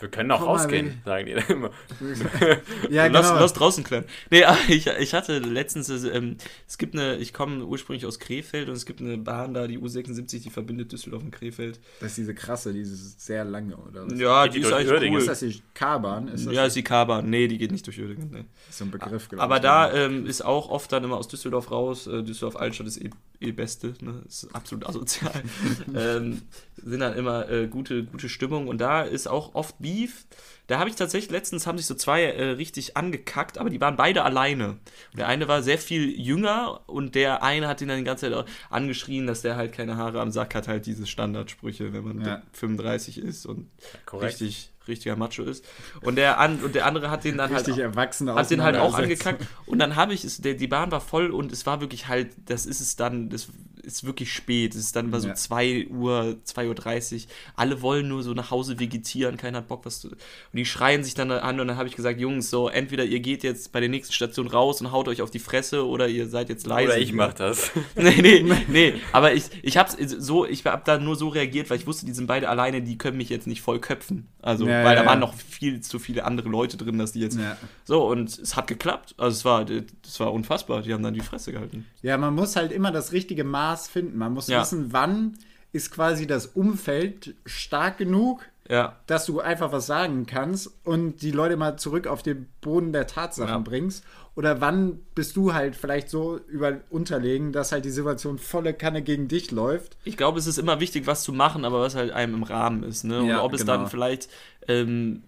Wir 0.00 0.08
können 0.08 0.30
auch 0.30 0.40
mal, 0.40 0.46
rausgehen, 0.46 1.02
sagen 1.04 1.26
die 1.26 1.34
dann 1.34 1.46
immer. 1.48 1.70
ja 2.90 3.06
lass, 3.08 3.28
genau. 3.28 3.40
lass 3.40 3.52
draußen 3.52 3.82
klären. 3.82 4.04
Nee, 4.30 4.44
aber 4.44 4.58
ich, 4.68 4.86
ich 4.86 5.12
hatte 5.12 5.40
letztens, 5.40 5.88
ähm, 6.04 6.36
es 6.68 6.78
gibt 6.78 6.94
eine, 6.94 7.16
ich 7.16 7.32
komme 7.32 7.64
ursprünglich 7.64 8.06
aus 8.06 8.20
Krefeld 8.20 8.68
und 8.68 8.76
es 8.76 8.86
gibt 8.86 9.00
eine 9.00 9.18
Bahn 9.18 9.54
da, 9.54 9.66
die 9.66 9.78
U76, 9.78 10.42
die 10.42 10.50
verbindet 10.50 10.92
Düsseldorf 10.92 11.24
und 11.24 11.32
Krefeld. 11.32 11.80
Das 11.98 12.10
ist 12.10 12.18
diese 12.18 12.34
krasse, 12.34 12.72
dieses 12.72 13.16
sehr 13.18 13.44
lange, 13.44 13.76
oder 13.76 14.06
was? 14.06 14.18
Ja, 14.18 14.46
die 14.46 14.52
die 14.52 14.60
ist 14.60 14.70
durch 14.70 14.80
eigentlich 14.80 14.92
Uerdingen? 14.92 15.14
cool. 15.14 15.20
Ist 15.20 15.28
das 15.28 15.40
die 15.40 15.62
K-Bahn? 15.74 16.28
Ist 16.28 16.46
das 16.46 16.54
Ja, 16.54 16.64
ist 16.66 16.76
die 16.76 16.84
K-Bahn. 16.84 17.28
Nee, 17.28 17.48
die 17.48 17.58
geht 17.58 17.72
nicht 17.72 17.86
durch 17.86 17.98
Uerdingen. 18.00 18.30
Nee. 18.30 18.44
so 18.70 18.84
ein 18.84 18.92
Begriff, 18.92 19.28
glaub 19.28 19.42
Aber 19.42 19.56
ich, 19.56 19.62
da 19.62 19.92
ja. 19.92 20.04
ähm, 20.04 20.26
ist 20.26 20.44
auch 20.44 20.68
oft 20.70 20.92
dann 20.92 21.02
immer 21.02 21.16
aus 21.16 21.26
Düsseldorf 21.26 21.72
raus. 21.72 22.06
Äh, 22.06 22.22
Düsseldorf 22.22 22.54
Altstadt 22.54 22.86
ist 22.86 22.98
eh, 22.98 23.10
eh 23.40 23.50
Beste, 23.50 23.94
ne? 24.00 24.22
Ist 24.28 24.48
absolut 24.54 24.86
asozial. 24.86 25.42
ähm, 25.96 26.42
sind 26.84 27.00
dann 27.00 27.14
immer 27.16 27.48
äh, 27.50 27.66
gute, 27.66 28.04
gute 28.04 28.28
Stimmung 28.28 28.68
und 28.68 28.78
da 28.80 29.02
ist 29.02 29.26
auch 29.28 29.54
oft 29.54 29.76
Beef. 29.78 30.26
Da 30.66 30.78
habe 30.78 30.90
ich 30.90 30.96
tatsächlich 30.96 31.30
letztens 31.30 31.66
haben 31.66 31.78
sich 31.78 31.86
so 31.86 31.94
zwei 31.94 32.24
äh, 32.24 32.50
richtig 32.50 32.96
angekackt, 32.96 33.56
aber 33.56 33.70
die 33.70 33.80
waren 33.80 33.96
beide 33.96 34.22
alleine. 34.24 34.68
Und 35.12 35.18
der 35.18 35.26
eine 35.28 35.48
war 35.48 35.62
sehr 35.62 35.78
viel 35.78 36.10
jünger 36.20 36.80
und 36.86 37.14
der 37.14 37.42
eine 37.42 37.68
hat 37.68 37.80
ihn 37.80 37.88
dann 37.88 37.98
die 37.98 38.04
ganze 38.04 38.26
Zeit 38.26 38.34
auch 38.34 38.44
angeschrien, 38.68 39.26
dass 39.26 39.40
der 39.42 39.56
halt 39.56 39.72
keine 39.72 39.96
Haare 39.96 40.20
am 40.20 40.30
Sack 40.30 40.54
hat, 40.54 40.68
halt 40.68 40.84
diese 40.86 41.06
Standardsprüche, 41.06 41.92
wenn 41.94 42.04
man 42.04 42.20
Ja. 42.24 42.42
35 42.52 43.18
ist 43.18 43.46
und 43.46 43.70
Korrekt. 44.04 44.32
richtig 44.32 44.70
richtiger 44.86 45.16
Macho 45.16 45.42
ist. 45.42 45.64
Und 46.00 46.16
der 46.16 46.38
an 46.40 46.60
und 46.60 46.74
der 46.74 46.86
andere 46.86 47.10
hat 47.10 47.24
den 47.24 47.36
dann 47.36 47.50
halt 47.50 47.66
richtig 47.66 47.82
erwachsene 47.82 48.34
hat 48.34 48.50
den 48.50 48.62
halt 48.62 48.76
auch 48.76 48.94
angekackt 48.94 49.46
und 49.66 49.78
dann 49.78 49.96
habe 49.96 50.14
ich 50.14 50.24
es, 50.24 50.38
der, 50.38 50.54
die 50.54 50.66
Bahn 50.66 50.90
war 50.90 51.00
voll 51.02 51.30
und 51.30 51.52
es 51.52 51.66
war 51.66 51.80
wirklich 51.80 52.08
halt, 52.08 52.30
das 52.46 52.64
ist 52.66 52.80
es 52.80 52.96
dann, 52.96 53.28
das 53.28 53.48
ist 53.88 54.04
wirklich 54.04 54.32
spät, 54.32 54.74
es 54.74 54.80
ist 54.82 54.96
dann 54.96 55.06
immer 55.06 55.18
so 55.20 55.28
Ja. 55.28 55.34
2 55.34 55.88
Uhr, 55.90 56.36
2.30 56.46 57.14
Uhr, 57.14 57.20
alle 57.56 57.82
wollen 57.82 58.06
nur 58.08 58.22
so 58.22 58.34
nach 58.34 58.50
Hause 58.52 58.78
vegetieren, 58.78 59.36
keiner 59.36 59.58
hat 59.58 59.68
Bock 59.68 59.84
was 59.84 60.00
zu, 60.00 60.08
und 60.08 60.16
die 60.52 60.64
schreien 60.64 61.02
sich 61.02 61.14
dann 61.14 61.30
an 61.32 61.58
und 61.58 61.66
dann 61.68 61.76
habe 61.76 61.88
ich 61.88 61.96
gesagt, 61.96 62.20
Jungs, 62.20 62.50
so 62.50 62.68
entweder 62.68 63.04
ihr 63.04 63.20
geht 63.20 63.42
jetzt 63.42 63.72
bei 63.72 63.80
der 63.80 63.88
nächsten 63.88 64.12
Station 64.12 64.46
raus 64.46 64.80
und 64.80 64.92
haut 64.92 65.08
euch 65.08 65.22
auf 65.22 65.30
die 65.30 65.38
Fresse 65.38 65.86
oder 65.86 66.08
ihr 66.08 66.28
seid 66.28 66.48
jetzt 66.48 66.66
leise. 66.66 66.92
Oder 66.92 66.98
ich 66.98 67.12
mach 67.12 67.32
das. 67.34 67.72
nee, 67.96 68.20
nee, 68.20 68.44
nee, 68.68 68.94
aber 69.12 69.32
ich, 69.34 69.44
ich 69.62 69.76
hab's 69.76 69.96
so, 69.98 70.46
ich 70.46 70.64
hab 70.66 70.84
da 70.84 70.98
nur 70.98 71.16
so 71.16 71.28
reagiert, 71.28 71.70
weil 71.70 71.78
ich 71.78 71.86
wusste, 71.86 72.06
die 72.06 72.12
sind 72.12 72.26
beide 72.26 72.48
alleine, 72.48 72.82
die 72.82 72.98
können 72.98 73.16
mich 73.16 73.28
jetzt 73.30 73.46
nicht 73.46 73.62
voll 73.62 73.80
köpfen. 73.80 74.28
Also, 74.42 74.66
Ja, 74.66 74.84
weil 74.84 74.94
ja, 74.96 75.02
da 75.02 75.06
waren 75.06 75.18
noch 75.20 75.34
viel 75.34 75.80
zu 75.80 75.98
viele 75.98 76.24
andere 76.24 76.48
Leute 76.48 76.76
drin, 76.76 76.98
dass 76.98 77.12
die 77.12 77.20
jetzt 77.20 77.38
Ja. 77.38 77.56
so, 77.84 78.06
und 78.06 78.38
es 78.38 78.54
hat 78.56 78.66
geklappt. 78.66 79.14
Also 79.16 79.34
es 79.36 79.44
war, 79.44 79.64
das 79.64 80.20
war 80.20 80.32
unfassbar. 80.32 80.82
Die 80.82 80.92
haben 80.92 81.02
dann 81.02 81.14
die 81.14 81.20
Fresse 81.20 81.52
gehalten. 81.52 81.86
Ja, 82.02 82.16
man 82.18 82.34
muss 82.34 82.56
halt 82.56 82.72
immer 82.72 82.90
das 82.92 83.12
richtige 83.12 83.44
Maß 83.44 83.77
finden. 83.86 84.18
Man 84.18 84.32
muss 84.32 84.48
Ja. 84.48 84.62
wissen, 84.62 84.88
wann 84.92 85.38
ist 85.72 85.90
quasi 85.92 86.26
das 86.26 86.46
Umfeld 86.46 87.34
stark 87.46 87.98
genug, 87.98 88.40
Ja. 88.68 88.96
dass 89.06 89.26
du 89.26 89.40
einfach 89.40 89.70
was 89.70 89.86
sagen 89.86 90.26
kannst 90.26 90.70
und 90.84 91.22
die 91.22 91.30
Leute 91.30 91.56
mal 91.56 91.76
zurück 91.78 92.06
auf 92.06 92.22
den 92.22 92.48
Boden 92.62 92.92
der 92.92 93.06
Tatsachen 93.06 93.48
Ja. 93.50 93.58
bringst. 93.58 94.02
Oder 94.34 94.60
wann 94.60 95.00
bist 95.14 95.36
du 95.36 95.52
halt 95.52 95.74
vielleicht 95.76 96.08
so 96.10 96.38
über 96.48 96.78
unterlegen, 96.90 97.52
dass 97.52 97.72
halt 97.72 97.84
die 97.84 97.90
Situation 97.90 98.38
volle 98.38 98.72
Kanne 98.72 99.02
gegen 99.02 99.26
dich 99.28 99.50
läuft. 99.50 99.96
Ich 100.04 100.16
glaube, 100.16 100.38
es 100.38 100.46
ist 100.46 100.58
immer 100.58 100.80
wichtig, 100.80 101.06
was 101.06 101.22
zu 101.22 101.32
machen, 101.32 101.64
aber 101.64 101.80
was 101.80 101.94
halt 101.94 102.12
einem 102.12 102.34
im 102.34 102.42
Rahmen 102.44 102.82
ist. 102.84 103.04
Ne? 103.04 103.20
Und 103.20 103.26
Ja, 103.26 103.42
ob 103.42 103.52
es 103.52 103.62
genau. 103.62 103.76
dann 103.78 103.86
vielleicht 103.88 104.28
ähm, 104.68 105.22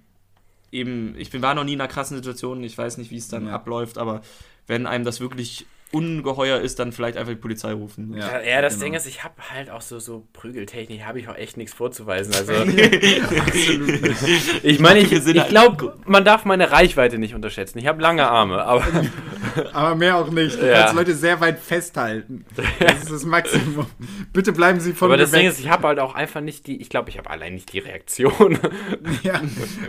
eben, 0.72 1.14
ich 1.18 1.30
bin, 1.30 1.42
war 1.42 1.54
noch 1.54 1.64
nie 1.64 1.72
in 1.74 1.80
einer 1.80 1.88
krassen 1.88 2.16
Situation, 2.16 2.62
ich 2.62 2.76
weiß 2.78 2.98
nicht, 2.98 3.10
wie 3.10 3.16
es 3.16 3.28
dann 3.28 3.48
abläuft, 3.48 3.98
aber 3.98 4.22
wenn 4.66 4.86
einem 4.86 5.04
das 5.04 5.20
wirklich 5.20 5.66
ungeheuer 5.92 6.60
ist, 6.60 6.78
dann 6.78 6.92
vielleicht 6.92 7.16
einfach 7.16 7.32
die 7.32 7.38
Polizei 7.38 7.72
rufen. 7.72 8.14
Ja. 8.14 8.40
Ja, 8.40 8.40
ja 8.42 8.62
das 8.62 8.74
genau. 8.74 8.84
Ding 8.84 8.94
ist, 8.94 9.06
ich 9.06 9.24
habe 9.24 9.34
halt 9.52 9.70
auch 9.70 9.80
so, 9.80 9.98
so 9.98 10.26
Prügeltechnik, 10.32 11.04
habe 11.04 11.18
ich 11.20 11.28
auch 11.28 11.36
echt 11.36 11.56
nichts 11.56 11.74
vorzuweisen. 11.74 12.32
Also, 12.34 12.52
Absolut 13.40 14.02
nicht. 14.02 14.64
ich 14.64 14.78
meine, 14.80 15.00
ich, 15.00 15.10
ich 15.12 15.26
halt- 15.38 15.48
glaube, 15.48 15.96
man 16.06 16.24
darf 16.24 16.44
meine 16.44 16.70
Reichweite 16.70 17.18
nicht 17.18 17.34
unterschätzen. 17.34 17.78
Ich 17.78 17.86
habe 17.86 18.00
lange 18.00 18.28
Arme, 18.28 18.62
aber 18.64 18.84
Aber 19.72 19.94
mehr 19.94 20.16
auch 20.16 20.30
nicht. 20.30 20.60
Du 20.60 20.66
Ja. 20.66 20.80
kannst 20.80 20.94
Leute 20.94 21.14
sehr 21.14 21.40
weit 21.40 21.58
festhalten. 21.58 22.44
Das 22.80 23.02
ist 23.02 23.10
das 23.12 23.24
Maximum. 23.24 23.86
Bitte 24.32 24.52
bleiben 24.52 24.80
Sie 24.80 24.92
von 24.92 25.06
Aber 25.06 25.16
mir 25.16 25.22
das 25.22 25.30
Ding 25.30 25.40
weg. 25.42 25.50
ist, 25.52 25.60
ich 25.60 25.68
habe 25.68 25.88
halt 25.88 25.98
auch 25.98 26.14
einfach 26.14 26.40
nicht 26.40 26.66
die, 26.66 26.80
ich 26.80 26.88
glaube, 26.88 27.10
ich 27.10 27.18
habe 27.18 27.28
allein 27.30 27.54
nicht 27.54 27.72
die 27.72 27.78
Reaktion. 27.80 28.58
Ja, 29.22 29.40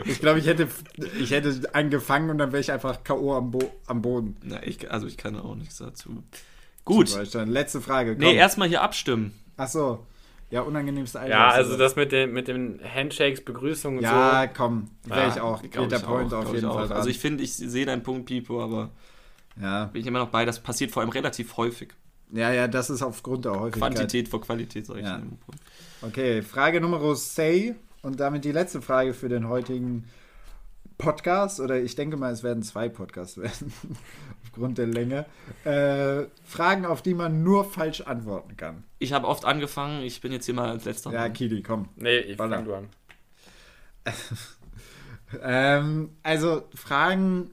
ich 0.05 0.19
glaube, 0.19 0.39
ich 0.39 0.47
hätte, 0.47 0.67
ich 1.19 1.31
hätte 1.31 1.73
einen 1.73 1.89
gefangen 1.89 2.29
und 2.29 2.37
dann 2.37 2.51
wäre 2.51 2.59
ich 2.61 2.71
einfach 2.71 3.03
K.O. 3.03 3.33
Am, 3.35 3.51
Bo 3.51 3.59
am 3.87 4.01
Boden. 4.01 4.35
Na, 4.43 4.61
ich, 4.63 4.91
also 4.91 5.07
ich 5.07 5.17
kann 5.17 5.37
auch 5.39 5.55
nichts 5.55 5.77
dazu. 5.77 6.23
Gut. 6.85 7.09
Letzte 7.45 7.79
Frage. 7.81 8.15
Nee, 8.17 8.35
erstmal 8.35 8.67
hier 8.67 8.81
abstimmen. 8.81 9.33
Ach 9.57 9.67
so. 9.67 10.05
Ja, 10.49 10.61
unangenehmste 10.61 11.17
Alter. 11.19 11.31
ja, 11.31 11.47
also 11.49 11.77
das 11.77 11.95
mit 11.95 12.11
den, 12.11 12.33
mit 12.33 12.49
den 12.49 12.81
Handshakes, 12.83 13.39
Begrüßungen 13.45 13.99
und 13.99 14.03
Ja, 14.03 14.43
so. 14.43 14.49
komm. 14.57 14.89
Wäre 15.05 15.21
Ja, 15.21 15.27
ich 15.29 15.39
auch. 15.39 15.61
Geht 15.61 15.75
der 15.91 15.99
Point 15.99 16.33
auch, 16.33 16.45
auf 16.45 16.53
jeden 16.53 16.69
Fall 16.69 16.87
dran. 16.87 16.97
Also 16.97 17.07
ich 17.09 17.19
finde, 17.19 17.41
ich 17.43 17.53
sehe 17.55 17.85
deinen 17.85 18.03
Punkt, 18.03 18.25
Pipo, 18.25 18.61
aber 18.61 18.89
ja. 19.59 19.85
bin 19.85 20.01
ich 20.01 20.07
immer 20.07 20.19
noch 20.19 20.29
bei. 20.29 20.45
Das 20.45 20.59
passiert 20.59 20.91
vor 20.91 21.01
allem 21.01 21.09
relativ 21.11 21.57
häufig. 21.57 21.93
ja, 22.31 22.51
ja, 22.51 22.67
das 22.67 22.89
ist 22.89 23.01
aufgrund 23.01 23.45
der 23.45 23.59
Häufigkeit. 23.59 23.95
Quantität 23.95 24.27
vor 24.27 24.41
Qualität, 24.41 24.85
sag 24.85 24.97
ich. 24.97 25.05
Ja. 25.05 25.21
Okay, 26.01 26.41
Frage 26.41 26.81
Nummer 26.81 27.15
6 27.15 27.75
und 28.01 28.19
damit 28.19 28.45
die 28.45 28.51
letzte 28.51 28.81
Frage 28.81 29.13
für 29.13 29.29
den 29.29 29.47
heutigen 29.47 30.05
Podcast. 30.97 31.59
Oder 31.59 31.81
ich 31.81 31.95
denke 31.95 32.17
mal, 32.17 32.31
es 32.31 32.43
werden 32.43 32.63
zwei 32.63 32.89
Podcasts 32.89 33.37
werden, 33.41 33.73
aufgrund 34.43 34.77
der 34.77 34.87
Länge. 34.87 35.25
Äh, 35.63 36.27
Fragen, 36.45 36.85
auf 36.85 37.01
die 37.01 37.13
man 37.13 37.43
nur 37.43 37.65
falsch 37.65 38.01
antworten 38.01 38.55
kann. 38.57 38.83
Ich 38.99 39.13
habe 39.13 39.27
oft 39.27 39.45
angefangen, 39.45 40.03
ich 40.03 40.21
bin 40.21 40.31
jetzt 40.31 40.45
hier 40.45 40.55
mal 40.55 40.69
als 40.69 40.85
letzter. 40.85 41.11
Ja, 41.11 41.29
Kili, 41.29 41.61
komm. 41.61 41.89
Nee, 41.95 42.19
ich 42.19 42.37
Baller. 42.37 42.57
fang 42.57 42.65
du 42.65 42.75
an. 42.75 42.89
Ähm, 45.41 46.09
also 46.23 46.63
Fragen, 46.75 47.51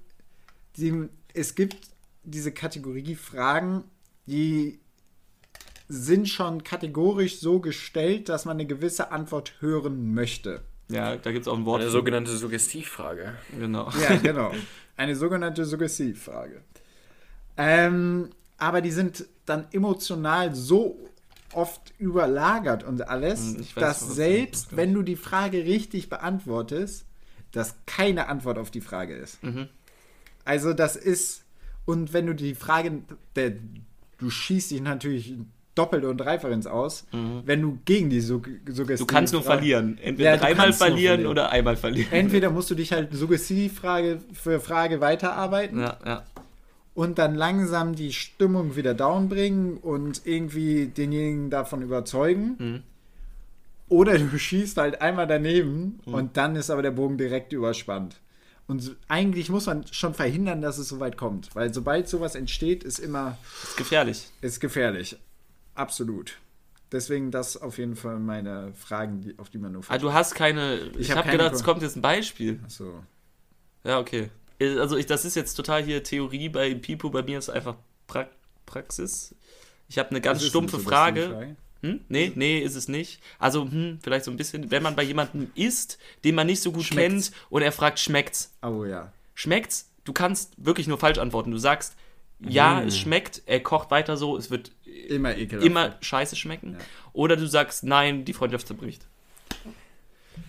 die, 0.77 1.09
es 1.35 1.55
gibt 1.55 1.77
diese 2.25 2.53
Kategorie 2.53 3.15
Fragen, 3.15 3.85
die 4.27 4.81
sind 5.89 6.29
schon 6.29 6.65
kategorisch 6.65 7.39
so 7.41 7.61
gestellt, 7.61 8.29
dass 8.29 8.45
man 8.45 8.57
eine 8.57 8.67
gewisse 8.67 9.11
Antwort 9.11 9.55
hören 9.61 10.13
möchte. 10.13 10.63
ja 10.91 11.17
da 11.17 11.33
gibt 11.33 11.43
es 11.43 11.49
auch 11.49 11.57
ein 11.57 11.65
Wort. 11.65 11.81
Eine 11.81 11.91
sogenannte 11.91 12.37
Suggestivfrage. 12.37 13.35
Genau. 13.59 13.91
Ja, 14.03 14.17
genau. 14.23 14.53
Eine 14.97 15.17
sogenannte 15.17 15.65
Suggestivfrage. 15.65 16.63
Ähm, 17.57 18.31
aber 18.59 18.81
die 18.83 18.91
sind 18.91 19.27
dann 19.47 19.67
emotional 19.73 20.55
so 20.55 20.99
oft 21.55 21.95
überlagert 21.99 22.85
und 22.85 23.09
alles, 23.09 23.55
Hm, 23.55 23.61
weiß, 23.61 23.75
dass 23.75 24.01
selbst 24.01 24.77
wenn 24.77 24.93
du 24.93 25.03
die 25.03 25.17
Frage 25.17 25.65
richtig 25.65 26.11
beantwortest, 26.11 27.07
das 27.53 27.77
keine 27.87 28.29
Antwort 28.29 28.59
auf 28.59 28.71
die 28.71 28.83
Frage 28.83 29.15
ist. 29.15 29.43
Mhm. 29.43 29.69
Also 30.49 30.73
das 30.73 30.97
ist, 30.97 31.45
und 31.85 32.13
wenn 32.15 32.27
du 32.27 32.35
die 32.35 32.55
Frage, 32.55 32.91
der, 33.37 33.53
du 34.19 34.31
schießt 34.31 34.71
dich 34.71 34.81
natürlich 34.81 35.35
doppelt 35.75 36.05
und 36.05 36.17
dreifach 36.17 36.49
ins 36.51 36.67
Aus, 36.67 37.07
wenn 37.45 37.61
du 37.63 37.79
gegen 37.85 38.09
die 38.11 38.21
Sug 38.21 38.49
Suggestivfrage... 38.67 38.95
Mhm. 38.95 38.99
Du 38.99 39.07
kannst 39.07 39.33
nur 39.35 39.43
verlieren. 39.43 39.99
Entweder 40.03 40.31
Ja, 40.31 40.37
dreimal 40.39 40.73
verlieren, 40.73 41.07
verlieren. 41.17 41.31
oder 41.31 41.51
einmal 41.51 41.77
verlieren. 41.77 42.11
Entweder 42.11 42.51
musst 42.51 42.71
du 42.71 42.75
dich 42.75 42.93
halt 42.93 43.13
Suggestivfrage 43.15 44.21
für 44.33 44.59
Frage 44.59 45.01
weiterarbeiten 45.03 45.81
Ja, 45.81 45.99
ja. 46.05 46.23
und 46.95 47.19
dann 47.19 47.35
langsam 47.35 47.95
die 47.95 48.13
Stimmung 48.13 48.75
wieder 48.75 48.95
down 48.95 49.29
bringen 49.29 49.77
und 49.77 50.23
irgendwie 50.25 50.87
denjenigen 50.87 51.51
davon 51.51 51.83
überzeugen. 51.83 52.57
Mhm. 52.59 52.83
Oder 53.91 54.19
du 54.19 54.39
schießt 54.39 54.79
halt 54.79 55.01
einmal 55.01 55.27
daneben 55.27 56.01
Mhm. 56.07 56.15
und 56.15 56.37
dann 56.39 56.57
ist 56.57 56.71
aber 56.71 56.83
der 56.83 56.91
Bogen 56.91 57.19
direkt 57.19 57.53
überspannt. 57.53 58.17
Und 58.69 58.97
eigentlich 59.09 59.49
muss 59.49 59.67
man 59.67 59.87
schon 59.91 60.15
verhindern, 60.15 60.61
dass 60.63 60.79
es 60.79 60.89
so 60.89 61.01
weit 61.01 61.17
kommt. 61.17 61.55
Weil 61.57 61.73
sobald 61.75 62.09
sowas 62.09 62.35
entsteht, 62.35 62.85
ist 62.85 62.99
immer 63.01 63.37
Ist 63.65 63.77
gefährlich. 63.79 64.29
ist 64.43 64.61
gefährlich. 64.61 65.17
Absolut. 65.75 66.37
Deswegen 66.93 67.31
das 67.31 67.57
auf 67.57 67.79
jeden 67.79 67.97
Fall 67.97 68.19
meine 68.19 68.73
Fragen, 68.75 69.21
die, 69.23 69.39
auf 69.39 69.51
die 69.51 69.59
man 69.59 69.73
nur 69.73 69.83
Ah, 69.89 69.99
du 69.99 70.13
hast 70.13 70.35
keine. 70.35 70.91
Ich, 70.99 71.11
hab 71.11 71.19
habe 71.19 71.27
keine 71.29 71.39
gedacht, 71.39 71.55
es 71.55 71.63
Pro- 71.63 71.73
kommt 71.73 71.83
jetzt 71.83 71.97
ein 71.97 72.03
Beispiel. 72.03 72.61
so. 72.69 73.03
Ja, 73.85 73.99
okay. 73.99 74.31
Also 74.61 74.97
ich, 74.97 75.07
das 75.07 75.25
ist 75.25 75.35
jetzt 75.35 75.55
total 75.55 75.83
hier 75.83 76.03
Theorie 76.03 76.49
bei 76.49 76.75
Pipo, 76.75 77.11
bei 77.11 77.23
mir 77.23 77.39
ist 77.39 77.49
einfach 77.49 77.77
pra 78.07 78.27
Praxis. 78.67 79.35
Ich 79.89 79.99
habe 79.99 80.11
eine 80.11 80.21
ganz 80.21 80.45
stumpfe 80.45 80.77
eine 80.77 80.85
Frage. 80.85 81.21
Suggestivfrage. 81.23 81.57
Hm? 81.83 82.01
Nee, 82.09 82.33
nee, 82.35 82.59
ist 82.59 82.75
es 82.75 82.89
nicht. 82.89 83.21
Also, 83.39 83.63
hm, 83.63 83.99
vielleicht 84.03 84.25
so 84.25 84.31
ein 84.31 84.37
bisschen, 84.37 84.71
wenn 84.71 84.83
man 84.83 84.97
bei 84.97 85.03
jemandem 85.05 85.51
isst, 85.55 85.99
den 86.25 86.35
man 86.35 86.47
nicht 86.49 86.61
so 86.61 86.73
gut 86.73 86.85
Schmeckt's? 86.85 87.31
kennt 87.31 87.45
und 87.51 87.63
er 87.63 87.71
fragt, 87.73 87.99
schmeckt's? 88.01 88.53
Oh 88.63 88.85
ja. 88.85 89.13
Schmeckt's? 89.35 89.91
Du 90.05 90.13
kannst 90.13 90.53
wirklich 90.57 90.87
nur 90.89 90.99
falsch 90.99 91.19
antworten. 91.19 91.51
Du 91.53 91.59
sagst, 91.59 91.95
ja, 92.41 92.81
Mhm. 92.81 92.89
es 92.89 92.99
schmeckt, 92.99 93.43
er 93.47 93.61
kocht 93.61 93.91
weiter 93.91 94.17
so, 94.17 94.37
es 94.37 94.51
wird 94.51 94.73
Immer 95.09 95.37
ekelhaft. 95.37 95.67
immer 95.67 95.97
scheiße 96.01 96.35
schmecken. 96.37 96.73
Ja. 96.73 96.79
Oder 97.13 97.37
du 97.37 97.47
sagst, 97.47 97.85
nein, 97.85 98.25
die 98.25 98.33
Freundschaft 98.33 98.67
zerbricht. 98.67 99.07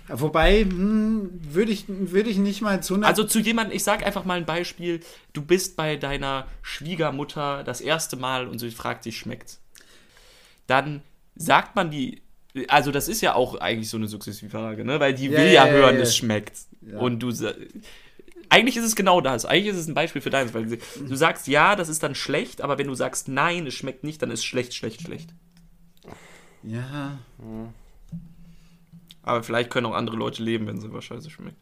Wobei, 0.07 0.61
hm, 0.61 1.29
würde 1.53 1.71
ich, 1.71 1.85
würd 1.87 2.27
ich 2.27 2.37
nicht 2.37 2.61
mal 2.61 2.81
zu. 2.81 2.95
Also 3.01 3.23
zu 3.23 3.39
jemandem, 3.39 3.75
ich 3.75 3.83
sag 3.83 4.03
einfach 4.05 4.25
mal 4.25 4.37
ein 4.37 4.45
Beispiel, 4.45 5.01
du 5.33 5.41
bist 5.43 5.75
bei 5.75 5.97
deiner 5.97 6.47
Schwiegermutter 6.63 7.63
das 7.63 7.81
erste 7.81 8.15
Mal 8.17 8.47
und 8.47 8.57
sie 8.59 8.71
fragt 8.71 9.05
dich, 9.05 9.17
schmeckt's? 9.19 9.59
Dann 10.67 11.01
sagt 11.39 11.75
man 11.75 11.89
die, 11.89 12.21
also 12.67 12.91
das 12.91 13.07
ist 13.07 13.21
ja 13.21 13.33
auch 13.33 13.55
eigentlich 13.55 13.89
so 13.89 13.97
eine 13.97 14.07
sukzessive 14.07 14.51
Frage, 14.51 14.85
ne? 14.85 14.99
Weil 14.99 15.13
die 15.13 15.27
Ja, 15.27 15.37
will 15.37 15.45
ja, 15.47 15.65
ja, 15.65 15.71
hören, 15.71 15.95
ja. 15.95 16.01
es 16.01 16.15
schmeckt. 16.15 16.57
Ja. 16.81 16.99
Und 16.99 17.19
du 17.19 17.31
eigentlich 18.51 18.77
ist 18.77 18.85
es 18.85 18.95
genau 18.95 19.21
das. 19.21 19.45
Eigentlich 19.45 19.67
ist 19.67 19.77
es 19.77 19.87
ein 19.87 19.93
Beispiel 19.93 20.21
für 20.21 20.31
deins, 20.31 20.53
weil 20.53 20.65
du 20.65 21.15
sagst 21.15 21.47
ja, 21.47 21.75
das 21.75 21.87
ist 21.87 22.01
dann 22.03 22.15
schlecht, 22.15 22.61
aber 22.61 22.77
wenn 22.77 22.87
du 22.87 22.95
sagst 22.95 23.27
nein, 23.27 23.67
es 23.67 23.75
schmeckt 23.75 24.03
nicht, 24.03 24.21
dann 24.21 24.31
ist 24.31 24.43
schlecht, 24.43 24.73
schlecht, 24.73 25.01
schlecht. 25.01 25.29
ja. 26.63 27.19
Aber 29.21 29.43
vielleicht 29.43 29.69
können 29.69 29.85
auch 29.85 29.93
andere 29.93 30.15
Leute 30.15 30.41
leben, 30.41 30.65
wenn 30.65 30.81
sie 30.81 30.91
was 30.91 31.03
scheiße 31.05 31.29
schmeckt. 31.29 31.57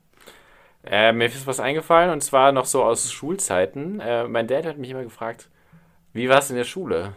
Äh, 0.84 1.12
mir 1.12 1.26
ist 1.26 1.46
was 1.46 1.60
eingefallen 1.60 2.12
und 2.12 2.24
zwar 2.24 2.54
noch 2.54 2.66
so 2.66 2.84
aus 2.84 3.12
Schulzeiten. 3.12 4.00
Äh, 4.00 4.28
mein 4.30 4.48
Dad 4.48 4.66
hat 4.66 4.78
mich 4.78 4.90
immer 4.90 5.04
gefragt, 5.04 5.50
wie 6.13 6.30
war 6.30 6.40
es 6.40 6.50
in 6.50 6.56
der 6.56 6.63
Schule? 6.63 7.13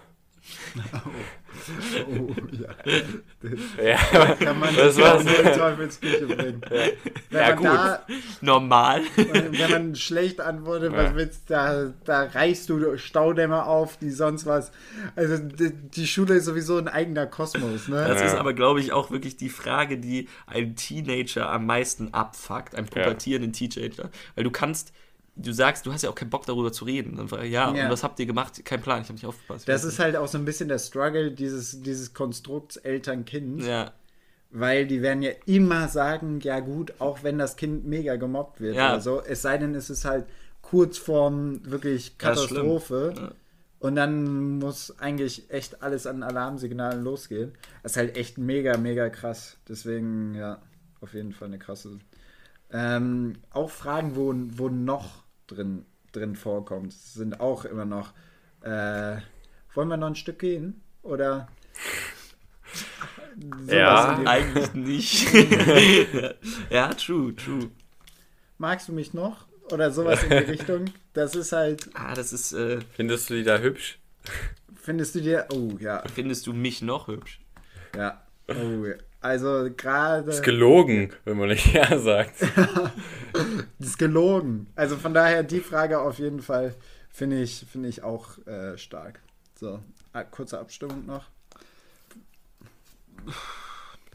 Oh, 2.09 2.31
ja. 2.53 3.85
Ja, 3.85 4.35
Kann 4.37 4.59
man 4.59 4.75
Das 4.75 4.97
das 4.97 4.99
war's. 4.99 5.23
in 5.23 5.29
die 5.29 5.59
Teufelsküche 5.59 6.27
bringen. 6.27 6.63
Wenn, 6.69 7.41
Ja, 7.41 7.49
man 7.49 7.57
gut. 7.57 7.67
da, 7.67 8.07
Normal. 8.41 9.03
wenn 9.17 9.71
man 9.71 9.95
schlecht 9.97 10.41
antwortet, 10.41 10.93
was 10.93 11.11
Ja. 11.11 11.17
willst 11.17 11.43
da, 11.51 11.93
da 12.05 12.23
reichst 12.25 12.69
du 12.69 12.97
Staudämme 12.97 13.65
auf, 13.67 13.97
die 13.97 14.11
sonst 14.11 14.47
was. 14.47 14.71
Also 15.17 15.39
die, 15.39 15.73
die 15.73 16.07
Schule 16.07 16.35
ist 16.37 16.45
sowieso 16.47 16.79
ein 16.79 16.89
eigener 16.89 17.27
Kosmos, 17.27 17.89
ne? 17.89 18.05
Das 18.07 18.21
Ja. 18.21 18.27
ist 18.29 18.35
aber, 18.35 18.53
glaube 18.55 18.81
ich, 18.81 18.93
auch 18.93 19.11
wirklich 19.11 19.37
die 19.37 19.49
Frage, 19.51 19.99
die 19.99 20.29
einen 20.47 20.77
Teenager 20.77 21.51
am 21.51 21.67
meisten 21.67 22.15
abfuckt, 22.15 22.75
einen 22.75 22.87
pubertierenden 22.87 23.53
Teenager. 23.53 24.11
Weil 24.35 24.45
du 24.45 24.51
kannst, 24.51 24.93
du 25.43 25.53
sagst, 25.53 25.87
du 25.87 25.93
hast 25.93 26.03
ja 26.03 26.11
auch 26.11 26.15
keinen 26.15 26.31
Bock 26.31 26.47
darüber 26.47 26.73
zu 26.73 26.85
reden. 26.85 27.19
Ich, 27.25 27.31
ja, 27.33 27.47
Ja. 27.75 27.85
und 27.85 27.91
was 27.91 28.03
habt 28.05 28.19
ihr 28.21 28.27
gemacht? 28.27 28.65
Kein 28.65 28.81
Plan, 28.83 28.99
ich 29.03 29.09
habe 29.09 29.15
nicht 29.15 29.27
aufgepasst. 29.27 29.69
Das 29.69 29.85
ist 29.85 29.99
halt 29.99 30.17
auch 30.17 30.29
so 30.29 30.39
ein 30.39 30.45
bisschen 30.45 30.69
der 30.69 30.79
Struggle 30.79 31.33
dieses, 31.33 31.83
dieses 31.83 32.13
Konstrukts 32.15 32.77
Eltern-Kind. 32.77 33.63
Ja, 33.63 33.93
Weil 34.51 34.87
die 34.87 35.01
werden 35.03 35.23
ja 35.23 35.31
immer 35.47 35.89
sagen, 35.89 36.41
ja 36.41 36.61
gut, 36.61 36.95
auch 36.99 37.23
wenn 37.23 37.39
das 37.39 37.57
Kind 37.57 37.87
mega 37.87 38.17
gemobbt 38.17 38.61
wird 38.61 38.75
Ja. 38.77 38.93
oder 38.93 39.01
so, 39.01 39.23
es 39.23 39.43
sei 39.43 39.59
denn, 39.59 39.75
es 39.75 39.91
ist 39.91 40.05
halt 40.05 40.27
kurz 40.63 40.99
vorm 40.99 41.61
wirklich. 41.71 42.19
Katastrophe. 42.19 43.15
Ja. 43.17 43.33
Und 43.79 43.95
dann 43.97 44.59
muss 44.59 44.99
eigentlich 44.99 45.51
echt 45.51 45.83
alles 45.83 46.07
an 46.07 46.23
Alarmsignalen 46.23 47.03
losgehen. 47.03 47.53
Das 47.83 47.93
ist 47.93 47.97
halt 47.97 48.17
echt 48.17 48.37
mega, 48.37 48.77
mega 48.77 49.09
krass. 49.09 49.57
Deswegen, 49.69 50.35
ja, 50.35 50.61
auf 51.01 51.15
jeden 51.15 51.33
Fall 51.33 51.49
eine 51.49 51.59
krasse. 51.59 51.99
Ähm, 52.73 53.35
auch 53.51 53.71
Fragen, 53.71 54.17
wo, 54.17 54.35
wo 54.59 54.69
noch 54.69 55.25
drin, 55.51 55.85
drin 56.13 56.37
vorkommt, 56.37 56.93
sind 56.93 57.41
auch 57.41 57.65
immer 57.65 57.85
noch. 57.85 58.13
Äh, 58.63 59.17
wollen 59.75 59.89
wir 59.89 59.97
noch 59.97 60.09
ein 60.09 60.15
Stück 60.17 60.39
gehen? 60.41 60.81
Oder? 61.03 61.49
Sowas 63.63 63.73
Ja. 63.73 64.23
eigentlich 64.27 64.75
nicht. 64.75 65.33
ja, 66.71 66.93
true, 66.95 67.35
true. 67.35 67.71
Magst 68.59 68.89
du 68.89 68.93
mich 68.93 69.15
noch? 69.15 69.47
Oder 69.73 69.91
sowas 69.93 70.23
in 70.25 70.31
die 70.31 70.35
Richtung. 70.51 70.87
Das 71.13 71.35
ist 71.35 71.53
halt, 71.53 71.89
Ah, 71.95 72.15
das 72.15 72.33
ist, 72.33 72.53
äh, 72.53 72.81
findest 72.95 73.31
du 73.31 73.35
die 73.35 73.45
da 73.45 73.59
hübsch? 73.59 73.99
findest 74.75 75.15
du 75.15 75.21
dir. 75.21 75.47
Oh, 75.53 75.73
ja. 75.79 76.03
findest 76.15 76.47
du 76.47 76.53
mich 76.53 76.83
noch 76.83 77.07
hübsch? 77.09 77.41
Ja. 77.97 78.23
Oh, 78.49 78.85
ja. 78.87 78.95
Also 79.21 79.69
gerade. 79.77 80.31
Ist 80.31 80.43
gelogen, 80.43 81.13
wenn 81.25 81.37
man 81.37 81.49
nicht 81.49 81.75
ja 81.75 81.99
sagt. 81.99 82.41
Das 82.41 82.91
ist 83.89 83.99
gelogen. 83.99 84.67
Also 84.75 84.97
von 84.97 85.13
daher 85.13 85.43
die 85.43 85.61
Frage 85.61 86.01
auf 86.01 86.19
jeden 86.19 86.41
Fall 86.41 86.75
finde 87.11 87.43
ich, 87.43 87.67
finde 87.71 87.89
ich 87.89 88.03
auch 88.03 88.39
äh, 88.47 88.79
stark. 88.79 89.21
So, 89.55 89.81
ah, 90.13 90.25
kurze 90.25 90.59
Abstimmung 90.59 91.05
noch. 91.05 91.27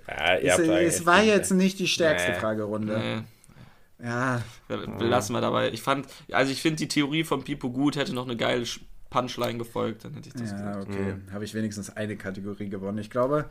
Ja, 0.08 0.36
Es, 0.38 0.60
es 0.60 1.06
war 1.06 1.24
jetzt 1.24 1.52
nicht 1.52 1.80
die 1.80 1.88
stärkste 1.88 2.32
Nee. 2.32 2.40
Fragerunde. 2.40 2.98
Nee. 2.98 4.06
Ja, 4.08 4.42
Belassen 4.68 5.36
wir 5.36 5.42
dabei. 5.42 5.72
Ich 5.72 5.82
fand, 5.82 6.08
also 6.32 6.52
ich 6.52 6.62
finde 6.62 6.78
die 6.78 6.88
Theorie 6.88 7.24
von 7.24 7.44
Pipo 7.44 7.72
gut, 7.72 7.96
hätte 7.96 8.14
noch 8.14 8.26
eine 8.26 8.36
geile 8.36 8.66
Punchline 9.10 9.58
gefolgt, 9.58 10.04
dann 10.04 10.14
hätte 10.16 10.28
ich 10.28 10.34
das 10.34 10.52
ja, 10.52 10.58
gesagt. 10.58 10.90
okay. 10.90 11.16
Habe 11.32 11.46
ich 11.46 11.54
wenigstens 11.54 11.96
eine 11.96 12.18
Kategorie 12.18 12.70
gewonnen. 12.70 12.98
Ich 12.98 13.10
glaube, 13.10 13.50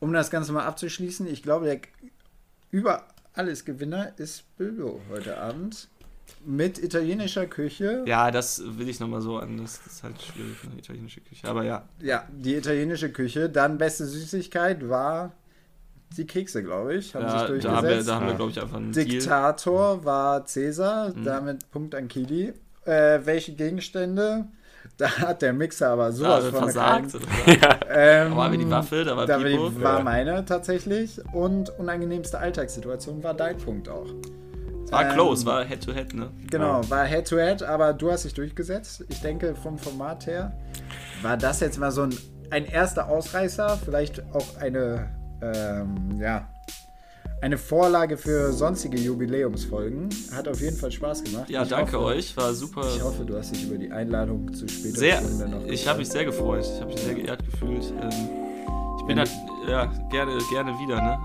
um 0.00 0.12
das 0.12 0.30
Ganze 0.30 0.52
mal 0.52 0.64
abzuschließen, 0.64 1.26
ich 1.26 1.42
glaube, 1.42 1.66
der 1.66 1.80
über 2.70 3.04
alles 3.34 3.64
Gewinner 3.64 4.12
ist 4.18 4.44
Bilbo 4.56 5.00
heute 5.10 5.38
Abend. 5.38 5.88
Mit 6.44 6.78
italienischer 6.82 7.46
Küche. 7.46 8.02
Ja, 8.06 8.30
das 8.30 8.60
will 8.78 8.88
ich 8.88 8.98
nochmal 8.98 9.20
so 9.20 9.38
an. 9.38 9.58
Das 9.58 9.80
ist 9.86 10.02
halt 10.02 10.20
schwierig, 10.20 10.56
eine 10.64 10.78
italienische 10.78 11.20
Küche. 11.20 11.46
Aber 11.48 11.62
ja, 11.64 11.88
Ja, 12.00 12.24
die 12.30 12.54
italienische 12.56 13.10
Küche. 13.12 13.48
Dann 13.48 13.78
beste 13.78 14.06
Süßigkeit 14.06 14.88
war 14.88 15.32
die 16.16 16.26
Kekse, 16.26 16.62
glaube 16.64 16.96
ich. 16.96 17.14
Haben 17.14 17.28
sich 17.28 17.32
ja 17.32 17.38
da 17.38 17.42
haben 17.42 17.48
wir, 17.48 17.58
durchgesetzt. 17.90 18.08
da 18.08 18.14
haben 18.16 18.24
wir 18.26 18.30
Ja. 18.32 18.36
glaube 18.36 18.50
ich, 18.50 18.60
einfach 18.60 18.76
einen 18.76 18.92
Deal. 18.92 19.06
Diktator 19.06 20.04
war 20.04 20.44
Cäsar, 20.46 21.14
Mhm. 21.14 21.24
damit 21.24 21.70
Punkt 21.70 21.94
an 21.94 22.08
Kili. 22.08 22.52
Äh, 22.84 23.20
welche 23.24 23.52
Gegenstände? 23.54 24.46
Da 24.96 25.10
hat 25.18 25.42
der 25.42 25.52
Mixer 25.52 25.88
aber 25.90 26.12
sowas 26.12 26.44
wir 26.44 26.50
von 26.52 26.62
versagt. 26.64 27.12
Ähm, 27.88 28.30
Da 28.30 28.36
war 28.36 28.50
wir 28.50 28.58
die 28.58 28.70
Waffe, 28.70 29.04
da 29.04 29.16
war 29.16 29.26
da 29.26 29.38
Pipo. 29.38 29.70
war 29.82 29.98
Ja. 29.98 30.04
meine 30.04 30.44
tatsächlich. 30.44 31.20
Und 31.32 31.70
unangenehmste 31.78 32.38
Alltagssituation 32.38 33.22
war 33.22 33.34
dein 33.34 33.56
Punkt 33.56 33.88
auch. 33.88 34.06
War 34.90 35.06
Ähm, 35.06 35.12
close, 35.14 35.44
war 35.46 35.64
Head-to-Head, 35.64 36.14
ne? 36.14 36.30
Genau, 36.50 36.80
war 36.88 37.04
Head-to-Head, 37.04 37.62
aber 37.62 37.92
du 37.92 38.10
hast 38.12 38.24
dich 38.24 38.34
durchgesetzt. 38.34 39.04
Ich 39.08 39.20
denke, 39.20 39.54
vom 39.54 39.78
Format 39.78 40.26
her 40.26 40.52
war 41.22 41.36
das 41.36 41.60
jetzt 41.60 41.78
mal 41.78 41.90
so 41.90 42.02
ein, 42.02 42.16
ein 42.50 42.66
erster 42.66 43.08
Ausreißer, 43.08 43.78
vielleicht 43.84 44.22
auch 44.32 44.56
eine, 44.60 45.08
ähm, 45.42 46.18
ja, 46.20 46.48
eine 47.40 47.58
Vorlage 47.58 48.16
für 48.16 48.52
sonstige 48.52 48.96
Jubiläumsfolgen. 48.96 50.08
Hat 50.34 50.48
auf 50.48 50.60
jeden 50.60 50.76
Fall 50.76 50.90
Spaß 50.90 51.22
gemacht. 51.24 51.48
Ja, 51.50 51.62
Ich 51.62 51.68
danke 51.68 51.96
hoffe, 51.98 52.06
euch, 52.06 52.36
war 52.36 52.52
super. 52.54 52.82
Ich 52.94 53.02
hoffe, 53.02 53.24
du 53.24 53.36
hast 53.36 53.54
dich 53.54 53.64
über 53.64 53.76
die 53.76 53.90
Einladung 53.90 54.52
zu 54.54 54.66
später 54.66 54.98
Sehr, 54.98 55.18
Stunde 55.18 55.48
noch 55.48 55.64
ich 55.66 55.86
habe 55.86 55.98
mich 55.98 56.08
sehr 56.08 56.24
gefreut. 56.24 56.64
Ich 56.64 56.80
habe 56.80 56.92
mich 56.92 57.00
sehr 57.00 57.14
geehrt 57.14 57.40
gefühlt. 57.44 57.92
Ähm, 58.00 58.10
ich 58.98 59.06
bin 59.06 59.18
halt, 59.18 59.30
ja, 59.68 59.86
gerne, 60.10 60.38
gerne 60.50 60.72
wieder, 60.78 60.96
ne? 60.96 61.18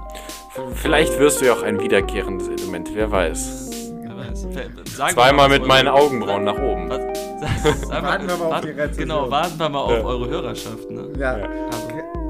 Vielleicht 0.76 1.18
wirst 1.18 1.40
du 1.42 1.46
ja 1.46 1.54
auch 1.54 1.64
ein 1.64 1.80
wiederkehrendes 1.80 2.50
Element, 2.50 2.90
wer 2.94 3.10
weiß. 3.10 3.70
Wer 4.04 4.18
weiß. 4.18 5.14
Zweimal 5.14 5.48
mit 5.50 5.66
meinen 5.66 5.88
Augenbrauen 5.88 6.44
nach 6.44 6.62
oben. 6.62 6.90
Was? 6.90 7.00
Warten 7.90 8.28
wir 8.28 8.38
mal 8.38 8.54
auf 8.58 8.62
die 8.62 8.70
Rezension. 8.70 8.98
Genau, 9.08 9.32
warten 9.32 9.58
wir 9.58 9.70
mal 9.70 9.80
auf 9.80 10.04
eure 10.06 10.30
Hörerschaft, 10.30 10.92
ne? 10.92 11.08
Ja, 11.18 11.40
Ja. 11.40 11.48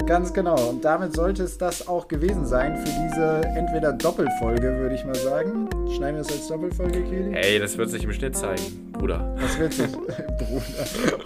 Ganz 0.06 0.32
genau. 0.32 0.68
Und 0.68 0.84
damit 0.84 1.14
sollte 1.14 1.44
es 1.44 1.58
das 1.58 1.86
auch 1.88 2.08
gewesen 2.08 2.44
sein 2.44 2.76
für 2.76 2.84
diese 2.84 3.40
entweder 3.56 3.92
Doppelfolge, 3.92 4.78
würde 4.78 4.94
ich 4.94 5.04
mal 5.04 5.14
sagen. 5.14 5.68
Schneiden 5.94 6.16
wir 6.16 6.22
es 6.22 6.32
als 6.32 6.48
Doppelfolge, 6.48 7.02
Kili? 7.02 7.34
Ey, 7.34 7.58
das 7.58 7.78
wird 7.78 7.90
sich 7.90 8.04
im 8.04 8.12
Schnitt 8.12 8.36
zeigen, 8.36 8.92
Bruder. 8.92 9.34
Das 9.40 9.58
wird 9.58 9.72
sich, 9.72 9.92
Bruder. 9.92 10.62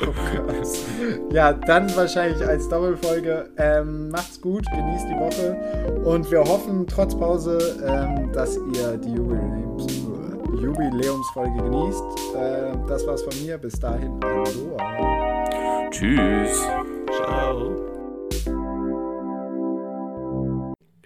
Oh 0.02 0.46
Gott. 0.46 1.32
Ja, 1.32 1.52
dann 1.52 1.94
wahrscheinlich 1.96 2.46
als 2.46 2.68
Doppelfolge. 2.68 3.50
Ähm, 3.56 4.10
macht's 4.10 4.40
gut, 4.40 4.64
genießt 4.70 5.06
die 5.08 5.18
Woche 5.18 5.56
und 6.04 6.30
wir 6.30 6.40
hoffen 6.40 6.86
trotz 6.86 7.16
Pause, 7.16 7.58
ähm, 7.86 8.32
dass 8.32 8.56
ihr 8.56 8.96
die 8.98 9.14
Jubiläums 9.14 9.86
Jubiläumsfolge 10.60 11.62
genießt. 11.62 12.04
Ähm, 12.36 12.86
das 12.86 13.06
war's 13.06 13.22
von 13.22 13.32
mir. 13.44 13.58
Bis 13.58 13.78
dahin, 13.78 14.18
Aloha. 14.22 15.90
Tschüss. 15.90 16.66
ciao. 17.16 17.85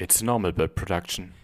It's 0.00 0.22
normal 0.22 0.52
bird 0.52 0.76
production. 0.76 1.34